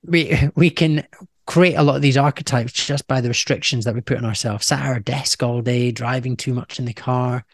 we 0.05 0.37
we 0.57 0.71
can 0.71 1.07
create 1.53 1.75
a 1.75 1.83
lot 1.83 1.97
of 1.97 2.01
these 2.01 2.17
archetypes 2.17 2.73
just 2.73 3.07
by 3.07 3.21
the 3.21 3.29
restrictions 3.29 3.85
that 3.85 3.95
we 3.95 4.01
put 4.01 4.17
on 4.17 4.25
ourselves. 4.25 4.65
Sat 4.65 4.81
at 4.81 4.87
our 4.87 5.01
desk 5.01 5.43
all 5.43 5.61
day, 5.61 5.91
driving 5.91 6.35
too 6.35 6.55
much 6.55 6.79
in 6.79 6.87
the 6.87 6.95
car. 6.95 7.45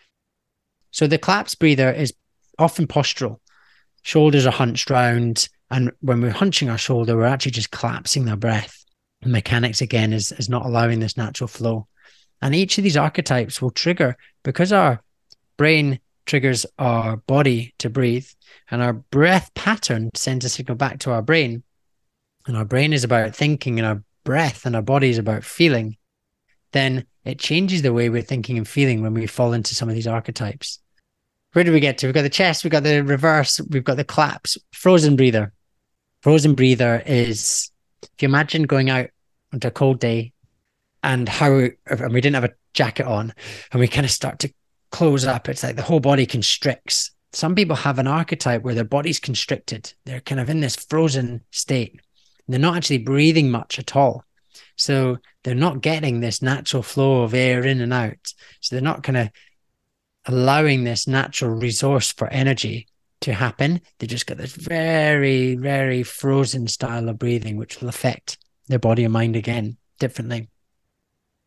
So 0.92 1.08
the 1.08 1.18
collapse 1.18 1.56
breather 1.56 1.90
is 1.90 2.14
often 2.60 2.86
postural. 2.86 3.40
Shoulders 4.02 4.46
are 4.46 4.52
hunched 4.52 4.88
round, 4.88 5.48
and 5.68 5.90
when 6.00 6.20
we're 6.20 6.30
hunching 6.30 6.70
our 6.70 6.78
shoulder, 6.78 7.16
we're 7.16 7.24
actually 7.24 7.50
just 7.50 7.72
collapsing 7.72 8.28
our 8.28 8.36
breath. 8.36 8.84
The 9.22 9.30
mechanics 9.30 9.80
again 9.80 10.12
is, 10.12 10.30
is 10.30 10.48
not 10.48 10.64
allowing 10.64 11.00
this 11.00 11.16
natural 11.16 11.48
flow. 11.48 11.88
And 12.40 12.54
each 12.54 12.78
of 12.78 12.84
these 12.84 12.96
archetypes 12.96 13.60
will 13.60 13.72
trigger 13.72 14.16
because 14.44 14.72
our 14.72 15.02
brain 15.56 15.98
triggers 16.24 16.64
our 16.78 17.16
body 17.16 17.74
to 17.78 17.90
breathe, 17.90 18.28
and 18.70 18.80
our 18.80 18.92
breath 18.92 19.50
pattern 19.54 20.10
sends 20.14 20.44
a 20.44 20.48
signal 20.48 20.76
back 20.76 21.00
to 21.00 21.10
our 21.10 21.22
brain. 21.22 21.64
And 22.48 22.56
our 22.56 22.64
brain 22.64 22.92
is 22.92 23.04
about 23.04 23.36
thinking, 23.36 23.78
and 23.78 23.86
our 23.86 24.02
breath 24.24 24.66
and 24.66 24.74
our 24.74 24.82
body 24.82 25.10
is 25.10 25.18
about 25.18 25.44
feeling. 25.44 25.96
Then 26.72 27.04
it 27.24 27.38
changes 27.38 27.82
the 27.82 27.92
way 27.92 28.08
we're 28.08 28.22
thinking 28.22 28.56
and 28.56 28.66
feeling 28.66 29.02
when 29.02 29.14
we 29.14 29.26
fall 29.26 29.52
into 29.52 29.74
some 29.74 29.88
of 29.88 29.94
these 29.94 30.06
archetypes. 30.06 30.80
Where 31.52 31.64
do 31.64 31.72
we 31.72 31.80
get 31.80 31.98
to? 31.98 32.06
We've 32.06 32.14
got 32.14 32.22
the 32.22 32.30
chest, 32.30 32.64
we've 32.64 32.70
got 32.70 32.82
the 32.82 33.02
reverse, 33.02 33.60
we've 33.70 33.84
got 33.84 33.96
the 33.96 34.04
collapse, 34.04 34.56
frozen 34.72 35.14
breather. 35.14 35.52
Frozen 36.22 36.54
breather 36.54 37.02
is 37.06 37.70
if 38.02 38.22
you 38.22 38.28
imagine 38.28 38.62
going 38.64 38.90
out 38.90 39.08
on 39.52 39.60
a 39.62 39.70
cold 39.70 40.00
day 40.00 40.32
and 41.02 41.28
how 41.28 41.68
and 41.86 42.12
we 42.12 42.20
didn't 42.20 42.34
have 42.34 42.44
a 42.44 42.54
jacket 42.74 43.06
on 43.06 43.32
and 43.72 43.80
we 43.80 43.88
kind 43.88 44.04
of 44.04 44.10
start 44.10 44.38
to 44.40 44.52
close 44.90 45.24
up. 45.24 45.48
It's 45.48 45.62
like 45.62 45.76
the 45.76 45.82
whole 45.82 46.00
body 46.00 46.26
constricts. 46.26 47.10
Some 47.32 47.54
people 47.54 47.76
have 47.76 47.98
an 47.98 48.06
archetype 48.06 48.62
where 48.62 48.74
their 48.74 48.84
body's 48.84 49.20
constricted. 49.20 49.92
They're 50.04 50.20
kind 50.20 50.40
of 50.40 50.48
in 50.48 50.60
this 50.60 50.76
frozen 50.76 51.42
state. 51.50 52.00
They're 52.48 52.58
not 52.58 52.76
actually 52.76 52.98
breathing 52.98 53.50
much 53.50 53.78
at 53.78 53.94
all. 53.94 54.24
So 54.76 55.18
they're 55.42 55.54
not 55.54 55.82
getting 55.82 56.20
this 56.20 56.40
natural 56.40 56.82
flow 56.82 57.22
of 57.22 57.34
air 57.34 57.64
in 57.66 57.80
and 57.80 57.92
out. 57.92 58.32
So 58.60 58.74
they're 58.74 58.82
not 58.82 59.02
kind 59.02 59.18
of 59.18 59.30
allowing 60.26 60.84
this 60.84 61.06
natural 61.06 61.50
resource 61.50 62.12
for 62.12 62.28
energy 62.28 62.86
to 63.20 63.32
happen. 63.32 63.80
They 63.98 64.06
just 64.06 64.26
got 64.26 64.38
this 64.38 64.54
very, 64.54 65.56
very 65.56 66.02
frozen 66.02 66.68
style 66.68 67.08
of 67.08 67.18
breathing, 67.18 67.56
which 67.56 67.80
will 67.80 67.88
affect 67.88 68.38
their 68.68 68.78
body 68.78 69.04
and 69.04 69.12
mind 69.12 69.36
again 69.36 69.76
differently. 69.98 70.48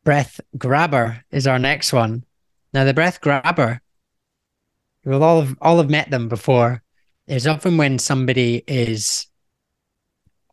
Breath 0.03 0.41
grabber 0.57 1.23
is 1.31 1.47
our 1.47 1.59
next 1.59 1.93
one. 1.93 2.25
Now, 2.73 2.83
the 2.83 2.93
breath 2.93 3.21
grabber, 3.21 3.81
we'll 5.05 5.23
all 5.23 5.41
have, 5.41 5.55
all 5.61 5.77
have 5.77 5.89
met 5.89 6.09
them 6.09 6.27
before, 6.27 6.81
is 7.27 7.47
often 7.47 7.77
when 7.77 7.99
somebody 7.99 8.63
is 8.67 9.27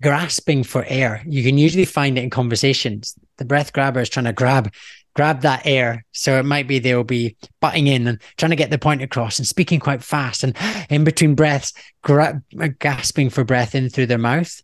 grasping 0.02 0.62
for 0.62 0.84
air. 0.88 1.22
You 1.26 1.42
can 1.42 1.58
usually 1.58 1.84
find 1.84 2.18
it 2.18 2.24
in 2.24 2.30
conversations. 2.30 3.14
The 3.37 3.44
breath 3.44 3.72
grabber 3.72 4.00
is 4.00 4.08
trying 4.08 4.26
to 4.26 4.32
grab 4.32 4.72
grab 5.18 5.40
that 5.40 5.66
air. 5.66 6.04
So 6.12 6.38
it 6.38 6.44
might 6.44 6.68
be 6.68 6.78
they'll 6.78 7.02
be 7.02 7.37
butting 7.61 7.88
in 7.88 8.06
and 8.06 8.20
trying 8.37 8.50
to 8.50 8.56
get 8.56 8.70
the 8.70 8.78
point 8.78 9.02
across 9.02 9.38
and 9.38 9.48
speaking 9.48 9.80
quite 9.80 10.04
fast 10.04 10.44
and 10.44 10.56
in 10.90 11.02
between 11.02 11.34
breaths, 11.34 11.72
gra- 12.02 12.40
gasping 12.78 13.28
for 13.28 13.42
breath 13.42 13.74
in 13.74 13.88
through 13.88 14.06
their 14.06 14.16
mouth. 14.16 14.62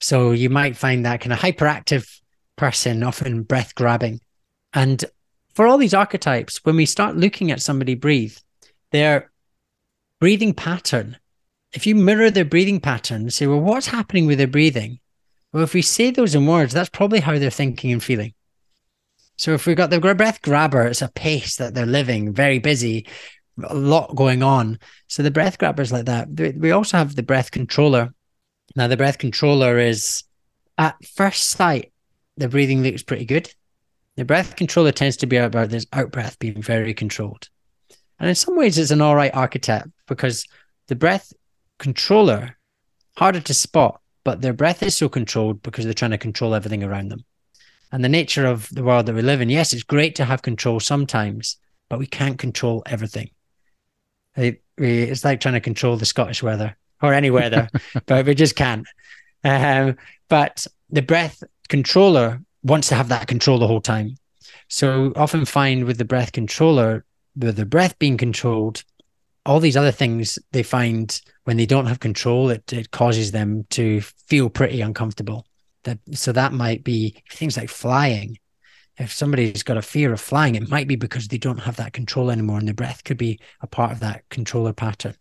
So 0.00 0.32
you 0.32 0.50
might 0.50 0.76
find 0.76 1.06
that 1.06 1.22
kind 1.22 1.32
of 1.32 1.38
hyperactive 1.38 2.06
person 2.56 3.02
often 3.02 3.42
breath 3.42 3.74
grabbing. 3.74 4.20
And 4.74 5.02
for 5.54 5.66
all 5.66 5.78
these 5.78 5.94
archetypes, 5.94 6.62
when 6.64 6.76
we 6.76 6.84
start 6.84 7.16
looking 7.16 7.50
at 7.50 7.62
somebody 7.62 7.94
breathe, 7.94 8.36
their 8.92 9.30
breathing 10.20 10.52
pattern, 10.52 11.16
if 11.76 11.86
you 11.86 11.94
mirror 11.94 12.30
their 12.30 12.44
breathing 12.44 12.80
pattern 12.80 13.22
and 13.22 13.32
say, 13.32 13.46
well, 13.46 13.60
what's 13.60 13.86
happening 13.86 14.24
with 14.24 14.38
their 14.38 14.46
breathing? 14.46 14.98
Well, 15.52 15.62
if 15.62 15.74
we 15.74 15.82
say 15.82 16.10
those 16.10 16.34
in 16.34 16.46
words, 16.46 16.72
that's 16.72 16.88
probably 16.88 17.20
how 17.20 17.38
they're 17.38 17.50
thinking 17.50 17.92
and 17.92 18.02
feeling. 18.02 18.32
So 19.36 19.52
if 19.52 19.66
we've 19.66 19.76
got 19.76 19.90
the 19.90 20.00
breath 20.00 20.40
grabber, 20.40 20.86
it's 20.86 21.02
a 21.02 21.08
pace 21.08 21.56
that 21.56 21.74
they're 21.74 21.84
living, 21.84 22.32
very 22.32 22.58
busy, 22.58 23.06
a 23.62 23.74
lot 23.74 24.16
going 24.16 24.42
on. 24.42 24.78
So 25.08 25.22
the 25.22 25.30
breath 25.30 25.58
grabber 25.58 25.82
is 25.82 25.92
like 25.92 26.06
that. 26.06 26.28
We 26.30 26.70
also 26.70 26.96
have 26.96 27.14
the 27.14 27.22
breath 27.22 27.50
controller. 27.50 28.14
Now 28.74 28.88
the 28.88 28.96
breath 28.96 29.18
controller 29.18 29.78
is 29.78 30.24
at 30.78 30.96
first 31.04 31.50
sight, 31.50 31.92
the 32.38 32.48
breathing 32.48 32.82
looks 32.82 33.02
pretty 33.02 33.26
good. 33.26 33.52
The 34.16 34.24
breath 34.24 34.56
controller 34.56 34.92
tends 34.92 35.18
to 35.18 35.26
be 35.26 35.36
about 35.36 35.68
this 35.68 35.86
out 35.92 36.10
breath 36.10 36.38
being 36.38 36.62
very 36.62 36.94
controlled. 36.94 37.50
And 38.18 38.30
in 38.30 38.34
some 38.34 38.56
ways 38.56 38.78
it's 38.78 38.90
an 38.90 39.02
all 39.02 39.14
right 39.14 39.34
archetype 39.34 39.90
because 40.06 40.46
the 40.88 40.96
breath 40.96 41.34
controller, 41.78 42.56
harder 43.16 43.40
to 43.40 43.54
spot, 43.54 44.00
but 44.24 44.40
their 44.40 44.52
breath 44.52 44.82
is 44.82 44.96
so 44.96 45.08
controlled 45.08 45.62
because 45.62 45.84
they're 45.84 45.94
trying 45.94 46.10
to 46.10 46.18
control 46.18 46.54
everything 46.54 46.82
around 46.82 47.08
them 47.08 47.24
and 47.92 48.04
the 48.04 48.08
nature 48.08 48.46
of 48.46 48.68
the 48.70 48.82
world 48.82 49.06
that 49.06 49.14
we 49.14 49.22
live 49.22 49.40
in. 49.40 49.48
Yes, 49.48 49.72
it's 49.72 49.82
great 49.82 50.14
to 50.16 50.24
have 50.24 50.42
control 50.42 50.80
sometimes, 50.80 51.56
but 51.88 51.98
we 51.98 52.06
can't 52.06 52.38
control 52.38 52.82
everything. 52.86 53.30
It's 54.36 55.24
like 55.24 55.40
trying 55.40 55.54
to 55.54 55.60
control 55.60 55.96
the 55.96 56.04
Scottish 56.04 56.42
weather 56.42 56.76
or 57.00 57.14
any 57.14 57.30
weather, 57.30 57.68
but 58.06 58.26
we 58.26 58.34
just 58.34 58.56
can't. 58.56 58.86
Um, 59.44 59.96
but 60.28 60.66
the 60.90 61.02
breath 61.02 61.42
controller 61.68 62.40
wants 62.62 62.88
to 62.88 62.96
have 62.96 63.08
that 63.08 63.28
control 63.28 63.58
the 63.58 63.66
whole 63.66 63.80
time. 63.80 64.16
So 64.68 65.12
often 65.16 65.44
find 65.44 65.84
with 65.84 65.98
the 65.98 66.04
breath 66.04 66.32
controller, 66.32 67.04
with 67.36 67.56
the 67.56 67.66
breath 67.66 67.98
being 67.98 68.16
controlled, 68.16 68.82
all 69.46 69.60
these 69.60 69.76
other 69.76 69.92
things 69.92 70.38
they 70.52 70.62
find 70.62 71.20
when 71.44 71.56
they 71.56 71.66
don't 71.66 71.86
have 71.86 72.00
control, 72.00 72.50
it, 72.50 72.72
it 72.72 72.90
causes 72.90 73.30
them 73.30 73.64
to 73.70 74.00
feel 74.00 74.50
pretty 74.50 74.80
uncomfortable. 74.80 75.46
That 75.84 75.98
so 76.12 76.32
that 76.32 76.52
might 76.52 76.82
be 76.82 77.22
things 77.30 77.56
like 77.56 77.70
flying. 77.70 78.38
If 78.98 79.12
somebody's 79.12 79.62
got 79.62 79.76
a 79.76 79.82
fear 79.82 80.12
of 80.12 80.20
flying, 80.20 80.54
it 80.54 80.68
might 80.68 80.88
be 80.88 80.96
because 80.96 81.28
they 81.28 81.38
don't 81.38 81.58
have 81.58 81.76
that 81.76 81.92
control 81.92 82.30
anymore, 82.30 82.58
and 82.58 82.66
the 82.66 82.74
breath 82.74 83.04
could 83.04 83.18
be 83.18 83.38
a 83.60 83.66
part 83.66 83.92
of 83.92 84.00
that 84.00 84.28
controller 84.30 84.72
pattern. 84.72 85.14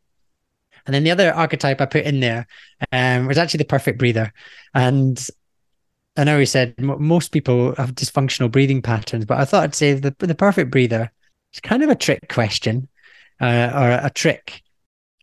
And 0.86 0.94
then 0.94 1.04
the 1.04 1.12
other 1.12 1.34
archetype 1.34 1.82
I 1.82 1.86
put 1.86 2.06
in 2.06 2.20
there 2.20 2.48
um, 2.92 3.28
was 3.28 3.38
actually 3.38 3.60
the 3.60 3.66
perfect 3.66 4.00
breather. 4.00 4.32
And 4.74 5.24
I 6.16 6.24
know 6.24 6.38
we 6.38 6.46
said 6.46 6.80
most 6.80 7.32
people 7.32 7.76
have 7.76 7.96
dysfunctional 7.96 8.52
breathing 8.52 8.82
patterns, 8.82 9.26
but 9.26 9.40
I 9.40 9.46
thought 9.46 9.64
I'd 9.64 9.76
say 9.76 9.94
the 9.94 10.16
the 10.18 10.36
perfect 10.36 10.72
breather 10.72 11.12
is 11.54 11.60
kind 11.60 11.84
of 11.84 11.90
a 11.90 11.96
trick 11.96 12.28
question 12.30 12.88
uh, 13.40 13.72
or 13.74 14.06
a 14.06 14.12
trick 14.14 14.62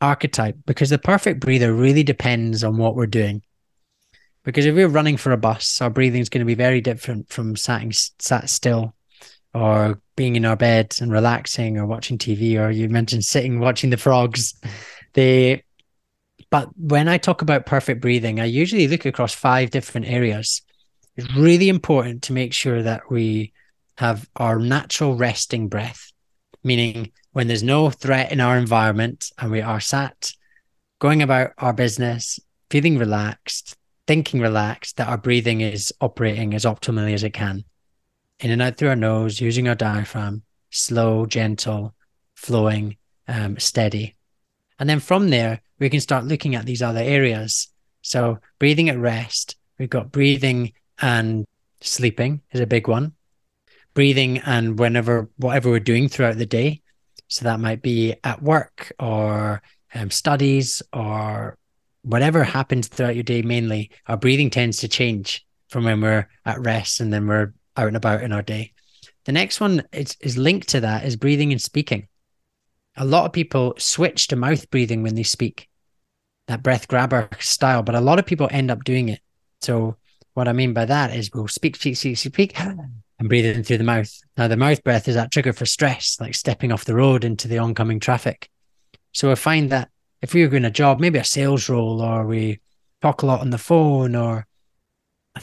archetype 0.01 0.57
because 0.67 0.91
the 0.91 0.99
perfect 0.99 1.41
breather 1.41 1.73
really 1.73 2.03
depends 2.03 2.65
on 2.65 2.77
what 2.77 2.97
we're 2.97 3.07
doing. 3.07 3.43
Because 4.45 4.67
if 4.67 4.75
we're 4.75 4.89
running 4.89 5.17
for 5.17 5.31
a 5.33 5.37
bus, 5.37 5.81
our 5.81 5.91
breathing 5.91 6.21
is 6.21 6.29
going 6.29 6.41
to 6.41 6.45
be 6.45 6.57
very 6.57 6.81
different 6.81 7.29
from 7.31 7.55
sat, 7.55 7.85
sat 8.19 8.51
still 8.51 8.95
or 9.55 10.01
being 10.17 10.37
in 10.37 10.45
our 10.45 10.57
bed 10.57 10.97
and 11.01 11.13
relaxing 11.13 11.79
or 11.79 11.87
watching 11.87 12.19
TV, 12.19 12.59
or 12.59 12.71
you 12.71 12.89
mentioned 12.89 13.25
sitting 13.25 13.61
watching 13.61 13.91
the 13.91 13.97
frogs. 13.97 14.55
They, 15.15 15.65
but 16.49 16.71
when 16.75 17.07
I 17.07 17.19
talk 17.19 17.43
about 17.43 17.67
perfect 17.67 18.01
breathing, 18.01 18.41
I 18.41 18.47
usually 18.47 18.89
look 18.89 19.05
across 19.05 19.35
five 19.35 19.69
different 19.69 20.07
areas. 20.07 20.63
It's 21.17 21.31
really 21.35 21.69
important 21.69 22.23
to 22.23 22.33
make 22.33 22.55
sure 22.55 22.83
that 22.83 23.11
we 23.11 23.53
have 23.99 24.27
our 24.37 24.59
natural 24.59 25.17
resting 25.17 25.69
breath, 25.69 26.12
meaning 26.63 27.13
when 27.33 27.47
there's 27.47 27.63
no 27.63 27.91
threat 27.91 28.33
in 28.33 28.41
our 28.41 28.57
environment 28.57 29.31
and 29.39 29.51
we 29.51 29.61
are 29.61 29.81
sat 29.81 30.33
going 30.99 31.23
about 31.23 31.51
our 31.59 31.73
business, 31.73 32.39
feeling 32.71 32.97
relaxed, 32.97 33.77
thinking 34.07 34.41
relaxed 34.41 34.97
that 34.97 35.09
our 35.09 35.19
breathing 35.19 35.61
is 35.61 35.93
operating 36.01 36.55
as 36.55 36.65
optimally 36.65 37.13
as 37.13 37.25
it 37.25 37.33
can. 37.33 37.65
In 38.41 38.51
and 38.51 38.63
out 38.63 38.77
through 38.77 38.91
our 38.91 38.97
nose, 38.97 39.41
using 39.41 39.69
our 39.69 39.75
diaphragm, 39.75 40.43
slow, 40.71 41.27
gentle, 41.27 41.95
flowing, 42.35 42.97
um, 43.29 43.59
steady. 43.59 44.17
And 44.79 44.89
then 44.89 45.01
from 45.01 45.31
there, 45.31 45.61
we 45.79 45.91
can 45.91 46.01
start 46.01 46.25
looking 46.25 46.55
at 46.55 46.67
these 46.67 46.83
other 46.83 47.01
areas. 47.01 47.69
So, 48.03 48.39
breathing 48.59 48.89
at 48.89 48.99
rest, 48.99 49.57
we've 49.79 49.91
got 49.91 50.13
breathing 50.13 50.73
and 51.01 51.47
sleeping 51.81 52.43
is 52.53 52.61
a 52.61 52.67
big 52.67 52.89
one. 52.89 53.13
Breathing 53.95 54.39
and 54.39 54.79
whenever, 54.79 55.29
whatever 55.37 55.71
we're 55.71 55.81
doing 55.81 56.09
throughout 56.09 56.39
the 56.39 56.47
day. 56.47 56.81
So, 57.29 57.45
that 57.45 57.61
might 57.61 57.83
be 57.83 58.15
at 58.25 58.43
work 58.43 58.93
or 58.99 59.63
um, 59.95 60.11
studies 60.11 60.83
or 60.93 61.57
whatever 62.03 62.45
happens 62.45 62.89
throughout 62.89 63.15
your 63.15 63.23
day, 63.23 63.43
mainly 63.43 63.91
our 64.07 64.17
breathing 64.17 64.51
tends 64.51 64.79
to 64.79 64.89
change 64.89 65.47
from 65.69 65.85
when 65.85 66.01
we're 66.01 66.29
at 66.45 66.61
rest 66.61 67.01
and 67.01 67.13
then 67.13 67.27
we're 67.27 67.55
out 67.77 67.87
and 67.87 67.97
about 67.97 68.23
in 68.23 68.33
our 68.33 68.43
day. 68.43 68.73
The 69.25 69.33
next 69.33 69.61
one 69.61 69.85
is, 69.93 70.17
is 70.21 70.37
linked 70.37 70.69
to 70.71 70.81
that 70.81 71.05
is 71.05 71.17
breathing 71.17 71.53
and 71.53 71.63
speaking. 71.63 72.09
A 72.97 73.05
lot 73.05 73.25
of 73.25 73.33
people 73.33 73.75
switch 73.79 74.29
to 74.29 74.37
mouth 74.37 74.71
breathing 74.71 75.03
when 75.03 75.15
they 75.15 75.23
speak, 75.23 75.69
that 76.49 76.63
breath 76.63 76.89
grabber 76.89 77.29
style, 77.39 77.83
but 77.83 77.95
a 77.95 78.01
lot 78.01 78.19
of 78.19 78.27
people 78.27 78.49
end 78.51 78.71
up 78.71 78.85
doing 78.85 79.09
it. 79.09 79.21
So, 79.61 79.97
what 80.35 80.49
I 80.49 80.53
mean 80.53 80.73
by 80.73 80.87
that 80.87 81.15
is 81.15 81.31
we'll 81.33 81.49
speak, 81.49 81.77
speak, 81.77 81.97
speak, 81.97 82.17
speak, 82.17 82.59
and 83.23 83.29
breathe 83.29 83.47
in 83.47 83.63
through 83.63 83.79
the 83.79 83.85
mouth. 83.85 84.21
Now, 84.37 84.49
the 84.49 84.57
mouth 84.57 84.83
breath 84.83 85.07
is 85.07 85.15
that 85.15 85.31
trigger 85.31 85.53
for 85.53 85.65
stress, 85.65 86.21
like 86.21 86.35
stepping 86.35 86.73
off 86.73 86.85
the 86.85 86.97
road 86.97 87.23
into 87.23 87.47
the 87.47 87.59
oncoming 87.59 88.01
traffic. 88.01 88.51
So, 89.13 89.31
I 89.31 89.37
find 89.37 89.71
that 89.71 89.91
if 90.21 90.35
we 90.35 90.43
were 90.43 90.49
doing 90.49 90.65
a 90.65 90.71
job, 90.71 90.99
maybe 90.99 91.21
a 91.21 91.25
sales 91.25 91.69
role, 91.69 92.03
or 92.03 92.27
we 92.27 92.59
talk 93.01 93.23
a 93.23 93.27
lot 93.27 93.41
on 93.41 93.51
the 93.51 93.59
phone, 93.59 94.17
or 94.17 94.45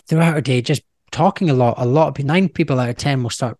throughout 0.08 0.34
our 0.34 0.42
day, 0.42 0.62
just 0.62 0.84
talking 1.12 1.50
a 1.50 1.54
lot, 1.54 1.76
a 1.78 1.86
lot 1.86 2.20
of 2.20 2.26
nine 2.26 2.50
people 2.50 2.82
out 2.82 2.89
of 2.89 2.98
10 2.98 3.24
will 3.24 3.30
start 3.30 3.58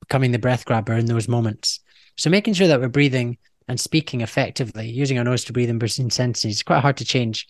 becoming 0.00 0.32
the 0.32 0.38
breath 0.38 0.66
grabber 0.66 0.92
in 0.92 1.06
those 1.06 1.26
moments. 1.26 1.80
So 2.18 2.28
making 2.28 2.52
sure 2.52 2.68
that 2.68 2.80
we're 2.80 2.88
breathing 2.88 3.38
and 3.66 3.80
speaking 3.80 4.20
effectively, 4.20 4.90
using 4.90 5.16
our 5.16 5.24
nose 5.24 5.44
to 5.44 5.54
breathe 5.54 5.70
in 5.70 5.78
between 5.78 6.10
sentences, 6.10 6.56
is 6.56 6.62
quite 6.62 6.80
hard 6.80 6.98
to 6.98 7.04
change. 7.06 7.46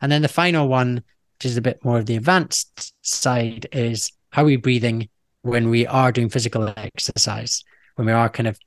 And 0.00 0.12
then 0.12 0.22
the 0.22 0.28
final 0.28 0.68
one, 0.68 1.02
which 1.38 1.46
is 1.46 1.56
a 1.56 1.62
bit 1.62 1.84
more 1.84 1.98
of 1.98 2.06
the 2.06 2.16
advanced 2.16 2.94
side, 3.02 3.66
is 3.72 4.12
how 4.30 4.42
are 4.42 4.46
we 4.46 4.56
breathing 4.56 5.08
when 5.44 5.68
we 5.68 5.86
are 5.86 6.10
doing 6.10 6.30
physical 6.30 6.72
exercise, 6.76 7.64
when 7.96 8.06
we 8.06 8.12
are 8.12 8.30
kind 8.30 8.46
of 8.46 8.58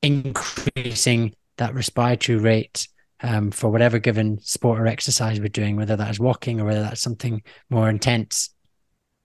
increasing 0.00 1.34
that 1.58 1.74
respiratory 1.74 2.38
rate 2.38 2.88
um, 3.20 3.50
for 3.50 3.70
whatever 3.70 3.98
given 3.98 4.40
sport 4.40 4.80
or 4.80 4.86
exercise 4.86 5.38
we're 5.38 5.48
doing, 5.48 5.76
whether 5.76 5.96
that 5.96 6.10
is 6.10 6.18
walking 6.18 6.60
or 6.60 6.64
whether 6.64 6.80
that's 6.80 7.02
something 7.02 7.42
more 7.68 7.90
intense. 7.90 8.50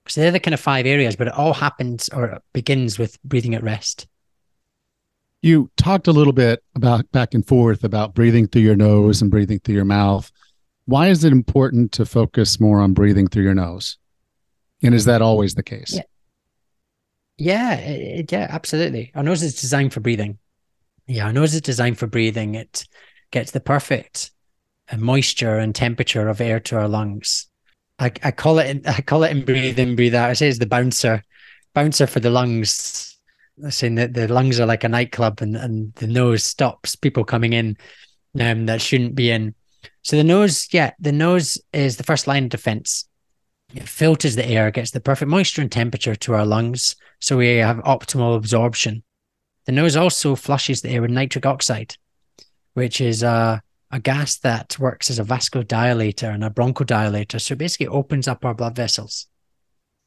So 0.08 0.20
they're 0.20 0.30
the 0.30 0.40
kind 0.40 0.52
of 0.52 0.60
five 0.60 0.84
areas, 0.84 1.16
but 1.16 1.28
it 1.28 1.32
all 1.32 1.54
happens 1.54 2.10
or 2.10 2.42
begins 2.52 2.98
with 2.98 3.20
breathing 3.22 3.54
at 3.54 3.62
rest. 3.62 4.06
You 5.40 5.70
talked 5.78 6.06
a 6.06 6.12
little 6.12 6.34
bit 6.34 6.62
about 6.74 7.10
back 7.12 7.32
and 7.32 7.46
forth 7.46 7.82
about 7.82 8.14
breathing 8.14 8.46
through 8.46 8.62
your 8.62 8.76
nose 8.76 9.22
and 9.22 9.30
breathing 9.30 9.58
through 9.60 9.76
your 9.76 9.86
mouth. 9.86 10.30
Why 10.84 11.08
is 11.08 11.24
it 11.24 11.32
important 11.32 11.92
to 11.92 12.04
focus 12.04 12.60
more 12.60 12.80
on 12.80 12.92
breathing 12.92 13.26
through 13.26 13.44
your 13.44 13.54
nose? 13.54 13.96
And 14.82 14.94
is 14.94 15.06
that 15.06 15.22
always 15.22 15.54
the 15.54 15.62
case? 15.62 15.94
Yeah, 15.94 16.02
yeah, 17.40 17.74
it, 17.76 18.30
yeah 18.30 18.46
absolutely. 18.50 19.10
Our 19.14 19.22
nose 19.22 19.42
is 19.42 19.58
designed 19.60 19.92
for 19.92 20.00
breathing. 20.00 20.38
Yeah, 21.06 21.26
our 21.26 21.32
nose 21.32 21.54
is 21.54 21.62
designed 21.62 21.98
for 21.98 22.06
breathing. 22.06 22.54
It 22.54 22.86
gets 23.30 23.50
the 23.52 23.60
perfect 23.60 24.30
uh, 24.90 24.98
moisture 24.98 25.56
and 25.56 25.74
temperature 25.74 26.28
of 26.28 26.40
air 26.40 26.60
to 26.60 26.76
our 26.76 26.88
lungs. 26.88 27.48
I, 27.98 28.12
I 28.22 28.30
call 28.30 28.58
it 28.58 28.86
I 28.86 29.00
call 29.00 29.24
it 29.24 29.30
in 29.30 29.44
breathe 29.44 29.78
in, 29.78 29.96
breathe 29.96 30.14
out. 30.14 30.30
I 30.30 30.34
say 30.34 30.48
it's 30.48 30.58
the 30.58 30.66
bouncer, 30.66 31.24
bouncer 31.74 32.06
for 32.06 32.20
the 32.20 32.30
lungs. 32.30 33.18
I'm 33.62 33.70
saying 33.70 33.94
that 33.94 34.14
the 34.14 34.28
lungs 34.28 34.60
are 34.60 34.66
like 34.66 34.84
a 34.84 34.88
nightclub 34.88 35.40
and, 35.40 35.56
and 35.56 35.94
the 35.94 36.06
nose 36.06 36.44
stops 36.44 36.94
people 36.94 37.24
coming 37.24 37.54
in 37.54 37.76
um, 38.38 38.66
that 38.66 38.80
shouldn't 38.80 39.14
be 39.14 39.30
in. 39.30 39.54
So 40.02 40.16
the 40.16 40.24
nose, 40.24 40.68
yeah, 40.72 40.92
the 41.00 41.12
nose 41.12 41.58
is 41.72 41.96
the 41.96 42.04
first 42.04 42.26
line 42.26 42.44
of 42.44 42.50
defense. 42.50 43.06
It 43.74 43.88
filters 43.88 44.36
the 44.36 44.46
air, 44.46 44.70
gets 44.70 44.90
the 44.90 45.00
perfect 45.00 45.30
moisture 45.30 45.62
and 45.62 45.70
temperature 45.70 46.16
to 46.16 46.34
our 46.34 46.44
lungs, 46.44 46.96
so 47.20 47.36
we 47.36 47.56
have 47.56 47.76
optimal 47.78 48.36
absorption. 48.36 49.02
The 49.66 49.72
nose 49.72 49.96
also 49.96 50.34
flushes 50.34 50.82
the 50.82 50.90
air 50.90 51.02
with 51.02 51.10
nitric 51.10 51.46
oxide, 51.46 51.96
which 52.74 53.00
is 53.00 53.22
a, 53.22 53.62
a 53.90 54.00
gas 54.00 54.38
that 54.38 54.78
works 54.78 55.10
as 55.10 55.18
a 55.18 55.24
vasodilator 55.24 56.34
and 56.34 56.42
a 56.42 56.50
bronchodilator. 56.50 57.40
So 57.40 57.54
basically 57.54 57.86
opens 57.86 58.26
up 58.26 58.44
our 58.44 58.54
blood 58.54 58.74
vessels, 58.74 59.26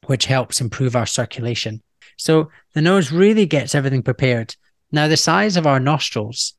which 0.06 0.26
helps 0.26 0.60
improve 0.60 0.94
our 0.94 1.06
circulation. 1.06 1.82
So 2.18 2.50
the 2.74 2.82
nose 2.82 3.12
really 3.12 3.46
gets 3.46 3.74
everything 3.74 4.02
prepared. 4.02 4.54
Now, 4.92 5.08
the 5.08 5.16
size 5.16 5.56
of 5.56 5.66
our 5.66 5.80
nostrils 5.80 6.54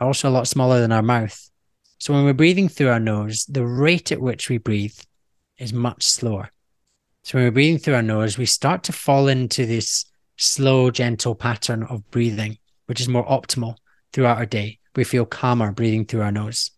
are 0.00 0.06
also 0.06 0.28
a 0.28 0.30
lot 0.30 0.48
smaller 0.48 0.80
than 0.80 0.92
our 0.92 1.02
mouth. 1.02 1.50
So 1.98 2.14
when 2.14 2.24
we're 2.24 2.32
breathing 2.32 2.68
through 2.68 2.88
our 2.88 3.00
nose, 3.00 3.44
the 3.46 3.66
rate 3.66 4.10
at 4.12 4.20
which 4.20 4.48
we 4.48 4.58
breathe 4.58 4.98
is 5.58 5.72
much 5.72 6.02
slower. 6.04 6.50
So 7.24 7.38
when 7.38 7.44
we're 7.44 7.52
breathing 7.52 7.78
through 7.78 7.94
our 7.94 8.02
nose, 8.02 8.38
we 8.38 8.46
start 8.46 8.84
to 8.84 8.92
fall 8.92 9.28
into 9.28 9.66
this 9.66 10.04
slow, 10.36 10.90
gentle 10.90 11.34
pattern 11.34 11.82
of 11.84 12.08
breathing, 12.10 12.58
which 12.86 13.00
is 13.00 13.08
more 13.08 13.26
optimal 13.26 13.76
throughout 14.12 14.38
our 14.38 14.46
day. 14.46 14.78
We 14.94 15.04
feel 15.04 15.26
calmer 15.26 15.72
breathing 15.72 16.04
through 16.04 16.22
our 16.22 16.32
nose. 16.32 16.70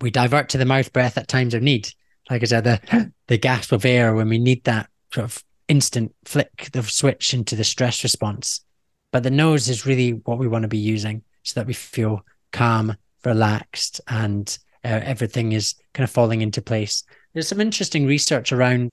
We 0.00 0.10
divert 0.10 0.50
to 0.50 0.58
the 0.58 0.64
mouth 0.64 0.92
breath 0.92 1.16
at 1.16 1.28
times 1.28 1.54
of 1.54 1.62
need, 1.62 1.88
like 2.28 2.42
I 2.42 2.46
said, 2.46 2.64
the, 2.64 3.12
the 3.28 3.38
gasp 3.38 3.72
of 3.72 3.84
air 3.84 4.14
when 4.14 4.28
we 4.28 4.38
need 4.38 4.64
that 4.64 4.90
sort 5.12 5.24
of 5.24 5.42
instant 5.68 6.14
flick 6.24 6.68
the 6.72 6.82
switch 6.82 7.34
into 7.34 7.56
the 7.56 7.64
stress 7.64 8.02
response. 8.02 8.64
But 9.12 9.22
the 9.22 9.30
nose 9.30 9.68
is 9.68 9.86
really 9.86 10.10
what 10.10 10.38
we 10.38 10.48
want 10.48 10.62
to 10.62 10.68
be 10.68 10.78
using 10.78 11.22
so 11.42 11.60
that 11.60 11.66
we 11.66 11.72
feel 11.72 12.24
calm, 12.52 12.96
relaxed, 13.24 14.00
and 14.08 14.46
uh, 14.84 15.00
everything 15.02 15.52
is 15.52 15.74
kind 15.94 16.04
of 16.04 16.10
falling 16.10 16.42
into 16.42 16.60
place. 16.60 17.04
There's 17.36 17.48
some 17.48 17.60
interesting 17.60 18.06
research 18.06 18.50
around 18.50 18.88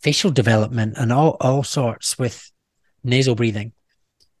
facial 0.00 0.30
development 0.30 0.98
and 0.98 1.10
all, 1.10 1.38
all 1.40 1.64
sorts 1.64 2.18
with 2.18 2.52
nasal 3.02 3.34
breathing. 3.34 3.72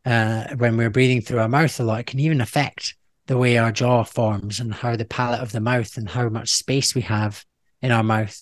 Uh, 0.04 0.54
when 0.56 0.76
we're 0.76 0.90
breathing 0.90 1.22
through 1.22 1.40
our 1.40 1.48
mouth 1.48 1.80
a 1.80 1.82
lot, 1.82 2.00
it 2.00 2.06
can 2.06 2.20
even 2.20 2.42
affect 2.42 2.94
the 3.26 3.38
way 3.38 3.56
our 3.56 3.72
jaw 3.72 4.04
forms 4.04 4.60
and 4.60 4.72
how 4.72 4.94
the 4.96 5.04
palate 5.04 5.40
of 5.40 5.52
the 5.52 5.60
mouth 5.60 5.96
and 5.96 6.10
how 6.10 6.28
much 6.28 6.50
space 6.50 6.94
we 6.94 7.00
have 7.00 7.44
in 7.82 7.90
our 7.90 8.02
mouth 8.02 8.40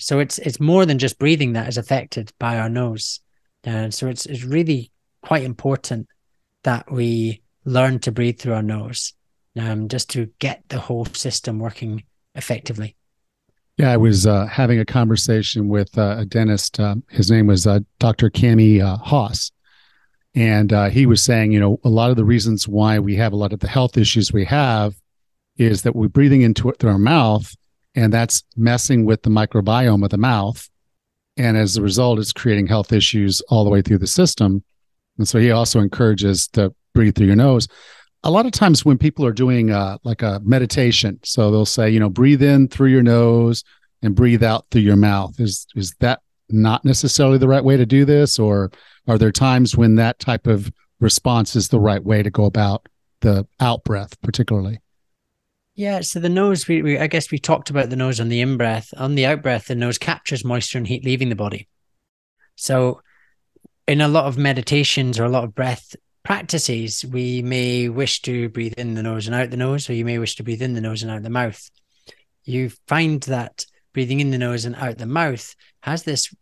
so 0.00 0.18
it's 0.18 0.38
it's 0.38 0.58
more 0.58 0.86
than 0.86 0.98
just 0.98 1.18
breathing 1.18 1.52
that 1.52 1.68
is 1.68 1.76
affected 1.76 2.32
by 2.38 2.58
our 2.58 2.70
nose. 2.70 3.20
And 3.64 3.92
so 3.92 4.08
it's 4.08 4.24
it's 4.24 4.44
really 4.44 4.90
quite 5.22 5.44
important 5.44 6.08
that 6.62 6.90
we 6.90 7.42
learn 7.66 7.98
to 8.00 8.12
breathe 8.12 8.38
through 8.38 8.54
our 8.54 8.62
nose, 8.62 9.12
um, 9.58 9.88
just 9.88 10.08
to 10.10 10.30
get 10.38 10.64
the 10.68 10.80
whole 10.80 11.04
system 11.04 11.58
working 11.58 12.04
effectively. 12.34 12.96
Yeah, 13.80 13.92
I 13.92 13.96
was 13.96 14.26
uh, 14.26 14.44
having 14.44 14.78
a 14.78 14.84
conversation 14.84 15.70
with 15.70 15.96
uh, 15.96 16.16
a 16.18 16.26
dentist. 16.26 16.78
Uh, 16.78 16.96
his 17.08 17.30
name 17.30 17.46
was 17.46 17.66
uh, 17.66 17.78
Dr. 17.98 18.28
Kami 18.28 18.78
uh, 18.78 18.98
Hoss. 18.98 19.52
And 20.34 20.70
uh, 20.70 20.90
he 20.90 21.06
was 21.06 21.22
saying, 21.22 21.52
you 21.52 21.60
know, 21.60 21.80
a 21.82 21.88
lot 21.88 22.10
of 22.10 22.16
the 22.16 22.24
reasons 22.26 22.68
why 22.68 22.98
we 22.98 23.16
have 23.16 23.32
a 23.32 23.36
lot 23.36 23.54
of 23.54 23.60
the 23.60 23.68
health 23.68 23.96
issues 23.96 24.34
we 24.34 24.44
have 24.44 24.96
is 25.56 25.80
that 25.80 25.96
we're 25.96 26.08
breathing 26.08 26.42
into 26.42 26.68
it 26.68 26.78
through 26.78 26.90
our 26.90 26.98
mouth 26.98 27.56
and 27.94 28.12
that's 28.12 28.42
messing 28.54 29.06
with 29.06 29.22
the 29.22 29.30
microbiome 29.30 30.04
of 30.04 30.10
the 30.10 30.18
mouth. 30.18 30.68
And 31.38 31.56
as 31.56 31.78
a 31.78 31.82
result, 31.82 32.18
it's 32.18 32.34
creating 32.34 32.66
health 32.66 32.92
issues 32.92 33.40
all 33.48 33.64
the 33.64 33.70
way 33.70 33.80
through 33.80 34.00
the 34.00 34.06
system. 34.06 34.62
And 35.16 35.26
so 35.26 35.38
he 35.38 35.52
also 35.52 35.80
encourages 35.80 36.48
to 36.48 36.74
breathe 36.92 37.16
through 37.16 37.28
your 37.28 37.36
nose. 37.36 37.66
A 38.22 38.30
lot 38.30 38.46
of 38.46 38.52
times 38.52 38.84
when 38.84 38.98
people 38.98 39.24
are 39.24 39.32
doing 39.32 39.70
uh, 39.70 39.98
like 40.04 40.22
a 40.22 40.40
meditation, 40.44 41.18
so 41.22 41.50
they'll 41.50 41.64
say, 41.64 41.88
you 41.88 41.98
know, 41.98 42.10
breathe 42.10 42.42
in 42.42 42.68
through 42.68 42.90
your 42.90 43.02
nose 43.02 43.64
and 44.02 44.14
breathe 44.14 44.42
out 44.42 44.66
through 44.70 44.82
your 44.82 44.96
mouth. 44.96 45.40
Is 45.40 45.66
is 45.74 45.94
that 46.00 46.20
not 46.50 46.84
necessarily 46.84 47.38
the 47.38 47.48
right 47.48 47.64
way 47.64 47.76
to 47.76 47.86
do 47.86 48.04
this, 48.04 48.38
or 48.38 48.70
are 49.08 49.18
there 49.18 49.32
times 49.32 49.76
when 49.76 49.94
that 49.96 50.18
type 50.18 50.46
of 50.46 50.70
response 51.00 51.56
is 51.56 51.68
the 51.68 51.80
right 51.80 52.04
way 52.04 52.22
to 52.22 52.30
go 52.30 52.44
about 52.44 52.86
the 53.20 53.46
out 53.58 53.84
breath, 53.84 54.20
particularly? 54.20 54.80
Yeah, 55.74 56.00
so 56.00 56.20
the 56.20 56.28
nose, 56.28 56.68
we, 56.68 56.82
we 56.82 56.98
I 56.98 57.06
guess 57.06 57.30
we 57.30 57.38
talked 57.38 57.70
about 57.70 57.88
the 57.90 57.96
nose 57.96 58.20
on 58.20 58.28
the 58.28 58.40
in 58.40 58.56
breath. 58.56 58.92
On 58.96 59.14
the 59.14 59.24
out 59.26 59.42
breath, 59.42 59.68
the 59.68 59.74
nose 59.74 59.98
captures 59.98 60.44
moisture 60.44 60.78
and 60.78 60.86
heat 60.86 61.04
leaving 61.04 61.30
the 61.30 61.36
body. 61.36 61.68
So, 62.56 63.00
in 63.86 64.00
a 64.00 64.08
lot 64.08 64.26
of 64.26 64.36
meditations 64.36 65.18
or 65.18 65.24
a 65.24 65.30
lot 65.30 65.44
of 65.44 65.54
breath 65.54 65.96
practices, 66.22 67.04
we 67.04 67.42
may 67.42 67.88
wish 67.88 68.22
to 68.22 68.48
breathe 68.48 68.74
in 68.74 68.94
the 68.94 69.02
nose 69.02 69.26
and 69.26 69.34
out 69.34 69.50
the 69.50 69.56
nose, 69.56 69.88
or 69.88 69.94
you 69.94 70.04
may 70.04 70.18
wish 70.18 70.36
to 70.36 70.42
breathe 70.42 70.62
in 70.62 70.74
the 70.74 70.80
nose 70.80 71.02
and 71.02 71.10
out 71.10 71.22
the 71.22 71.30
mouth. 71.30 71.70
You 72.44 72.70
find 72.86 73.22
that 73.24 73.64
breathing 73.92 74.20
in 74.20 74.30
the 74.30 74.38
nose 74.38 74.64
and 74.64 74.76
out 74.76 74.98
the 74.98 75.06
mouth 75.06 75.54
has 75.82 76.02
this 76.02 76.34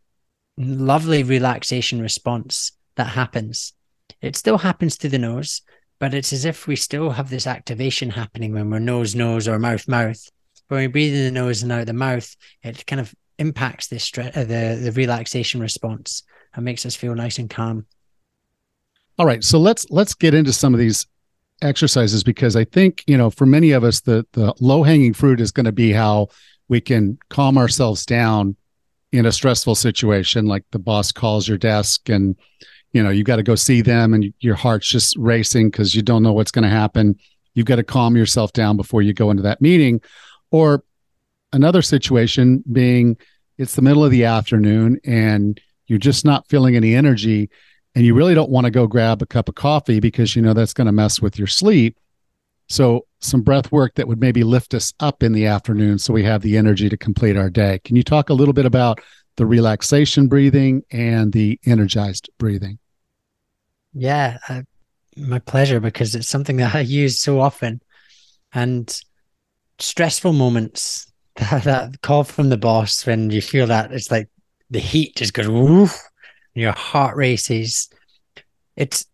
lovely 0.57 1.23
relaxation 1.23 2.01
response 2.01 2.73
that 2.97 3.09
happens. 3.09 3.73
It 4.21 4.37
still 4.37 4.59
happens 4.59 4.97
through 4.97 5.11
the 5.11 5.19
nose, 5.19 5.63
but 6.01 6.15
it's 6.15 6.33
as 6.33 6.45
if 6.45 6.67
we 6.67 6.77
still 6.77 7.11
have 7.11 7.31
this 7.31 7.47
activation 7.47 8.11
happening 8.11 8.53
when 8.53 8.71
we're 8.71 8.79
nose 8.79 9.15
nose 9.15 9.47
or 9.47 9.59
mouth 9.59 9.87
mouth. 9.89 10.29
When 10.69 10.81
we 10.81 10.87
breathe 10.89 11.15
in 11.15 11.25
the 11.25 11.41
nose 11.41 11.63
and 11.63 11.73
out 11.73 11.87
the 11.87 11.93
mouth, 11.93 12.35
it 12.63 12.87
kind 12.87 13.01
of 13.01 13.15
impacts 13.39 13.87
this 13.87 14.05
stress, 14.05 14.37
uh, 14.37 14.45
the 14.45 14.79
the 14.83 14.93
relaxation 14.93 15.61
response 15.61 16.25
and 16.55 16.65
makes 16.65 16.85
us 16.85 16.97
feel 16.97 17.15
nice 17.15 17.39
and 17.39 17.49
calm. 17.49 17.87
All 19.19 19.27
right, 19.27 19.43
so 19.43 19.59
let's 19.59 19.85
let's 19.91 20.15
get 20.15 20.33
into 20.33 20.53
some 20.53 20.75
of 20.75 20.81
these 20.81 21.07
exercises 21.61 22.23
because 22.23 22.55
I 22.55 22.65
think 22.65 23.03
you 23.09 23.19
know 23.19 23.31
for 23.31 23.47
many 23.47 23.73
of 23.73 23.83
us 23.83 24.01
the 24.01 24.25
the 24.33 24.55
low 24.61 24.85
hanging 24.85 25.13
fruit 25.13 25.41
is 25.41 25.51
going 25.51 25.67
to 25.67 25.73
be 25.73 25.91
how 25.91 26.29
we 26.69 26.81
can 26.81 27.19
calm 27.29 27.59
ourselves 27.59 28.07
down 28.07 28.55
in 29.11 29.27
a 29.27 29.33
stressful 29.33 29.75
situation 29.75 30.47
like 30.47 30.65
the 30.71 30.79
boss 30.79 31.11
calls 31.11 31.49
your 31.49 31.59
desk 31.59 32.09
and 32.09 32.37
you 32.93 33.03
know 33.03 33.11
you 33.11 33.25
got 33.25 33.37
to 33.37 33.43
go 33.43 33.57
see 33.57 33.81
them 33.81 34.15
and 34.15 34.33
your 34.39 34.55
heart's 34.55 34.89
just 34.89 35.17
racing 35.17 35.71
because 35.71 35.97
you 35.97 36.03
don't 36.03 36.23
know 36.23 36.33
what's 36.33 36.53
going 36.53 36.63
to 36.63 36.69
happen. 36.69 37.17
You've 37.55 37.67
got 37.67 37.77
to 37.77 37.83
calm 37.83 38.17
yourself 38.17 38.53
down 38.53 38.77
before 38.77 39.03
you 39.03 39.13
go 39.13 39.31
into 39.31 39.43
that 39.43 39.61
meeting. 39.61 40.01
Or 40.53 40.85
another 41.53 41.83
situation 41.83 42.63
being 42.71 43.17
it's 43.57 43.75
the 43.75 43.83
middle 43.83 44.05
of 44.05 44.13
the 44.13 44.25
afternoon 44.25 45.01
and 45.05 45.61
you're 45.89 45.99
just 45.99 46.25
not 46.25 46.49
feeling 46.49 46.77
any 46.77 46.95
energy 46.95 47.51
and 47.95 48.05
you 48.05 48.15
really 48.15 48.35
don't 48.35 48.51
want 48.51 48.65
to 48.65 48.71
go 48.71 48.87
grab 48.87 49.23
a 49.23 49.27
cup 49.27 49.49
of 49.49 49.55
coffee 49.55 50.01
because 50.01 50.37
you 50.37 50.43
know 50.43 50.53
that's 50.53 50.75
going 50.75 50.87
to 50.87 50.93
mess 50.93 51.21
with 51.21 51.39
your 51.39 51.47
sleep 51.49 51.99
so 52.71 53.07
some 53.21 53.41
breath 53.41 53.73
work 53.73 53.95
that 53.95 54.07
would 54.07 54.21
maybe 54.21 54.45
lift 54.45 54.75
us 54.75 54.93
up 55.01 55.23
in 55.23 55.33
the 55.33 55.47
afternoon 55.47 55.99
so 55.99 56.13
we 56.13 56.23
have 56.23 56.43
the 56.43 56.57
energy 56.57 56.89
to 56.89 56.97
complete 56.97 57.37
our 57.37 57.51
day 57.51 57.81
can 57.85 57.97
you 57.97 58.03
talk 58.03 58.31
a 58.31 58.35
little 58.35 58.55
bit 58.55 58.67
about 58.67 59.01
the 59.39 59.47
relaxation 59.47 60.27
breathing 60.27 60.83
and 60.91 61.33
the 61.33 61.59
energized 61.65 62.29
breathing. 62.39 62.79
Yeah, 63.95 64.39
uh, 64.49 64.63
my 65.17 65.39
pleasure 65.39 65.81
because 65.81 66.15
it's 66.15 66.29
something 66.29 66.57
that 66.57 66.75
I 66.75 66.81
use 66.81 67.21
so 67.21 67.41
often. 67.41 67.81
And 68.53 69.01
stressful 69.79 70.33
moments, 70.33 71.11
that, 71.37 71.65
that 71.65 72.03
call 72.03 72.25
from 72.25 72.49
the 72.51 72.59
boss 72.59 73.07
when 73.07 73.31
you 73.31 73.41
feel 73.41 73.69
that 73.69 73.93
it's 73.93 74.11
like 74.11 74.29
the 74.71 74.81
heat 74.81 75.17
just 75.17 75.35
goes 75.35 75.49
woof, 75.49 76.03
your 76.59 76.73
heart 76.73 77.17
races. 77.17 77.89
It's 78.77 79.07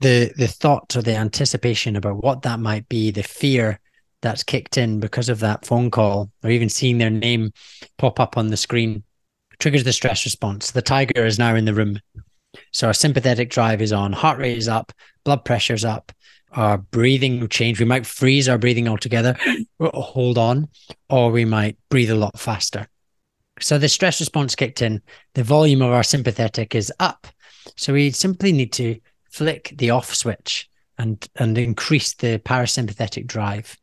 the 0.00 0.32
the 0.36 0.48
thought 0.48 0.96
or 0.96 1.02
the 1.02 1.16
anticipation 1.16 1.96
about 1.96 2.22
what 2.22 2.42
that 2.42 2.60
might 2.60 2.88
be, 2.88 3.10
the 3.10 3.22
fear 3.22 3.80
that's 4.20 4.42
kicked 4.42 4.78
in 4.78 5.00
because 5.00 5.28
of 5.28 5.40
that 5.40 5.64
phone 5.64 5.90
call, 5.90 6.30
or 6.42 6.50
even 6.50 6.68
seeing 6.68 6.98
their 6.98 7.10
name 7.10 7.52
pop 7.98 8.18
up 8.20 8.36
on 8.36 8.48
the 8.48 8.56
screen 8.56 9.04
triggers 9.58 9.84
the 9.84 9.92
stress 9.92 10.24
response. 10.24 10.70
The 10.70 10.82
tiger 10.82 11.26
is 11.26 11.38
now 11.38 11.54
in 11.54 11.64
the 11.64 11.74
room. 11.74 12.00
So 12.72 12.86
our 12.86 12.94
sympathetic 12.94 13.50
drive 13.50 13.82
is 13.82 13.92
on, 13.92 14.12
heart 14.12 14.38
rate 14.38 14.56
is 14.56 14.68
up, 14.68 14.92
blood 15.24 15.44
pressure 15.44 15.74
is 15.74 15.84
up, 15.84 16.12
our 16.52 16.78
breathing 16.78 17.40
will 17.40 17.48
change. 17.48 17.78
We 17.78 17.86
might 17.86 18.06
freeze 18.06 18.48
our 18.48 18.58
breathing 18.58 18.88
altogether, 18.88 19.36
hold 19.80 20.38
on, 20.38 20.68
or 21.08 21.30
we 21.30 21.44
might 21.44 21.76
breathe 21.90 22.10
a 22.10 22.14
lot 22.14 22.38
faster. 22.38 22.88
So 23.60 23.78
the 23.78 23.88
stress 23.88 24.20
response 24.20 24.54
kicked 24.54 24.82
in, 24.82 25.02
the 25.34 25.42
volume 25.42 25.82
of 25.82 25.92
our 25.92 26.02
sympathetic 26.02 26.74
is 26.74 26.92
up. 27.00 27.26
So 27.76 27.92
we 27.92 28.10
simply 28.10 28.52
need 28.52 28.72
to 28.74 28.98
flick 29.30 29.74
the 29.76 29.90
off 29.90 30.14
switch 30.14 30.68
and, 30.98 31.26
and 31.36 31.56
increase 31.56 32.14
the 32.14 32.38
parasympathetic 32.38 33.26
drive. 33.26 33.76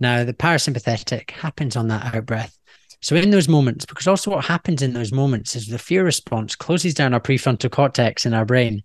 Now, 0.00 0.24
the 0.24 0.32
parasympathetic 0.34 1.30
happens 1.30 1.76
on 1.76 1.88
that 1.88 2.14
out 2.14 2.26
breath. 2.26 2.56
So 3.00 3.14
in 3.14 3.30
those 3.30 3.48
moments, 3.48 3.84
because 3.84 4.06
also 4.06 4.30
what 4.30 4.44
happens 4.44 4.82
in 4.82 4.92
those 4.92 5.12
moments 5.12 5.54
is 5.54 5.66
the 5.66 5.78
fear 5.78 6.04
response 6.04 6.56
closes 6.56 6.94
down 6.94 7.14
our 7.14 7.20
prefrontal 7.20 7.70
cortex 7.70 8.26
in 8.26 8.34
our 8.34 8.44
brain, 8.44 8.82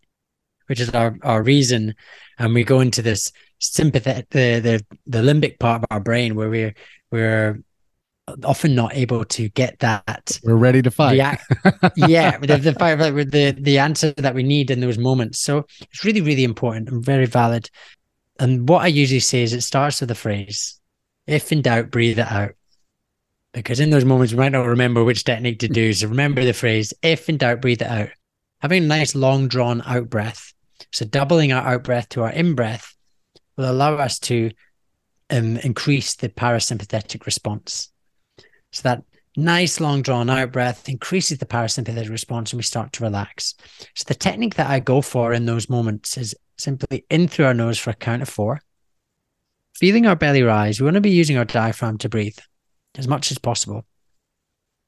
which 0.68 0.80
is 0.80 0.90
our, 0.92 1.18
our 1.24 1.42
reason. 1.42 1.96
And 2.38 2.54
we 2.54 2.64
go 2.64 2.80
into 2.80 3.02
this 3.02 3.32
sympathetic, 3.60 4.30
the, 4.30 4.60
the, 4.60 4.86
the 5.08 5.20
limbic 5.20 5.60
part 5.60 5.82
of 5.82 5.88
our 5.90 6.00
brain 6.00 6.36
where 6.36 6.50
we're, 6.50 6.76
we're 7.12 7.60
often 8.44 8.76
not 8.76 8.96
able 8.96 9.26
to 9.26 9.50
get 9.50 9.80
that. 9.80 10.40
We're 10.44 10.56
ready 10.56 10.82
to 10.82 10.92
fight. 10.92 11.16
Yeah. 11.18 11.38
yeah. 11.96 12.38
The, 12.38 12.58
the, 12.58 12.72
the, 12.72 13.28
the, 13.30 13.62
the 13.62 13.78
answer 13.80 14.12
that 14.18 14.36
we 14.36 14.44
need 14.44 14.72
in 14.72 14.80
those 14.80 14.98
moments. 14.98 15.40
So 15.40 15.66
it's 15.82 16.04
really, 16.04 16.22
really 16.22 16.44
important 16.44 16.90
and 16.90 17.04
very 17.04 17.26
valid. 17.26 17.70
And 18.40 18.68
what 18.68 18.82
I 18.84 18.88
usually 18.88 19.20
say 19.20 19.44
is 19.44 19.54
it 19.54 19.62
starts 19.62 20.00
with 20.00 20.10
the 20.10 20.16
phrase, 20.16 20.80
if 21.28 21.52
in 21.52 21.62
doubt, 21.62 21.92
breathe 21.92 22.20
it 22.20 22.32
out. 22.32 22.52
because 23.54 23.80
in 23.80 23.92
those 23.92 24.06
moments 24.06 24.34
we 24.34 24.40
might 24.40 24.52
not 24.52 24.66
remember 24.66 25.04
which 25.04 25.24
technique 25.24 25.60
to 25.60 25.68
do. 25.68 25.94
So 25.94 26.08
remember 26.08 26.44
the 26.44 26.54
phrase, 26.54 26.94
if 27.02 27.30
in 27.30 27.38
doubt, 27.38 27.62
breathe 27.62 27.82
it 27.82 27.88
out. 27.88 28.10
Having 28.62 28.86
a 28.86 28.88
nice 28.88 29.14
long 29.16 29.48
drawn 29.48 29.82
out 29.86 30.10
breath. 30.10 30.54
So 30.92 31.06
doubling 31.06 31.54
our 31.54 31.76
out 31.76 31.84
breath 31.84 32.10
to 32.10 32.24
our 32.24 32.32
in 32.32 32.56
breath 32.56 32.96
will 33.56 33.70
allow 33.70 33.96
us 33.96 34.20
to 34.20 34.52
um, 35.30 35.58
increase 35.58 36.16
the 36.16 36.30
parasympathetic 36.30 37.26
response. 37.26 37.93
So 38.74 38.82
that 38.84 39.04
nice 39.38 39.80
long 39.80 40.02
drawn 40.02 40.30
out 40.30 40.52
breath 40.52 40.90
increases 40.90 41.38
the 41.38 41.46
parasympathetic 41.46 42.10
response 42.10 42.52
and 42.52 42.58
we 42.58 42.64
start 42.64 42.92
to 42.94 43.04
relax. 43.04 43.56
So 43.96 44.04
the 44.08 44.16
technique 44.16 44.56
that 44.56 44.70
I 44.70 44.80
go 44.80 45.02
for 45.02 45.32
in 45.32 45.46
those 45.46 45.70
moments 45.70 46.18
is 46.18 46.36
simply 46.58 47.06
in 47.10 47.28
through 47.28 47.46
our 47.46 47.54
nose 47.54 47.80
for 47.80 47.92
a 47.92 47.96
count 47.96 48.24
of 48.24 48.30
four. 48.30 48.62
Feeling 49.76 50.06
our 50.06 50.16
belly 50.16 50.44
rise, 50.44 50.80
we 50.80 50.86
want 50.86 50.96
to 50.96 51.02
be 51.02 51.12
using 51.12 51.38
our 51.38 51.46
diaphragm 51.46 51.98
to 52.00 52.10
breathe 52.10 52.38
as 52.96 53.08
much 53.08 53.32
as 53.32 53.38
possible. 53.38 53.86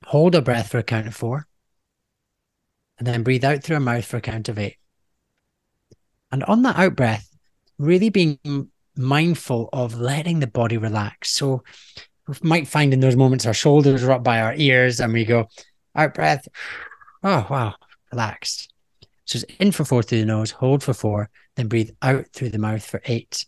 Hold 0.05 0.35
our 0.35 0.41
breath 0.41 0.69
for 0.69 0.79
a 0.79 0.83
count 0.83 1.07
of 1.07 1.15
four. 1.15 1.47
And 2.97 3.07
then 3.07 3.23
breathe 3.23 3.43
out 3.43 3.63
through 3.63 3.75
our 3.75 3.81
mouth 3.81 4.05
for 4.05 4.17
a 4.17 4.21
count 4.21 4.49
of 4.49 4.57
eight. 4.57 4.77
And 6.31 6.43
on 6.43 6.63
that 6.63 6.77
out 6.77 6.95
breath, 6.95 7.29
really 7.77 8.09
being 8.09 8.39
mindful 8.95 9.69
of 9.73 9.99
letting 9.99 10.39
the 10.39 10.47
body 10.47 10.77
relax. 10.77 11.31
So 11.31 11.63
we 12.27 12.35
might 12.41 12.67
find 12.67 12.93
in 12.93 12.99
those 12.99 13.15
moments 13.15 13.45
our 13.45 13.53
shoulders 13.53 14.03
are 14.03 14.11
up 14.11 14.23
by 14.23 14.41
our 14.41 14.53
ears 14.55 14.99
and 14.99 15.13
we 15.13 15.25
go 15.25 15.47
out 15.95 16.13
breath. 16.13 16.47
Oh, 17.27 17.47
wow, 17.49 17.73
relaxed. 18.11 18.71
So 19.25 19.37
it's 19.37 19.45
in 19.57 19.71
for 19.71 19.83
four 19.83 20.03
through 20.03 20.19
the 20.19 20.25
nose, 20.25 20.51
hold 20.51 20.83
for 20.83 20.93
four, 20.93 21.31
then 21.55 21.67
breathe 21.67 21.89
out 22.03 22.27
through 22.33 22.49
the 22.49 22.59
mouth 22.59 22.85
for 22.85 23.01
eight. 23.05 23.47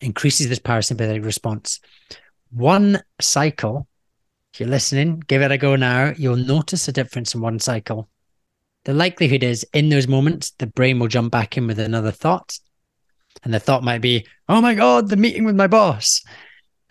Increases 0.00 0.48
this 0.48 0.58
parasympathetic 0.58 1.24
response. 1.24 1.78
One 2.50 3.00
cycle, 3.20 3.86
if 4.52 4.58
you're 4.58 4.68
listening, 4.68 5.20
give 5.20 5.40
it 5.40 5.52
a 5.52 5.58
go 5.58 5.76
now. 5.76 6.14
You'll 6.16 6.34
notice 6.34 6.88
a 6.88 6.92
difference 6.92 7.32
in 7.32 7.40
one 7.40 7.60
cycle. 7.60 8.08
The 8.84 8.92
likelihood 8.94 9.44
is 9.44 9.64
in 9.72 9.88
those 9.88 10.08
moments, 10.08 10.50
the 10.58 10.66
brain 10.66 10.98
will 10.98 11.08
jump 11.08 11.30
back 11.30 11.56
in 11.56 11.68
with 11.68 11.78
another 11.78 12.10
thought. 12.10 12.58
And 13.42 13.54
the 13.54 13.60
thought 13.60 13.82
might 13.82 14.00
be, 14.00 14.26
oh 14.48 14.60
my 14.60 14.74
God, 14.74 15.08
the 15.08 15.16
meeting 15.16 15.44
with 15.44 15.56
my 15.56 15.66
boss. 15.66 16.22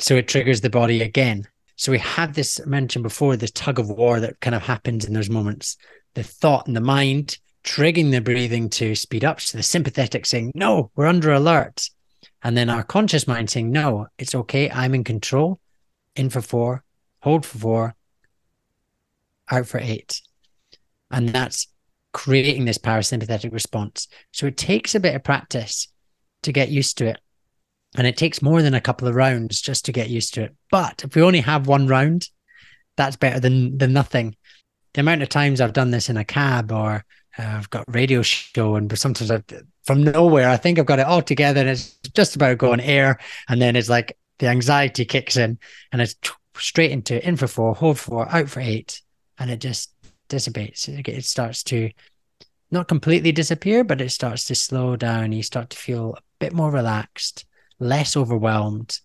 So 0.04 0.18
it 0.18 0.28
triggers 0.28 0.60
the 0.60 0.70
body 0.70 1.02
again. 1.02 1.48
So 1.78 1.94
we 1.94 2.00
have 2.00 2.34
this 2.34 2.60
mentioned 2.66 3.04
before, 3.04 3.38
this 3.38 3.52
tug 3.52 3.80
of 3.80 3.90
war 3.90 4.20
that 4.20 4.38
kind 4.42 4.54
of 4.54 4.62
happens 4.62 5.06
in 5.06 5.14
those 5.14 5.30
moments. 5.30 5.78
The 6.14 6.24
thought 6.24 6.68
and 6.68 6.76
the 6.76 6.82
mind 6.82 7.38
triggering 7.64 8.12
the 8.12 8.20
breathing 8.20 8.70
to 8.72 8.96
speed 8.96 9.24
up. 9.24 9.40
So 9.40 9.58
the 9.58 9.64
sympathetic 9.64 10.26
saying, 10.26 10.52
no, 10.56 10.92
we're 10.98 11.06
under 11.06 11.32
alert. 11.32 11.90
And 12.44 12.58
then 12.58 12.70
our 12.70 12.84
conscious 12.84 13.30
mind 13.30 13.50
saying, 13.50 13.72
no, 13.72 14.08
it's 14.18 14.36
okay. 14.36 14.70
I'm 14.70 14.94
in 14.94 15.06
control. 15.06 15.62
In 16.18 16.30
for 16.30 16.42
four, 16.42 16.84
hold 17.22 17.46
for 17.46 17.58
four, 17.58 17.96
out 19.50 19.68
for 19.68 19.80
eight. 19.80 20.22
And 21.12 21.30
that's 21.30 21.68
creating 22.12 22.66
this 22.66 22.78
parasympathetic 22.78 23.54
response. 23.54 24.10
So 24.34 24.48
it 24.48 24.58
takes 24.58 24.96
a 24.96 25.00
bit 25.00 25.16
of 25.16 25.24
practice 25.24 25.88
to 26.42 26.52
get 26.52 26.68
used 26.68 26.98
to 26.98 27.06
it. 27.06 27.22
And 27.96 28.08
it 28.08 28.18
takes 28.18 28.42
more 28.42 28.62
than 28.62 28.74
a 28.74 28.82
couple 28.82 29.08
of 29.08 29.16
rounds 29.16 29.62
just 29.62 29.86
to 29.86 29.92
get 29.92 30.10
used 30.10 30.34
to 30.34 30.44
it. 30.44 30.56
But 30.72 31.04
if 31.04 31.16
we 31.16 31.22
only 31.22 31.42
have 31.42 31.68
one 31.68 31.88
round, 31.88 32.30
that's 32.98 33.16
better 33.16 33.40
than 33.40 33.78
than 33.78 33.94
nothing. 33.94 34.36
The 34.94 35.02
amount 35.02 35.24
of 35.24 35.30
times 35.30 35.62
I've 35.62 35.74
done 35.74 35.92
this 35.92 36.10
in 36.10 36.18
a 36.18 36.26
cab 36.26 36.72
or 36.72 37.04
uh, 37.38 37.44
I've 37.44 37.70
got 37.70 37.86
radio 37.88 38.22
show 38.22 38.76
and 38.76 38.96
sometimes 38.98 39.32
I've, 39.32 39.44
from 39.86 40.04
nowhere, 40.04 40.50
I 40.50 40.58
think 40.58 40.78
I've 40.78 40.86
got 40.86 41.00
it 41.00 41.08
all 41.08 41.22
together 41.22 41.62
and 41.62 41.70
it's 41.70 41.98
just 42.14 42.36
about 42.36 42.60
going 42.60 42.80
air. 42.80 43.20
And 43.50 43.62
then 43.62 43.76
it's 43.76 43.90
like 43.90 44.18
the 44.40 44.48
anxiety 44.48 45.06
kicks 45.06 45.38
in 45.38 45.58
and 45.92 46.02
it's 46.02 46.16
straight 46.58 46.92
into 46.92 47.26
in 47.28 47.38
for 47.38 47.48
four, 47.48 47.74
hold 47.74 47.98
four, 48.00 48.30
out 48.30 48.50
for 48.50 48.60
eight. 48.60 49.02
And 49.40 49.50
it 49.50 49.60
just 49.60 49.92
dissipates. 50.30 50.88
It 50.88 51.26
starts 51.26 51.64
to 51.64 51.90
not 52.70 52.88
completely 52.88 53.32
disappear, 53.32 53.84
but 53.84 54.02
it 54.02 54.10
starts 54.10 54.46
to 54.46 54.56
slow 54.56 54.96
down. 54.96 55.32
You 55.32 55.44
start 55.44 55.72
to 55.72 55.78
feel 55.78 56.16
a 56.18 56.22
bit 56.40 56.54
more 56.54 56.72
relaxed, 56.72 57.46
less 57.80 58.16
overwhelmed, 58.18 58.98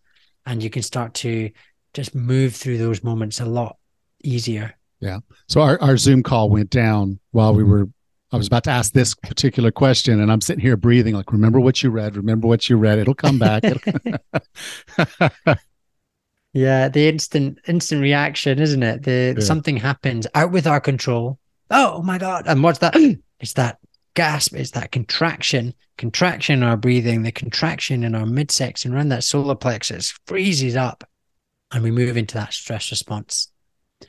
and 0.46 0.62
you 0.62 0.70
can 0.70 0.82
start 0.82 1.14
to 1.14 1.50
just 1.94 2.14
move 2.14 2.54
through 2.54 2.78
those 2.78 3.02
moments 3.02 3.40
a 3.40 3.46
lot 3.46 3.76
easier. 4.22 4.74
Yeah. 5.00 5.18
So 5.46 5.60
our, 5.60 5.80
our 5.80 5.96
Zoom 5.96 6.22
call 6.22 6.50
went 6.50 6.70
down 6.70 7.20
while 7.30 7.54
we 7.54 7.62
were 7.62 7.88
I 8.30 8.36
was 8.36 8.46
about 8.46 8.64
to 8.64 8.70
ask 8.70 8.92
this 8.92 9.14
particular 9.14 9.70
question, 9.70 10.20
and 10.20 10.30
I'm 10.30 10.42
sitting 10.42 10.60
here 10.60 10.76
breathing, 10.76 11.14
like, 11.14 11.32
remember 11.32 11.60
what 11.60 11.82
you 11.82 11.88
read, 11.88 12.14
remember 12.14 12.46
what 12.46 12.68
you 12.68 12.76
read. 12.76 12.98
It'll 12.98 13.14
come 13.14 13.38
back. 13.38 13.62
yeah, 16.52 16.88
the 16.88 17.08
instant 17.08 17.58
instant 17.66 18.02
reaction, 18.02 18.58
isn't 18.58 18.82
it? 18.82 19.02
The 19.04 19.36
yeah. 19.38 19.42
something 19.42 19.78
happens 19.78 20.26
out 20.34 20.52
with 20.52 20.66
our 20.66 20.80
control. 20.80 21.38
Oh 21.70 22.02
my 22.02 22.18
god! 22.18 22.44
And 22.46 22.62
what's 22.62 22.80
that? 22.80 22.94
it's 23.40 23.54
that 23.54 23.78
gasp. 24.18 24.56
It's 24.56 24.72
that 24.72 24.90
contraction, 24.90 25.74
contraction 25.96 26.58
in 26.58 26.62
our 26.64 26.76
breathing, 26.76 27.22
the 27.22 27.30
contraction 27.30 28.02
in 28.02 28.16
our 28.16 28.26
midsection 28.26 28.92
around 28.92 29.10
that 29.10 29.22
solar 29.22 29.54
plexus 29.54 30.12
freezes 30.26 30.74
up, 30.74 31.08
and 31.72 31.84
we 31.84 31.92
move 31.92 32.16
into 32.16 32.34
that 32.34 32.52
stress 32.52 32.90
response. 32.90 33.52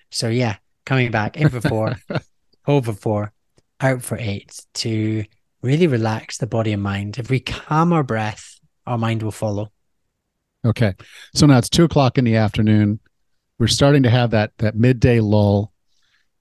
So 0.10 0.28
yeah, 0.28 0.56
coming 0.84 1.12
back 1.12 1.38
in 1.38 1.50
for 1.50 1.62
four, 1.62 1.96
hold 2.66 2.86
for 2.86 2.94
four, 2.94 3.34
out 3.80 4.02
for 4.02 4.18
eight 4.20 4.66
to 4.74 5.26
really 5.62 5.86
relax 5.86 6.40
the 6.40 6.48
body 6.48 6.74
and 6.74 6.82
mind. 6.82 7.20
If 7.20 7.30
we 7.30 7.40
calm 7.40 7.94
our 7.94 8.04
breath, 8.04 8.60
our 8.88 8.98
mind 8.98 9.22
will 9.22 9.30
follow. 9.30 9.72
Okay. 10.66 10.96
So 11.36 11.46
now 11.46 11.60
it's 11.60 11.70
two 11.70 11.84
o'clock 11.84 12.18
in 12.18 12.26
the 12.26 12.38
afternoon. 12.38 13.00
We're 13.60 13.68
starting 13.68 14.02
to 14.04 14.10
have 14.10 14.32
that 14.32 14.54
that 14.58 14.76
midday 14.76 15.20
lull. 15.20 15.69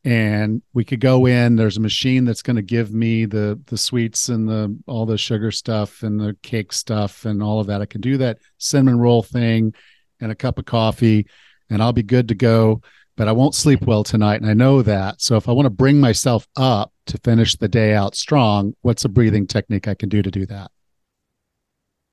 And 0.09 0.63
we 0.73 0.85
could 0.85 1.01
go 1.01 1.27
in. 1.27 1.57
There's 1.57 1.77
a 1.77 1.81
machine 1.81 2.25
that's 2.25 2.41
going 2.41 2.57
to 2.57 2.63
give 2.63 2.95
me 2.95 3.27
the 3.27 3.61
the 3.67 3.77
sweets 3.77 4.31
and 4.31 4.49
the 4.49 4.75
all 4.87 5.05
the 5.05 5.19
sugar 5.19 5.51
stuff 5.51 6.03
and 6.03 6.19
the 6.19 6.35
cake 6.43 6.73
stuff 6.73 7.27
and 7.27 7.43
all 7.43 7.61
of 7.61 7.67
that. 7.67 7.83
I 7.83 7.87
can 7.87 8.01
do 8.01 8.17
that 8.17 8.39
cinnamon 8.57 8.99
roll 8.99 9.23
thing 9.23 9.75
and 10.21 10.33
a 10.33 10.35
cup 10.35 10.59
of 10.59 10.65
coffee, 10.65 11.27
and 11.69 11.83
I'll 11.83 11.93
be 11.93 12.03
good 12.03 12.29
to 12.29 12.35
go 12.35 12.81
but 13.19 13.27
I 13.27 13.33
won't 13.33 13.57
sleep 13.57 13.83
well 13.83 14.05
tonight. 14.05 14.41
And 14.41 14.49
I 14.49 14.55
know 14.55 14.81
that. 14.81 15.21
So 15.21 15.37
if 15.37 15.49
I 15.49 15.53
want 15.53 15.67
to 15.67 15.71
bring 15.71 16.01
myself 16.01 16.47
up 16.57 16.93
to 17.07 17.19
finish 17.19 17.57
the 17.57 17.67
day 17.67 17.93
out 17.93 18.15
strong, 18.15 18.75
what's 18.83 19.05
a 19.05 19.09
breathing 19.09 19.49
technique 19.49 19.89
I 19.89 19.95
can 19.95 20.09
do 20.09 20.23
to 20.23 20.31
do 20.31 20.47
that? 20.47 20.71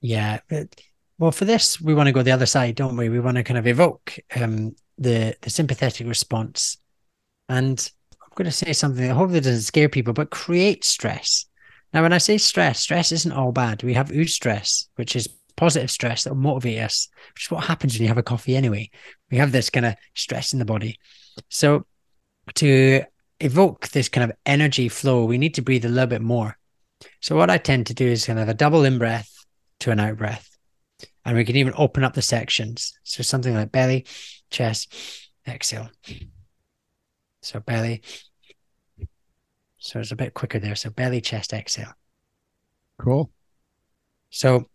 Yeah. 0.01 0.39
Well, 1.19 1.31
for 1.31 1.45
this, 1.45 1.79
we 1.79 1.93
want 1.93 2.07
to 2.07 2.11
go 2.11 2.23
the 2.23 2.31
other 2.31 2.47
side, 2.47 2.75
don't 2.75 2.97
we? 2.97 3.09
We 3.09 3.19
want 3.19 3.37
to 3.37 3.43
kind 3.43 3.59
of 3.59 3.67
evoke 3.67 4.17
um, 4.35 4.75
the, 4.97 5.35
the 5.41 5.49
sympathetic 5.51 6.07
response. 6.07 6.77
And 7.49 7.89
I'm 8.13 8.29
going 8.35 8.45
to 8.45 8.51
say 8.51 8.73
something 8.73 9.07
that 9.07 9.13
hopefully 9.13 9.39
doesn't 9.39 9.61
scare 9.61 9.89
people, 9.89 10.13
but 10.13 10.29
create 10.29 10.83
stress. 10.83 11.45
Now, 11.93 12.01
when 12.01 12.13
I 12.13 12.17
say 12.17 12.37
stress, 12.37 12.81
stress 12.81 13.11
isn't 13.11 13.31
all 13.31 13.51
bad. 13.51 13.83
We 13.83 13.93
have 13.93 14.09
eustress, 14.09 14.87
which 14.95 15.15
is 15.15 15.29
positive 15.55 15.89
stress 15.89 16.23
that 16.23 16.31
will 16.31 16.41
motivate 16.41 16.79
us, 16.79 17.07
which 17.33 17.45
is 17.45 17.51
what 17.51 17.63
happens 17.63 17.93
when 17.93 18.01
you 18.01 18.07
have 18.09 18.17
a 18.17 18.23
coffee 18.23 18.57
anyway. 18.57 18.89
We 19.31 19.37
have 19.37 19.51
this 19.51 19.69
kind 19.69 19.85
of 19.85 19.95
stress 20.13 20.53
in 20.53 20.59
the 20.59 20.65
body. 20.65 20.99
So 21.49 21.85
to 22.55 23.03
evoke 23.39 23.89
this 23.89 24.09
kind 24.09 24.29
of 24.29 24.37
energy 24.45 24.89
flow, 24.89 25.25
we 25.25 25.37
need 25.37 25.55
to 25.55 25.61
breathe 25.61 25.85
a 25.85 25.89
little 25.89 26.07
bit 26.07 26.21
more. 26.21 26.57
So 27.21 27.35
what 27.35 27.49
I 27.49 27.57
tend 27.57 27.87
to 27.87 27.93
do 27.93 28.07
is 28.07 28.25
kind 28.25 28.39
of 28.39 28.49
a 28.49 28.53
double 28.53 28.83
in 28.83 28.97
breath 28.97 29.29
to 29.81 29.91
an 29.91 29.99
out 29.99 30.17
breath. 30.17 30.49
And 31.23 31.35
we 31.35 31.45
can 31.45 31.55
even 31.55 31.73
open 31.77 32.03
up 32.03 32.13
the 32.13 32.21
sections. 32.21 32.93
So 33.03 33.23
something 33.23 33.53
like 33.53 33.71
belly, 33.71 34.05
chest, 34.51 34.93
exhale. 35.47 35.89
So 37.45 37.59
belly. 37.59 38.01
So 39.77 39.99
it's 39.99 40.11
a 40.11 40.15
bit 40.15 40.33
quicker 40.33 40.59
there. 40.59 40.75
So 40.75 40.89
belly, 40.89 41.21
chest, 41.21 41.53
exhale. 41.53 41.93
Cool. 42.99 43.31
So 44.29 44.67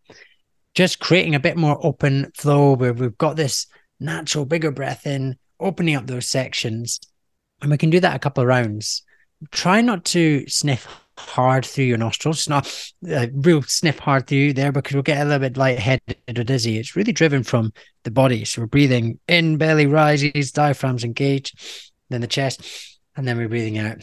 just 0.74 1.00
creating 1.00 1.34
a 1.34 1.40
bit 1.40 1.56
more 1.56 1.84
open 1.84 2.30
flow 2.36 2.74
where 2.74 2.92
we've 2.92 3.18
got 3.18 3.36
this 3.36 3.66
natural 3.98 4.44
bigger 4.44 4.70
breath 4.70 5.06
in, 5.06 5.36
opening 5.58 5.96
up 5.96 6.06
those 6.06 6.28
sections. 6.28 7.00
And 7.60 7.70
we 7.70 7.76
can 7.76 7.90
do 7.90 8.00
that 8.00 8.16
a 8.16 8.20
couple 8.20 8.42
of 8.42 8.48
rounds. 8.48 9.02
Try 9.50 9.80
not 9.80 10.04
to 10.06 10.46
sniff 10.46 10.86
hard 11.18 11.66
through 11.66 11.84
your 11.84 11.98
nostrils. 11.98 12.38
It's 12.38 12.48
not 12.48 12.92
a 13.06 13.28
real 13.32 13.62
sniff 13.62 13.98
hard 13.98 14.26
through 14.26 14.54
there 14.54 14.72
because 14.72 14.94
we'll 14.94 15.02
get 15.02 15.20
a 15.20 15.24
little 15.24 15.40
bit 15.40 15.56
lightheaded 15.56 16.38
or 16.38 16.44
dizzy. 16.44 16.78
It's 16.78 16.96
really 16.96 17.12
driven 17.12 17.42
from 17.42 17.72
the 18.04 18.10
body. 18.10 18.44
So 18.44 18.62
we're 18.62 18.66
breathing 18.66 19.18
in, 19.28 19.56
belly 19.58 19.86
rises, 19.86 20.52
diaphragms 20.52 21.04
engage, 21.04 21.89
then 22.10 22.20
the 22.20 22.26
chest, 22.26 22.98
and 23.16 23.26
then 23.26 23.36
we're 23.38 23.48
breathing 23.48 23.78
out. 23.78 24.02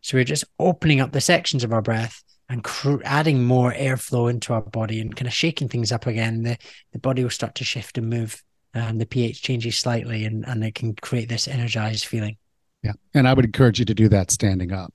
So 0.00 0.16
we're 0.16 0.24
just 0.24 0.44
opening 0.58 1.00
up 1.00 1.12
the 1.12 1.20
sections 1.20 1.64
of 1.64 1.72
our 1.72 1.82
breath 1.82 2.22
and 2.48 2.62
cr- 2.62 3.02
adding 3.04 3.44
more 3.44 3.72
airflow 3.72 4.30
into 4.30 4.52
our 4.52 4.62
body 4.62 5.00
and 5.00 5.14
kind 5.14 5.26
of 5.26 5.32
shaking 5.34 5.68
things 5.68 5.90
up 5.90 6.06
again, 6.06 6.42
the, 6.44 6.56
the 6.92 6.98
body 6.98 7.22
will 7.24 7.30
start 7.30 7.56
to 7.56 7.64
shift 7.64 7.98
and 7.98 8.08
move. 8.08 8.42
And 8.72 9.00
the 9.00 9.06
pH 9.06 9.42
changes 9.42 9.78
slightly 9.78 10.24
and, 10.26 10.46
and 10.46 10.62
it 10.62 10.74
can 10.74 10.94
create 10.94 11.28
this 11.28 11.48
energized 11.48 12.04
feeling. 12.04 12.36
Yeah. 12.82 12.92
And 13.14 13.26
I 13.26 13.32
would 13.34 13.44
encourage 13.46 13.78
you 13.78 13.84
to 13.86 13.94
do 13.94 14.08
that 14.10 14.30
standing 14.30 14.70
up. 14.70 14.92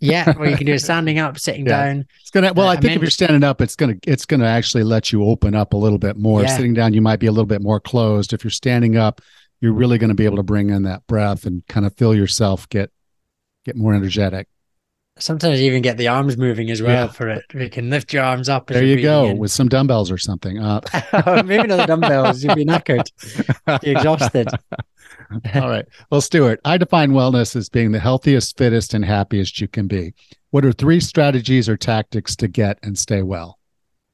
yeah, 0.00 0.32
well, 0.38 0.50
you 0.50 0.56
can 0.56 0.66
do 0.66 0.72
it 0.72 0.78
standing 0.90 1.18
up, 1.18 1.38
sitting 1.38 1.66
Yeah. 1.66 1.86
down. 1.86 2.06
It's 2.22 2.30
gonna. 2.30 2.52
Well, 2.54 2.68
Uh, 2.68 2.72
I 2.72 2.76
think 2.76 2.96
if 2.96 3.02
you're 3.02 3.10
standing 3.10 3.44
up, 3.44 3.60
it's 3.60 3.76
gonna 3.76 3.96
it's 4.06 4.24
gonna 4.24 4.46
actually 4.46 4.84
let 4.84 5.12
you 5.12 5.22
open 5.24 5.54
up 5.54 5.74
a 5.74 5.76
little 5.76 5.98
bit 5.98 6.16
more. 6.16 6.42
Yeah. 6.42 6.56
Sitting 6.56 6.72
down, 6.72 6.94
you 6.94 7.02
might 7.02 7.20
be 7.20 7.26
a 7.26 7.30
little 7.30 7.46
bit 7.46 7.60
more 7.62 7.78
closed. 7.78 8.32
If 8.32 8.42
you're 8.42 8.50
standing 8.50 8.96
up, 8.96 9.20
you're 9.62 9.72
really 9.72 9.96
going 9.96 10.08
to 10.08 10.14
be 10.14 10.26
able 10.26 10.36
to 10.36 10.42
bring 10.42 10.68
in 10.68 10.82
that 10.82 11.06
breath 11.06 11.46
and 11.46 11.66
kind 11.68 11.86
of 11.86 11.96
feel 11.96 12.14
yourself 12.14 12.68
get 12.68 12.90
get 13.64 13.76
more 13.76 13.94
energetic. 13.94 14.48
Sometimes 15.18 15.60
you 15.60 15.66
even 15.66 15.82
get 15.82 15.98
the 15.98 16.08
arms 16.08 16.36
moving 16.36 16.70
as 16.70 16.82
well 16.82 17.06
Yeah. 17.06 17.12
for 17.12 17.28
it. 17.28 17.44
You 17.54 17.70
can 17.70 17.90
lift 17.90 18.12
your 18.12 18.24
arms 18.24 18.48
up. 18.48 18.70
as 18.70 18.74
There 18.76 18.84
you're 18.84 19.00
go 19.02 19.22
breathing 19.22 19.38
with 19.38 19.50
some 19.52 19.68
dumbbells 19.68 20.10
or 20.10 20.18
something. 20.18 20.58
Uh. 20.58 20.80
Maybe 21.44 21.68
not 21.68 21.76
the 21.76 21.86
dumbbells. 21.86 22.42
You'd 22.42 22.56
be 22.56 22.64
knackered. 22.64 23.04
Be 23.82 23.90
exhausted. 23.90 24.48
all 25.54 25.68
right. 25.68 25.84
Well, 26.10 26.22
Stuart, 26.22 26.60
I 26.64 26.78
define 26.78 27.12
wellness 27.12 27.54
as 27.54 27.68
being 27.68 27.92
the 27.92 28.00
healthiest, 28.00 28.56
fittest, 28.56 28.94
and 28.94 29.04
happiest 29.04 29.60
you 29.60 29.68
can 29.68 29.86
be. 29.86 30.14
What 30.50 30.64
are 30.64 30.72
three 30.72 30.98
strategies 30.98 31.68
or 31.68 31.76
tactics 31.76 32.34
to 32.36 32.48
get 32.48 32.78
and 32.82 32.98
stay 32.98 33.22
well? 33.22 33.58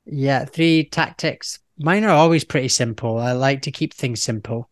Yeah, 0.05 0.45
three 0.45 0.85
tactics. 0.85 1.61
Mine 1.79 2.03
are 2.05 2.11
always 2.11 2.43
pretty 2.45 2.69
simple. 2.69 3.19
I 3.19 3.33
like 3.33 3.63
to 3.63 3.71
keep 3.71 3.95
things 3.95 4.21
simple. 4.21 4.68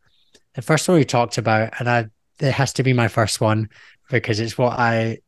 The 0.57 0.63
first 0.63 0.89
one 0.89 0.97
we 0.97 1.05
talked 1.05 1.37
about, 1.37 1.75
and 1.79 1.89
I 1.89 2.09
it 2.41 2.53
has 2.53 2.73
to 2.75 2.83
be 2.83 2.93
my 2.93 3.09
first 3.09 3.41
one 3.41 3.69
because 4.11 4.41
it's 4.41 4.59
what 4.59 4.79
I 4.79 5.19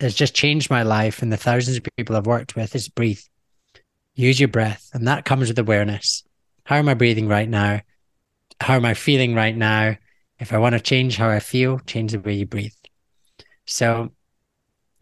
has 0.00 0.14
just 0.14 0.34
changed 0.34 0.68
my 0.68 0.82
life 0.82 1.22
and 1.22 1.32
the 1.32 1.36
thousands 1.36 1.76
of 1.76 1.84
people 1.96 2.16
I've 2.16 2.26
worked 2.26 2.56
with 2.56 2.74
is 2.74 2.88
breathe. 2.88 3.20
Use 4.14 4.38
your 4.38 4.48
breath. 4.48 4.90
And 4.92 5.06
that 5.06 5.24
comes 5.24 5.48
with 5.48 5.58
awareness. 5.58 6.24
How 6.64 6.76
am 6.76 6.88
I 6.88 6.94
breathing 6.94 7.28
right 7.28 7.48
now? 7.48 7.80
How 8.60 8.74
am 8.74 8.84
I 8.84 8.94
feeling 8.94 9.34
right 9.34 9.56
now? 9.56 9.96
If 10.40 10.52
I 10.52 10.58
want 10.58 10.74
to 10.74 10.80
change 10.80 11.16
how 11.16 11.28
I 11.28 11.40
feel, 11.40 11.78
change 11.80 12.12
the 12.12 12.20
way 12.20 12.34
you 12.34 12.46
breathe. 12.46 12.72
So 13.64 14.10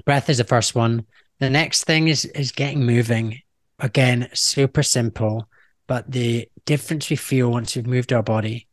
breath 0.05 0.29
is 0.29 0.39
the 0.39 0.45
first 0.45 0.75
one. 0.75 1.07
The 1.39 1.51
next 1.51 1.85
thing 1.85 2.09
is 2.09 2.27
is 2.27 2.53
getting 2.53 2.85
moving. 2.85 3.41
Again, 3.79 4.29
super 4.35 4.83
simple, 4.83 5.49
but 5.87 6.11
the 6.11 6.49
difference 6.67 7.09
we 7.09 7.17
feel 7.17 7.51
once 7.51 7.75
we've 7.75 7.87
moved 7.87 8.13
our 8.13 8.23
body 8.23 8.66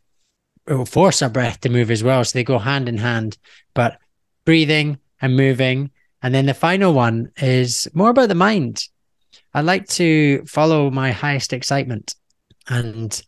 it 0.68 0.74
will 0.74 0.86
force 0.86 1.22
our 1.22 1.30
breath 1.30 1.61
to 1.61 1.70
move 1.70 1.91
as 1.91 2.03
well. 2.03 2.24
So 2.24 2.38
they 2.38 2.43
go 2.43 2.57
hand 2.57 2.88
in 2.88 2.97
hand. 2.97 3.38
But 3.74 3.99
breathing 4.45 4.99
and 5.22 5.36
moving. 5.36 5.91
And 6.22 6.34
then 6.34 6.45
the 6.45 6.53
final 6.53 6.93
one 6.93 7.32
is 7.38 7.88
more 7.93 8.09
about 8.09 8.30
the 8.30 8.36
mind. 8.36 8.84
I 9.53 9.61
like 9.61 9.88
to 9.89 10.43
follow 10.45 10.89
my 10.89 11.11
highest 11.11 11.53
excitement. 11.53 12.16
And 12.68 13.22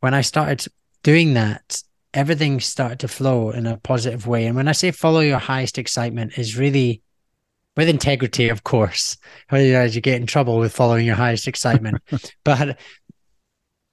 when 0.00 0.14
I 0.14 0.22
started 0.22 0.66
doing 1.02 1.34
that, 1.34 1.82
everything 2.14 2.60
started 2.60 3.00
to 3.00 3.08
flow 3.08 3.50
in 3.50 3.66
a 3.66 3.76
positive 3.76 4.26
way. 4.26 4.46
And 4.46 4.56
when 4.56 4.68
I 4.68 4.72
say 4.72 4.90
follow 4.90 5.20
your 5.20 5.38
highest 5.38 5.78
excitement, 5.78 6.38
is 6.38 6.56
really 6.56 7.02
with 7.76 7.88
integrity, 7.88 8.48
of 8.48 8.64
course. 8.64 9.16
Otherwise, 9.50 9.94
you 9.94 10.00
get 10.00 10.20
in 10.20 10.26
trouble 10.26 10.58
with 10.58 10.74
following 10.74 11.06
your 11.06 11.16
highest 11.16 11.46
excitement. 11.48 12.02
but 12.44 12.78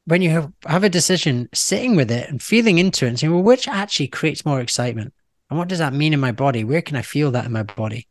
when 0.06 0.22
you 0.22 0.30
have, 0.30 0.52
have 0.66 0.84
a 0.84 0.90
decision, 0.90 1.50
sitting 1.54 1.96
with 1.96 2.12
it 2.12 2.30
and 2.30 2.42
feeling 2.42 2.78
into 2.78 3.06
it 3.06 3.10
and 3.10 3.20
saying, 3.20 3.34
well, 3.34 3.44
which 3.44 3.68
actually 3.68 4.08
creates 4.08 4.46
more 4.46 4.62
excitement? 4.62 5.14
And 5.50 5.60
what 5.60 5.68
does 5.68 5.80
that 5.80 5.94
mean 5.94 6.14
in 6.14 6.20
my 6.20 6.32
body? 6.32 6.64
Where 6.64 6.82
can 6.82 6.96
I 6.96 7.02
feel 7.02 7.32
that 7.32 7.46
in 7.46 7.52
my 7.52 7.64
body? 7.64 8.08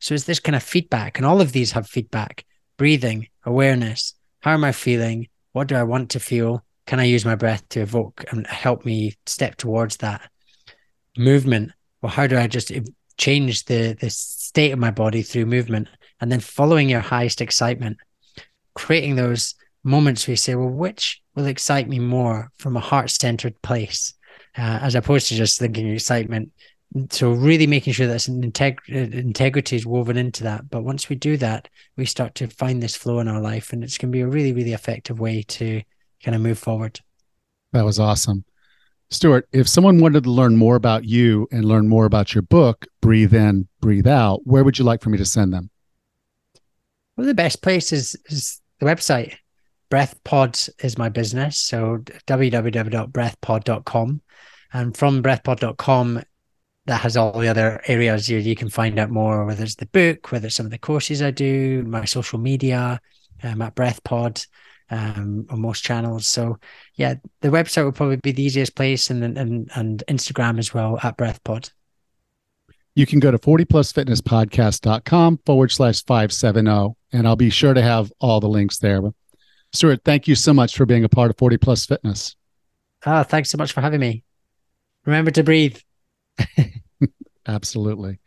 So 0.00 0.14
it's 0.14 0.24
this 0.24 0.40
kind 0.40 0.56
of 0.56 0.62
feedback, 0.62 1.18
and 1.18 1.26
all 1.26 1.40
of 1.40 1.52
these 1.52 1.72
have 1.72 1.86
feedback 1.86 2.44
breathing, 2.76 3.28
awareness. 3.44 4.14
How 4.40 4.52
am 4.52 4.64
I 4.64 4.72
feeling? 4.72 5.28
What 5.52 5.68
do 5.68 5.76
I 5.76 5.84
want 5.84 6.10
to 6.10 6.20
feel? 6.20 6.64
Can 6.86 6.98
I 6.98 7.04
use 7.04 7.24
my 7.24 7.36
breath 7.36 7.68
to 7.70 7.80
evoke 7.80 8.24
and 8.30 8.44
help 8.46 8.84
me 8.84 9.14
step 9.26 9.56
towards 9.56 9.98
that? 9.98 10.28
Movement. 11.16 11.70
Well, 12.00 12.10
how 12.10 12.26
do 12.26 12.36
I 12.36 12.48
just 12.48 12.72
change 13.16 13.66
the, 13.66 13.92
the 14.00 14.10
state 14.10 14.72
of 14.72 14.80
my 14.80 14.90
body 14.90 15.22
through 15.22 15.46
movement? 15.46 15.88
And 16.20 16.32
then 16.32 16.40
following 16.40 16.88
your 16.88 17.00
highest 17.00 17.40
excitement, 17.40 17.98
creating 18.74 19.14
those 19.14 19.54
moments 19.84 20.26
where 20.26 20.32
you 20.32 20.36
say, 20.36 20.54
well, 20.54 20.68
which 20.68 21.20
will 21.34 21.46
excite 21.46 21.88
me 21.88 21.98
more 21.98 22.50
from 22.58 22.76
a 22.76 22.80
heart 22.80 23.10
centered 23.10 23.60
place, 23.62 24.14
uh, 24.56 24.78
as 24.82 24.94
opposed 24.94 25.28
to 25.28 25.34
just 25.34 25.58
thinking 25.58 25.88
excitement. 25.88 26.52
So 27.10 27.32
really 27.32 27.66
making 27.66 27.94
sure 27.94 28.06
that 28.06 28.28
an 28.28 28.42
integ- 28.50 28.88
integrity 28.88 29.76
is 29.76 29.86
woven 29.86 30.18
into 30.18 30.44
that. 30.44 30.68
But 30.68 30.84
once 30.84 31.08
we 31.08 31.16
do 31.16 31.38
that, 31.38 31.68
we 31.96 32.04
start 32.04 32.34
to 32.36 32.48
find 32.48 32.82
this 32.82 32.94
flow 32.94 33.18
in 33.20 33.28
our 33.28 33.40
life, 33.40 33.72
and 33.72 33.82
it's 33.82 33.96
going 33.96 34.12
to 34.12 34.16
be 34.16 34.20
a 34.20 34.26
really, 34.26 34.52
really 34.52 34.74
effective 34.74 35.18
way 35.18 35.42
to 35.42 35.82
kind 36.22 36.34
of 36.34 36.42
move 36.42 36.58
forward. 36.58 37.00
That 37.72 37.84
was 37.84 37.98
awesome. 37.98 38.44
Stuart, 39.10 39.48
if 39.52 39.68
someone 39.68 40.00
wanted 40.00 40.24
to 40.24 40.30
learn 40.30 40.56
more 40.56 40.76
about 40.76 41.04
you 41.04 41.48
and 41.50 41.64
learn 41.64 41.88
more 41.88 42.06
about 42.06 42.34
your 42.34 42.42
book, 42.42 42.86
Breathe 43.00 43.34
In, 43.34 43.68
Breathe 43.80 44.06
Out, 44.06 44.40
where 44.44 44.64
would 44.64 44.78
you 44.78 44.84
like 44.84 45.02
for 45.02 45.10
me 45.10 45.18
to 45.18 45.24
send 45.24 45.52
them? 45.52 45.70
Well, 47.16 47.26
the 47.26 47.34
best 47.34 47.62
place 47.62 47.92
is, 47.92 48.16
is 48.26 48.60
the 48.80 48.86
website. 48.86 49.36
BreathPod 49.92 50.70
is 50.82 50.96
my 50.96 51.10
business. 51.10 51.58
So 51.58 51.98
www.breathpod.com. 52.26 54.22
And 54.72 54.96
from 54.96 55.22
breathpod.com, 55.22 56.22
that 56.86 57.00
has 57.02 57.18
all 57.18 57.38
the 57.38 57.48
other 57.48 57.82
areas 57.86 58.28
you, 58.28 58.38
you 58.38 58.56
can 58.56 58.70
find 58.70 58.98
out 58.98 59.10
more, 59.10 59.44
whether 59.44 59.62
it's 59.62 59.74
the 59.74 59.84
book, 59.86 60.32
whether 60.32 60.46
it's 60.46 60.56
some 60.56 60.64
of 60.64 60.72
the 60.72 60.78
courses 60.78 61.20
I 61.20 61.30
do, 61.30 61.84
my 61.84 62.06
social 62.06 62.38
media, 62.38 62.98
um, 63.42 63.60
at 63.60 63.74
BreathPod 63.74 64.46
um, 64.88 65.44
on 65.50 65.60
most 65.60 65.84
channels. 65.84 66.26
So 66.26 66.58
yeah, 66.94 67.16
the 67.42 67.50
website 67.50 67.84
would 67.84 67.94
probably 67.94 68.16
be 68.16 68.32
the 68.32 68.42
easiest 68.42 68.74
place 68.74 69.10
and 69.10 69.36
and 69.36 69.70
and 69.74 70.02
Instagram 70.08 70.58
as 70.58 70.72
well 70.72 70.98
at 71.02 71.18
BreathPod. 71.18 71.70
You 72.94 73.06
can 73.06 73.20
go 73.20 73.30
to 73.30 73.38
40plusfitnesspodcast.com 73.38 75.40
forward 75.46 75.70
slash 75.70 76.02
570, 76.04 76.94
and 77.12 77.26
I'll 77.26 77.36
be 77.36 77.50
sure 77.50 77.74
to 77.74 77.82
have 77.82 78.10
all 78.20 78.40
the 78.40 78.48
links 78.48 78.78
there. 78.78 79.02
Stuart, 79.72 80.00
thank 80.04 80.28
you 80.28 80.34
so 80.34 80.52
much 80.52 80.76
for 80.76 80.84
being 80.84 81.04
a 81.04 81.08
part 81.08 81.30
of 81.30 81.38
40 81.38 81.56
Plus 81.56 81.86
Fitness. 81.86 82.36
Ah, 83.06 83.22
thanks 83.22 83.50
so 83.50 83.56
much 83.56 83.72
for 83.72 83.80
having 83.80 84.00
me. 84.00 84.22
Remember 85.06 85.30
to 85.30 85.42
breathe. 85.42 85.78
Absolutely. 87.46 88.18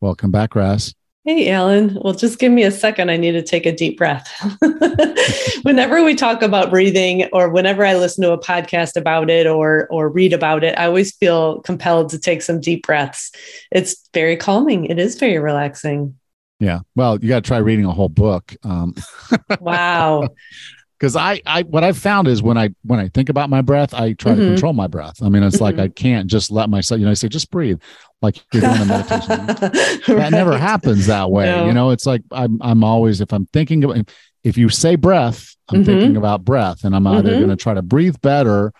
Welcome 0.00 0.30
back, 0.30 0.54
Raz. 0.54 0.94
Hey, 1.26 1.50
Allan. 1.50 1.98
Well, 2.00 2.14
just 2.14 2.38
give 2.38 2.52
me 2.52 2.62
a 2.62 2.70
second. 2.70 3.10
I 3.10 3.16
need 3.16 3.32
to 3.32 3.42
take 3.42 3.66
a 3.66 3.72
deep 3.74 3.98
breath. 3.98 4.30
whenever 5.62 6.04
we 6.04 6.14
talk 6.14 6.40
about 6.40 6.70
breathing, 6.70 7.28
or 7.32 7.50
whenever 7.50 7.84
I 7.84 7.96
listen 7.96 8.22
to 8.22 8.30
a 8.30 8.38
podcast 8.38 8.94
about 8.94 9.28
it 9.28 9.44
or 9.48 9.88
or 9.90 10.08
read 10.08 10.32
about 10.32 10.62
it, 10.62 10.78
I 10.78 10.86
always 10.86 11.16
feel 11.16 11.60
compelled 11.62 12.10
to 12.10 12.20
take 12.20 12.42
some 12.42 12.60
deep 12.60 12.86
breaths. 12.86 13.32
It's 13.72 14.08
very 14.14 14.36
calming. 14.36 14.84
It 14.84 15.00
is 15.00 15.18
very 15.18 15.38
relaxing. 15.38 16.14
Yeah. 16.60 16.80
Well, 16.94 17.18
you 17.20 17.28
got 17.28 17.42
to 17.42 17.48
try 17.48 17.58
reading 17.58 17.86
a 17.86 17.92
whole 17.92 18.08
book. 18.08 18.54
Um, 18.62 18.94
Wow. 19.60 20.28
because 20.98 21.14
I, 21.16 21.42
I, 21.44 21.62
what 21.64 21.84
I've 21.84 21.98
found 21.98 22.28
is 22.28 22.42
when 22.42 22.56
I, 22.56 22.70
when 22.82 22.98
I 22.98 23.08
think 23.08 23.28
about 23.28 23.50
my 23.50 23.60
breath, 23.60 23.92
I 23.92 24.14
try 24.14 24.34
to 24.34 24.40
Mhm. 24.40 24.46
control 24.46 24.72
my 24.72 24.86
breath. 24.86 25.22
I 25.22 25.28
mean, 25.28 25.42
it's 25.42 25.60
like 25.60 25.74
Mhm. 25.74 25.80
I 25.82 25.88
can't 25.88 26.26
just 26.28 26.50
let 26.50 26.70
myself, 26.70 26.98
you 26.98 27.04
know, 27.04 27.10
I 27.10 27.14
say, 27.14 27.28
just 27.28 27.50
breathe, 27.50 27.78
like 28.22 28.42
you're 28.52 28.62
doing 28.62 28.80
a 28.80 28.84
meditation. 28.86 29.46
that 30.16 30.28
never 30.30 30.56
happens 30.56 31.06
that 31.06 31.30
way. 31.30 31.46
No. 31.46 31.66
You 31.66 31.72
know, 31.72 31.90
it's 31.90 32.06
like 32.06 32.22
I'm 32.32 32.58
I'm 32.62 32.82
always 32.84 33.20
if 33.20 33.32
I'm 33.32 33.46
thinking 33.46 33.84
about 33.84 34.08
if 34.44 34.56
you 34.56 34.68
say 34.68 34.96
breath, 34.96 35.54
I'm 35.68 35.82
Mhm. 35.82 35.86
thinking 35.86 36.16
about 36.16 36.44
breath, 36.44 36.84
and 36.84 36.94
I'm 36.94 37.06
either 37.06 37.30
Mhm. 37.32 37.38
going 37.38 37.48
to 37.50 37.56
try 37.56 37.74
to 37.74 37.82
breathe 37.82 38.16
better, 38.22 38.72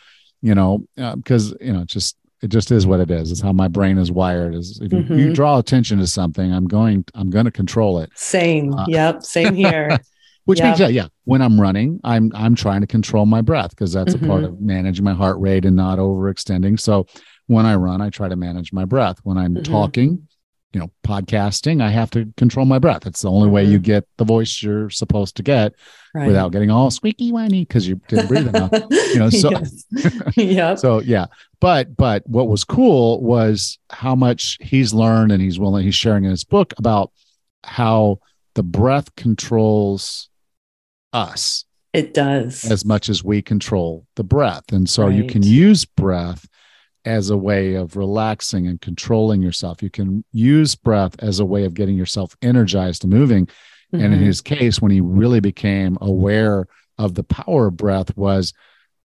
you 0.42 0.54
know, 0.54 0.84
because 0.96 1.54
you 1.60 1.72
know, 1.72 1.82
it's 1.82 1.92
just 1.92 2.16
it 2.42 2.48
just 2.48 2.70
is 2.70 2.86
what 2.86 3.00
it 3.00 3.10
is. 3.10 3.32
It's 3.32 3.40
how 3.40 3.52
my 3.52 3.68
brain 3.68 3.98
is 3.98 4.10
wired. 4.12 4.54
Is 4.54 4.78
if 4.82 4.92
you, 4.92 4.98
you 4.98 5.30
Mhm. 5.30 5.34
draw 5.34 5.58
attention 5.58 5.98
to 5.98 6.06
something, 6.06 6.52
I'm 6.52 6.66
going 6.66 7.04
I'm 7.14 7.30
going 7.30 7.46
to 7.46 7.50
control 7.50 7.98
it. 8.00 8.10
Same. 8.14 8.72
Uh, 8.74 8.84
yep. 8.88 9.22
Same 9.22 9.54
here. 9.64 9.98
Which 10.44 10.60
Yeah. 10.60 10.66
means 10.68 10.80
yeah, 10.80 10.88
yeah. 10.88 11.06
When 11.24 11.42
I'm 11.42 11.60
running, 11.60 11.98
I'm 12.04 12.30
I'm 12.34 12.54
trying 12.54 12.80
to 12.82 12.86
control 12.86 13.26
my 13.26 13.40
breath 13.42 13.70
because 13.70 13.92
that's 13.92 14.14
a 14.14 14.18
part 14.18 14.42
Mhm. 14.44 14.48
of 14.48 14.60
managing 14.60 15.04
my 15.04 15.14
heart 15.14 15.38
rate 15.40 15.64
and 15.64 15.74
not 15.76 15.98
overextending. 15.98 16.78
So 16.78 17.06
when 17.46 17.66
I 17.66 17.74
run, 17.76 18.00
I 18.00 18.10
try 18.10 18.28
to 18.28 18.36
manage 18.36 18.72
my 18.72 18.84
breath. 18.84 19.18
When 19.22 19.38
I'm 19.38 19.54
Mhm. 19.56 19.64
talking, 19.64 20.28
you 20.72 20.80
know, 20.80 20.90
podcasting, 21.06 21.80
I 21.80 21.90
have 21.90 22.10
to 22.10 22.26
control 22.36 22.66
my 22.66 22.78
breath. 22.78 23.06
It's 23.06 23.22
the 23.22 23.30
only 23.30 23.48
way 23.48 23.64
you 23.64 23.78
get 23.78 24.04
the 24.18 24.24
voice 24.24 24.62
you're 24.62 24.90
supposed 24.90 25.36
to 25.36 25.42
get 25.42 25.72
Right. 26.14 26.26
without 26.26 26.52
getting 26.52 26.70
all 26.70 26.90
squeaky 26.90 27.30
whiny 27.32 27.62
because 27.64 27.86
you 27.88 28.00
didn't 28.08 28.26
breathe 28.26 28.48
enough. 28.48 28.72
You 28.90 29.18
know, 29.20 29.30
so 29.30 29.50
yeah. 30.36 30.74
so 30.74 31.00
yeah. 31.00 31.26
But 31.60 31.96
but 31.96 32.28
what 32.28 32.48
was 32.48 32.64
cool 32.64 33.22
was 33.22 33.78
how 33.90 34.14
much 34.14 34.58
he's 34.60 34.92
learned 34.92 35.32
and 35.32 35.40
he's 35.40 35.58
willing 35.58 35.84
he's 35.84 35.94
sharing 35.94 36.24
in 36.24 36.30
his 36.30 36.44
book 36.44 36.74
about 36.78 37.10
how 37.64 38.18
the 38.54 38.62
breath 38.62 39.14
controls 39.16 40.28
us 41.12 41.64
It 41.92 42.12
does. 42.14 42.64
as 42.70 42.84
much 42.84 43.08
as 43.08 43.22
we 43.24 43.40
control 43.42 44.06
the 44.16 44.24
breath. 44.24 44.64
And 44.72 44.88
so 44.88 45.08
you 45.08 45.24
can 45.24 45.42
use 45.42 45.84
breath 45.84 46.46
as 47.06 47.30
a 47.30 47.36
way 47.36 47.74
of 47.74 47.96
relaxing 47.96 48.66
and 48.66 48.80
controlling 48.80 49.40
yourself. 49.40 49.82
You 49.82 49.90
can 49.90 50.24
use 50.32 50.74
breath 50.74 51.14
as 51.20 51.38
a 51.40 51.44
way 51.44 51.64
of 51.64 51.72
getting 51.74 51.96
yourself 51.96 52.36
energized 52.42 53.04
and 53.04 53.12
moving. 53.12 53.48
And 53.92 54.02
in 54.02 54.20
Mhm. 54.20 54.24
his 54.24 54.40
case, 54.40 54.82
when 54.82 54.90
he 54.90 55.00
really 55.00 55.40
became 55.40 55.96
aware 56.00 56.66
of 56.98 57.14
the 57.14 57.22
power 57.22 57.68
of 57.68 57.76
breath 57.76 58.14
was 58.16 58.52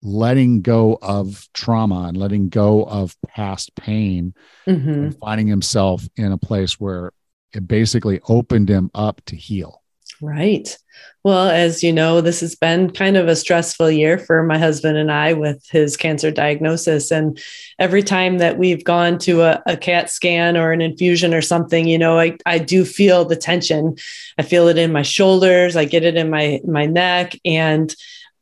letting 0.03 0.61
go 0.61 0.99
of 1.01 1.47
trauma 1.53 2.03
and 2.07 2.15
letting 2.15 2.49
go 2.49 2.83
of 2.83 3.15
past 3.27 3.75
pain 3.75 4.33
Mhm. 4.67 4.93
and 4.93 5.17
finding 5.17 5.47
himself 5.47 6.07
in 6.15 6.31
a 6.31 6.37
place 6.37 6.79
where 6.79 7.11
it 7.53 7.67
basically 7.67 8.19
opened 8.29 8.69
him 8.69 8.91
up 8.93 9.21
to 9.25 9.35
heal. 9.35 9.81
Right. 10.21 10.75
Well, 11.23 11.49
as 11.49 11.83
you 11.83 11.91
know, 11.91 12.21
this 12.21 12.39
has 12.39 12.55
been 12.55 12.89
kind 12.89 13.17
of 13.17 13.27
a 13.27 13.35
stressful 13.35 13.91
year 13.91 14.17
for 14.17 14.43
my 14.43 14.57
husband 14.57 14.97
and 14.97 15.11
I 15.11 15.33
with 15.33 15.63
his 15.69 15.97
cancer 15.97 16.31
diagnosis. 16.31 17.11
And 17.11 17.39
every 17.77 18.01
time 18.01 18.37
that 18.37 18.57
we've 18.57 18.83
gone 18.83 19.19
to 19.19 19.41
a, 19.41 19.61
a 19.65 19.77
CAT 19.77 20.09
scan 20.09 20.57
or 20.57 20.71
an 20.71 20.81
infusion 20.81 21.33
or 21.33 21.41
something, 21.41 21.87
you 21.87 21.97
know, 21.97 22.19
I, 22.19 22.37
I 22.45 22.59
do 22.59 22.85
feel 22.85 23.25
the 23.25 23.35
tension. 23.35 23.95
I 24.37 24.43
feel 24.43 24.67
it 24.69 24.77
in 24.77 24.91
my 24.91 25.01
shoulders, 25.01 25.75
I 25.75 25.85
get 25.85 26.03
it 26.03 26.15
in 26.15 26.29
my 26.29 26.61
my 26.65 26.85
neck, 26.85 27.35
and 27.43 27.93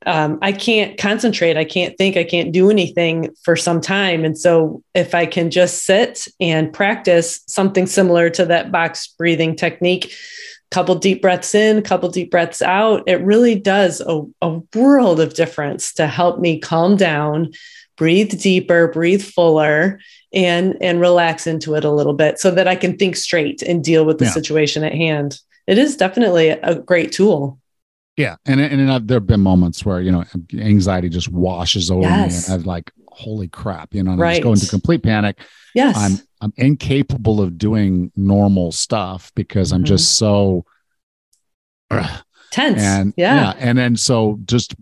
um, 0.06 0.38
I 0.42 0.52
can't 0.52 0.98
concentrate. 0.98 1.58
I 1.58 1.66
can't 1.66 1.98
think. 1.98 2.16
I 2.16 2.24
can't 2.24 2.52
do 2.52 2.70
anything 2.70 3.36
for 3.44 3.56
some 3.56 3.82
time. 3.82 4.24
And 4.24 4.38
so, 4.38 4.84
if 4.94 5.16
I 5.16 5.26
can 5.26 5.50
just 5.50 5.84
sit 5.84 6.28
and 6.40 6.72
practice 6.72 7.42
something 7.48 7.88
similar 7.88 8.30
to 8.32 8.46
that 8.46 8.72
box 8.72 9.08
breathing 9.08 9.56
technique, 9.56 10.14
couple 10.72 10.96
deep 10.96 11.22
breaths 11.22 11.54
in, 11.56 11.82
couple 11.82 12.10
deep 12.10 12.32
breaths 12.32 12.62
out, 12.62 13.04
it 13.08 13.22
really 13.22 13.56
does 13.56 14.02
a, 14.02 14.22
a 14.42 14.60
world 14.76 15.20
of 15.20 15.34
difference 15.34 15.94
to 15.94 16.08
help 16.08 16.40
me 16.40 16.60
calm 16.60 16.96
down, 16.98 17.52
breathe 17.98 18.40
deeper, 18.42 18.88
breathe 18.88 19.24
fuller, 19.24 20.00
and 20.34 20.76
and 20.82 21.00
relax 21.00 21.48
into 21.48 21.76
it 21.76 21.86
a 21.86 21.92
little 21.92 22.14
bit 22.14 22.40
so 22.40 22.52
that 22.52 22.68
I 22.68 22.76
can 22.76 22.98
think 22.98 23.16
straight 23.16 23.62
and 23.62 23.84
deal 23.84 24.06
with 24.06 24.18
the 24.18 24.26
Yeah. 24.26 24.32
situation 24.32 24.84
at 24.84 24.94
hand. 24.94 25.40
It 25.68 25.78
is 25.78 25.96
definitely 25.96 26.50
a 26.50 26.76
great 26.76 27.12
tool. 27.12 27.60
Yeah, 28.18 28.36
and 28.46 28.60
and 28.62 28.92
I've, 28.92 29.08
there 29.08 29.18
have 29.18 29.28
been 29.28 29.42
moments 29.42 29.86
where 29.86 30.00
you 30.02 30.12
know 30.12 30.24
anxiety 30.54 31.10
just 31.10 31.30
washes 31.30 31.92
over 31.92 32.02
Yes. 32.02 32.50
me, 32.50 32.54
and 32.54 32.62
I'm 32.62 32.68
like, 32.68 32.92
"Holy 33.16 33.48
crap!" 33.48 33.94
You 33.94 34.04
know, 34.04 34.12
and 34.12 34.22
I 34.22 34.24
Right. 34.24 34.34
just 34.36 34.44
go 34.44 34.54
into 34.54 34.68
complete 34.68 35.04
panic. 35.04 35.38
Yes. 35.74 35.96
I'm 35.98 36.20
I'm 36.42 36.54
incapable 36.58 37.42
of 37.42 37.58
doing 37.58 38.12
normal 38.16 38.72
stuff 38.72 39.32
because 39.36 39.72
I'm 39.72 39.84
just 39.84 40.16
so 40.18 40.66
Ugh. 41.92 42.22
tense. 42.52 42.82
and 42.82 43.14
yeah. 43.18 43.54
and 43.58 43.78
then 43.78 43.96
so 43.96 44.40
just 44.46 44.76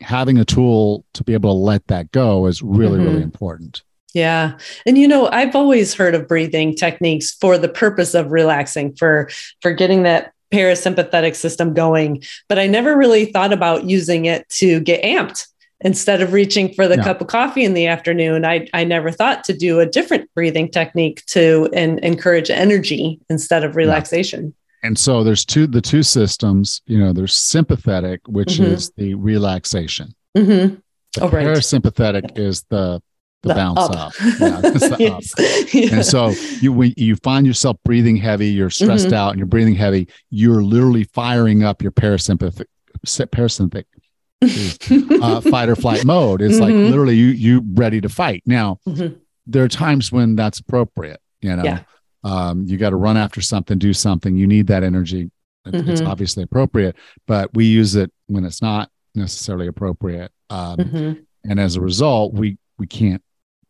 having 0.00 0.38
a 0.38 0.44
tool 0.44 1.04
to 1.14 1.24
be 1.24 1.32
able 1.34 1.50
to 1.54 1.58
let 1.58 1.86
that 1.88 2.10
go 2.12 2.46
is 2.46 2.62
really 2.62 2.98
really 2.98 3.20
Mhm. 3.20 3.24
important. 3.24 3.82
Yeah. 4.14 4.52
And 4.86 4.96
you 4.96 5.06
know, 5.06 5.28
I've 5.28 5.54
always 5.54 5.92
heard 5.94 6.14
of 6.14 6.26
breathing 6.26 6.74
techniques 6.74 7.32
for 7.40 7.58
the 7.58 7.68
purpose 7.68 8.14
of 8.14 8.30
relaxing, 8.32 8.94
for 8.96 9.28
for 9.60 9.72
getting 9.72 10.02
that 10.04 10.32
parasympathetic 10.52 11.34
system 11.34 11.74
going, 11.74 12.22
but 12.48 12.58
I 12.58 12.66
never 12.66 12.96
really 12.96 13.26
thought 13.26 13.52
about 13.52 13.84
using 13.84 14.24
it 14.26 14.48
to 14.50 14.80
get 14.80 15.02
amped. 15.02 15.46
Instead 15.82 16.22
of 16.22 16.32
reaching 16.32 16.72
for 16.72 16.88
the 16.88 16.96
Yeah. 16.96 17.04
cup 17.04 17.20
of 17.20 17.26
coffee 17.26 17.62
in 17.64 17.74
the 17.74 17.86
afternoon, 17.86 18.44
I, 18.46 18.66
I 18.72 18.84
never 18.84 19.10
thought 19.10 19.44
to 19.44 19.52
do 19.52 19.78
a 19.80 19.86
different 19.86 20.30
breathing 20.34 20.70
technique 20.70 21.24
to 21.26 21.68
and 21.74 21.98
encourage 22.00 22.50
energy 22.50 23.20
instead 23.28 23.62
of 23.62 23.76
relaxation. 23.76 24.54
And 24.82 24.98
so 24.98 25.22
there's 25.24 25.44
two 25.44 25.66
the 25.66 25.80
two 25.82 26.02
systems. 26.02 26.80
You 26.86 26.98
know, 26.98 27.12
there's 27.12 27.34
sympathetic, 27.34 28.20
which 28.26 28.54
Mhm. 28.58 28.66
is 28.72 28.90
the 28.96 29.14
relaxation. 29.14 30.14
Mhm. 30.36 30.80
The 31.14 31.20
Oh, 31.22 31.28
right. 31.28 31.46
parasympathetic 31.46 32.38
is 32.38 32.64
the 32.70 33.00
the, 33.42 33.48
The 33.50 33.54
bounce 33.54 33.78
up. 33.78 33.90
up. 33.94 34.12
Yeah, 34.40 34.60
the 34.60 35.12
up. 35.14 35.74
Yeah. 35.74 35.94
And 35.96 36.04
so 36.04 36.30
you 36.60 36.72
when 36.72 36.94
you 36.96 37.14
find 37.16 37.46
yourself 37.46 37.76
breathing 37.84 38.16
heavy, 38.16 38.48
you're 38.48 38.70
stressed 38.70 39.08
Mhm. 39.08 39.12
out, 39.12 39.30
and 39.30 39.38
you're 39.38 39.46
breathing 39.46 39.74
heavy. 39.76 40.08
You're 40.30 40.64
literally 40.64 41.04
firing 41.04 41.62
up 41.62 41.80
your 41.82 41.92
parasympathetic 41.92 42.64
parasympathetic 43.06 43.84
uh, 44.42 45.40
fight 45.40 45.68
or 45.68 45.76
flight 45.76 46.04
mode. 46.04 46.42
It's 46.42 46.58
like 46.58 46.74
Mhm. 46.74 46.90
literally 46.90 47.16
you 47.16 47.26
you 47.28 47.62
ready 47.74 48.00
to 48.00 48.08
fight. 48.08 48.42
Now 48.46 48.78
Mhm. 48.86 49.16
there 49.46 49.64
are 49.64 49.68
times 49.68 50.12
when 50.12 50.36
that's 50.36 50.58
appropriate. 50.60 51.20
You 51.40 51.56
know, 51.56 51.64
Yeah. 51.64 51.80
um, 52.24 52.64
you 52.66 52.76
got 52.76 52.90
to 52.90 52.96
run 52.96 53.16
after 53.16 53.40
something, 53.40 53.78
do 53.78 53.92
something. 53.92 54.36
You 54.36 54.46
need 54.46 54.66
that 54.68 54.82
energy. 54.82 55.30
It- 55.66 55.88
It's 55.88 56.00
obviously 56.00 56.42
appropriate, 56.44 56.96
but 57.26 57.52
we 57.54 57.64
use 57.66 57.96
it 57.96 58.12
when 58.26 58.44
it's 58.44 58.62
not 58.62 58.90
necessarily 59.14 59.66
appropriate. 59.66 60.30
Um, 60.50 60.76
Mhm. 60.78 61.18
and 61.44 61.58
as 61.60 61.76
a 61.76 61.80
result 61.80 62.34
we 62.34 62.58
we 62.78 62.86
can't 62.86 63.22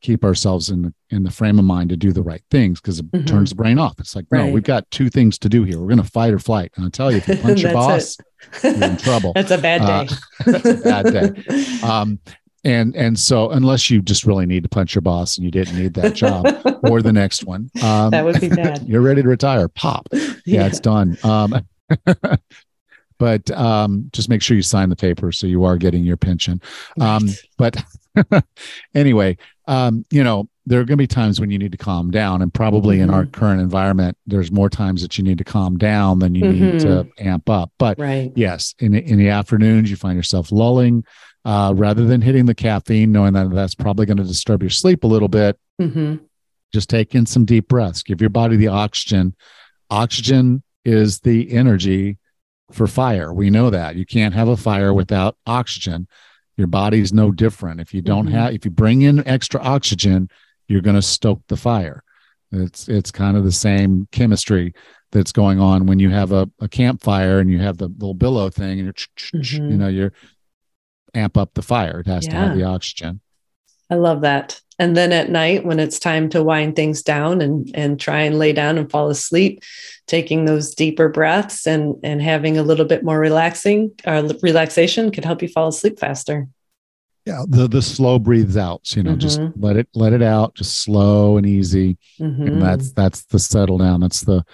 keep 0.03 0.25
ourselves 0.25 0.69
in 0.71 0.83
the 0.83 0.95
in 1.11 1.23
the 1.25 1.31
frame 1.31 1.59
of 1.59 1.65
mind 1.65 1.89
to 1.91 1.97
do 1.97 2.13
the 2.13 2.23
right 2.23 2.43
things 2.51 2.81
because 2.81 2.99
it 3.01 3.11
Mhm. 3.13 3.27
turns 3.27 3.51
the 3.51 3.57
brain 3.57 3.79
off. 3.79 3.99
It's 3.99 4.15
like 4.15 4.27
no 4.31 4.47
we've 4.47 4.63
got 4.63 4.89
two 4.91 5.09
things 5.09 5.39
to 5.41 5.49
do 5.49 5.65
here. 5.65 5.79
We're 5.81 5.87
going 5.89 6.03
to 6.03 6.11
fight 6.11 6.33
or 6.35 6.39
flight. 6.39 6.71
And 6.77 6.85
i 6.85 6.89
tell 6.89 7.11
you 7.11 7.19
if 7.19 7.27
you 7.29 7.37
punch 7.43 7.63
your 7.63 7.73
boss 7.73 8.17
you're 8.63 8.75
in 8.85 8.97
trouble. 8.97 9.33
That's 9.35 9.51
a 9.51 9.59
bad 9.59 9.81
Uh, 9.83 10.05
day. 10.05 10.09
that's 10.47 10.69
a 10.69 10.75
bad 10.77 11.13
day. 11.13 11.79
um 11.83 12.19
and 12.65 12.95
and 12.97 13.19
so 13.19 13.51
unless 13.51 13.91
you 13.91 14.03
just 14.03 14.25
really 14.27 14.45
need 14.47 14.63
to 14.65 14.69
punch 14.69 14.95
your 14.95 15.03
boss 15.03 15.37
and 15.39 15.45
you 15.45 15.51
didn't 15.51 15.75
need 15.77 15.95
that 15.95 16.15
job 16.15 16.47
or 16.83 17.01
the 17.01 17.13
next 17.13 17.45
one 17.45 17.71
um 17.83 18.11
that 18.11 18.25
would 18.25 18.41
be 18.41 18.49
bad. 18.49 18.83
you're 18.87 19.01
ready 19.03 19.23
to 19.23 19.29
retire. 19.29 19.69
Pop. 19.69 20.09
Yeah, 20.45 20.67
it's 20.67 20.81
done. 20.81 21.17
Um 21.23 21.65
but 23.19 23.51
um 23.53 24.11
just 24.13 24.29
make 24.29 24.43
sure 24.43 24.57
you 24.57 24.63
sign 24.63 24.89
the 24.91 24.97
paper 24.97 25.33
so 25.33 25.47
you 25.47 25.65
are 25.65 25.77
getting 25.79 26.05
your 26.05 26.17
pension. 26.19 26.61
Um 27.01 27.27
Right. 27.27 27.39
but 27.57 28.45
anyway 28.95 29.37
um 29.67 30.05
you 30.11 30.23
know 30.23 30.49
there 30.69 30.81
are 30.81 30.85
going 30.85 30.97
to 30.99 31.03
be 31.03 31.07
times 31.07 31.41
when 31.41 31.51
you 31.51 31.59
need 31.59 31.71
to 31.71 31.79
calm 31.79 32.11
down 32.11 32.43
and 32.43 32.53
probably 32.53 32.99
in 32.99 33.09
our 33.09 33.23
Mm-hmm. 33.23 33.31
current 33.41 33.61
environment 33.61 34.17
there's 34.27 34.51
more 34.51 34.69
times 34.69 35.01
that 35.03 35.17
you 35.17 35.23
need 35.23 35.39
to 35.39 35.45
calm 35.45 35.79
down 35.79 36.19
than 36.19 36.35
you 36.35 36.51
need 36.53 36.81
to 36.81 37.07
amp 37.19 37.49
up. 37.49 37.71
But 37.79 37.99
right. 38.01 38.33
yes 38.35 38.75
in 38.81 38.93
the, 38.93 39.03
in 39.05 39.19
the 39.19 39.29
afternoons 39.29 39.89
you 39.91 39.97
find 39.97 40.17
yourself 40.17 40.51
lulling 40.51 41.05
uh, 41.45 41.73
rather 41.77 42.05
than 42.05 42.21
hitting 42.21 42.47
the 42.47 42.55
caffeine 42.55 43.13
knowing 43.13 43.33
that 43.35 43.51
that's 43.51 43.77
probably 43.77 44.07
going 44.07 44.17
to 44.17 44.25
disturb 44.25 44.61
your 44.63 44.71
sleep 44.71 45.05
a 45.05 45.07
little 45.07 45.29
bit. 45.29 45.57
Mm-hmm. 45.81 46.17
just 46.73 46.91
take 46.91 47.15
in 47.15 47.27
some 47.27 47.45
deep 47.45 47.69
breaths. 47.69 48.03
Give 48.03 48.21
your 48.21 48.31
body 48.31 48.57
the 48.57 48.69
oxygen. 48.69 49.37
Oxygen 49.91 50.63
is 50.85 51.21
the 51.21 51.53
energy 51.53 52.19
for 52.73 52.87
fire. 52.89 53.33
We 53.33 53.51
know 53.51 53.71
that. 53.71 53.95
You 53.97 54.05
can't 54.05 54.35
have 54.35 54.49
a 54.49 54.57
fire 54.57 54.93
without 54.93 55.37
oxygen 55.47 56.09
your 56.57 56.67
body's 56.67 57.13
no 57.13 57.31
different. 57.31 57.81
If 57.81 57.93
you 57.95 58.03
don't 58.03 58.27
Mhm. 58.29 58.33
have 58.33 58.53
if 58.55 58.65
you 58.65 58.71
bring 58.71 59.03
in 59.03 59.27
extra 59.27 59.61
oxygen 59.61 60.29
you're 60.69 60.81
going 60.81 60.97
to 60.97 61.03
stoke 61.03 61.43
the 61.47 61.57
fire. 61.57 62.03
It's 62.51 62.89
it's 62.89 63.11
kind 63.13 63.37
of 63.37 63.45
the 63.45 63.53
same 63.53 64.09
chemistry 64.11 64.73
that's 65.13 65.31
going 65.33 65.61
on 65.61 65.87
when 65.87 65.99
you 66.01 66.11
have 66.11 66.33
a, 66.33 66.51
a 66.61 66.69
campfire 66.69 67.39
and 67.39 67.49
you 67.51 67.61
have 67.61 67.79
the 67.79 67.87
little 67.89 68.15
billow 68.15 68.51
thing 68.51 68.79
and 68.81 68.85
you're 68.85 68.93
ch- 68.93 69.31
you 69.71 69.77
know 69.77 69.89
you're 69.89 70.13
amp 71.15 71.37
up 71.37 71.55
the 71.55 71.63
fire. 71.63 72.01
It 72.01 72.07
has 72.07 72.27
to 72.27 72.37
have 72.37 72.57
the 72.57 72.65
oxygen 72.65 73.21
I 73.91 73.95
love 73.95 74.23
that. 74.23 74.61
And 74.79 74.95
then 74.97 75.13
at 75.13 75.31
night, 75.31 75.65
when 75.65 75.79
it's 75.81 75.99
time 75.99 76.29
to 76.31 76.43
wind 76.43 76.77
things 76.77 77.03
down 77.03 77.41
and 77.41 77.71
and 77.75 77.99
try 77.99 78.21
and 78.23 78.39
lay 78.39 78.53
down 78.53 78.77
and 78.77 78.91
fall 78.91 79.09
asleep, 79.09 79.63
taking 80.07 80.45
those 80.45 80.75
deeper 80.75 81.09
breaths 81.09 81.67
and 81.67 81.97
and 82.03 82.21
having 82.21 82.59
a 82.59 82.63
little 82.63 82.85
bit 82.85 83.03
more 83.03 83.19
relaxing 83.19 83.93
or 84.07 84.23
relaxation 84.43 85.11
could 85.11 85.25
help 85.25 85.41
you 85.41 85.49
fall 85.49 85.69
asleep 85.69 85.99
faster. 85.99 86.47
yeah 87.27 87.43
the 87.49 87.67
the 87.67 87.83
slow 87.83 88.19
breathes 88.21 88.57
out 88.57 88.95
you 88.95 89.03
know 89.03 89.17
just 89.17 89.41
Mhm. 89.41 89.53
let 89.57 89.77
it 89.77 89.89
let 89.95 90.13
it 90.13 90.23
out 90.23 90.55
just 90.55 90.83
slow 90.83 91.37
and 91.39 91.45
easy 91.47 91.97
Mhm. 92.21 92.47
and 92.47 92.63
that's 92.63 92.93
that's 92.93 93.25
the 93.33 93.39
settle 93.39 93.79
down 93.79 94.01
that's 94.01 94.21
the 94.21 94.45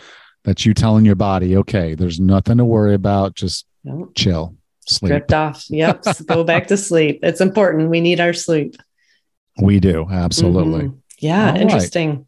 that's 0.45 0.65
you 0.65 0.73
telling 0.73 1.05
your 1.05 1.15
body 1.17 1.57
okay 1.59 1.95
there's 1.95 2.19
nothing 2.19 2.57
to 2.59 2.65
worry 2.65 2.95
about 2.95 3.35
just 3.35 3.67
Yep. 3.85 3.97
chill 4.15 4.55
sleep 4.87 5.11
drift 5.11 5.33
off. 5.33 5.65
Yep. 5.69 6.05
Go 6.27 6.45
back 6.45 6.69
to 6.69 6.77
sleep. 6.77 7.19
It's 7.23 7.41
important. 7.41 7.91
We 7.91 8.01
need 8.01 8.21
our 8.21 8.33
sleep. 8.33 8.77
We 9.61 9.81
do 9.81 10.07
absolutely 10.11 10.85
Mhm. 10.85 10.99
Yeah. 11.21 11.47
All 11.47 11.53
right. 11.53 11.61
interesting. 11.61 12.27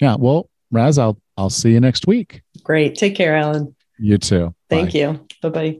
yeah 0.00 0.16
well 0.18 0.50
raz 0.70 0.98
i'll 0.98 1.18
i'll 1.36 1.50
see 1.50 1.72
you 1.72 1.80
next 1.80 2.06
week 2.06 2.42
Great. 2.62 2.96
Take 2.96 3.14
care, 3.14 3.36
Allan. 3.36 3.74
you 3.98 4.18
too 4.18 4.54
Thank 4.68 4.92
Bye. 4.92 4.98
you. 4.98 5.26
Bye 5.42 5.48
bye. 5.48 5.78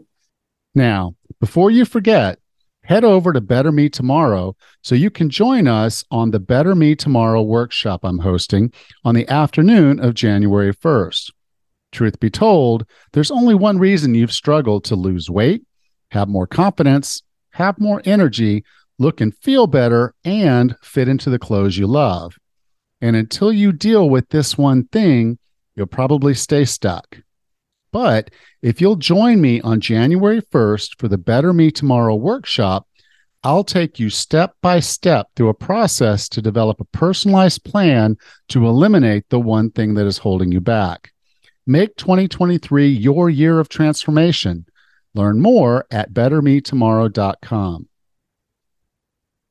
now 0.74 1.14
before 1.41 1.70
you 1.70 1.85
forget 1.85 2.39
head 2.85 3.05
over 3.05 3.33
to 3.35 3.41
better 3.41 3.70
me 3.70 3.89
tomorrow 3.91 4.57
so 4.83 4.95
you 4.95 5.11
can 5.11 5.29
join 5.29 5.66
us 5.68 6.05
on 6.11 6.31
the 6.31 6.41
better 6.41 6.74
me 6.74 6.95
tomorrow 6.95 7.43
workshop 7.43 8.01
i'm 8.05 8.18
hosting 8.20 8.72
on 9.05 9.14
the 9.14 9.29
afternoon 9.29 10.01
of 10.01 10.14
january 10.14 10.72
1st 10.72 11.31
truth 11.93 12.18
be 12.20 12.31
told 12.31 12.85
there's 13.12 13.31
only 13.31 13.55
one 13.55 13.79
reason 13.79 14.14
you've 14.14 14.33
struggled 14.33 14.85
to 14.85 14.95
lose 14.97 15.29
weight 15.29 15.62
have 16.12 16.29
more 16.29 16.47
confidence 16.47 17.22
have 17.53 17.79
more 17.79 18.01
energy 18.07 18.64
look 18.99 19.20
and 19.20 19.36
feel 19.36 19.66
better 19.66 20.14
and 20.24 20.74
fit 20.82 21.09
into 21.09 21.30
the 21.30 21.38
clothes 21.38 21.76
you 21.76 21.86
love 21.86 22.36
and 23.01 23.14
until 23.16 23.53
you 23.53 23.72
deal 23.72 24.09
with 24.09 24.28
this 24.28 24.59
one 24.59 24.84
thing 24.88 25.38
you'll 25.76 25.86
probably 25.86 26.34
stay 26.34 26.64
stuck 26.64 27.18
but 27.92 28.30
if 28.62 28.80
you'll 28.80 28.96
join 28.96 29.40
me 29.40 29.61
on 29.62 29.80
January 29.80 30.42
1st 30.42 30.99
for 30.99 31.09
the 31.09 31.18
Better 31.18 31.53
Me 31.53 31.70
Tomorrow 31.70 32.16
workshop, 32.16 32.86
I'll 33.44 33.64
take 33.64 33.99
you 33.99 34.11
step 34.11 34.57
by 34.61 34.80
step 34.80 35.28
through 35.36 35.49
a 35.49 35.55
process 35.55 36.28
to 36.30 36.42
develop 36.42 36.80
a 36.80 36.84
personalized 36.86 37.64
plan 37.64 38.16
to 38.49 38.66
eliminate 38.66 39.28
the 39.28 39.40
one 39.40 39.70
thing 39.70 39.94
that 39.94 40.07
is 40.07 40.18
holding 40.18 40.51
you 40.51 40.61
back. 40.61 41.12
Make 41.66 41.96
2023 41.96 42.88
your 42.88 43.30
year 43.30 43.61
of 43.61 43.68
transformation. 43.68 44.66
Learn 45.14 45.40
more 45.40 45.86
at 45.90 46.12
bettermetomorrow.com. 46.12 47.88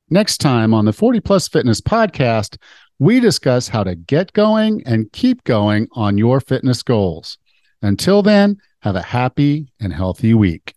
Next 0.10 0.38
time 0.38 0.74
on 0.74 0.86
the 0.86 0.94
40 0.94 1.20
Plus 1.20 1.50
Fitness 1.50 1.82
podcast, 1.82 2.56
we 2.98 3.20
discuss 3.20 3.68
how 3.68 3.84
to 3.84 3.94
get 3.94 4.32
going 4.32 4.82
and 4.86 5.12
keep 5.12 5.44
going 5.44 5.90
on 5.92 6.18
your 6.18 6.40
fitness 6.40 6.82
goals. 6.82 7.38
Until 7.82 8.22
then, 8.22 8.56
have 8.84 8.96
a 8.96 9.02
happy 9.02 9.68
and 9.82 9.92
healthy 9.92 10.34
week. 10.34 10.77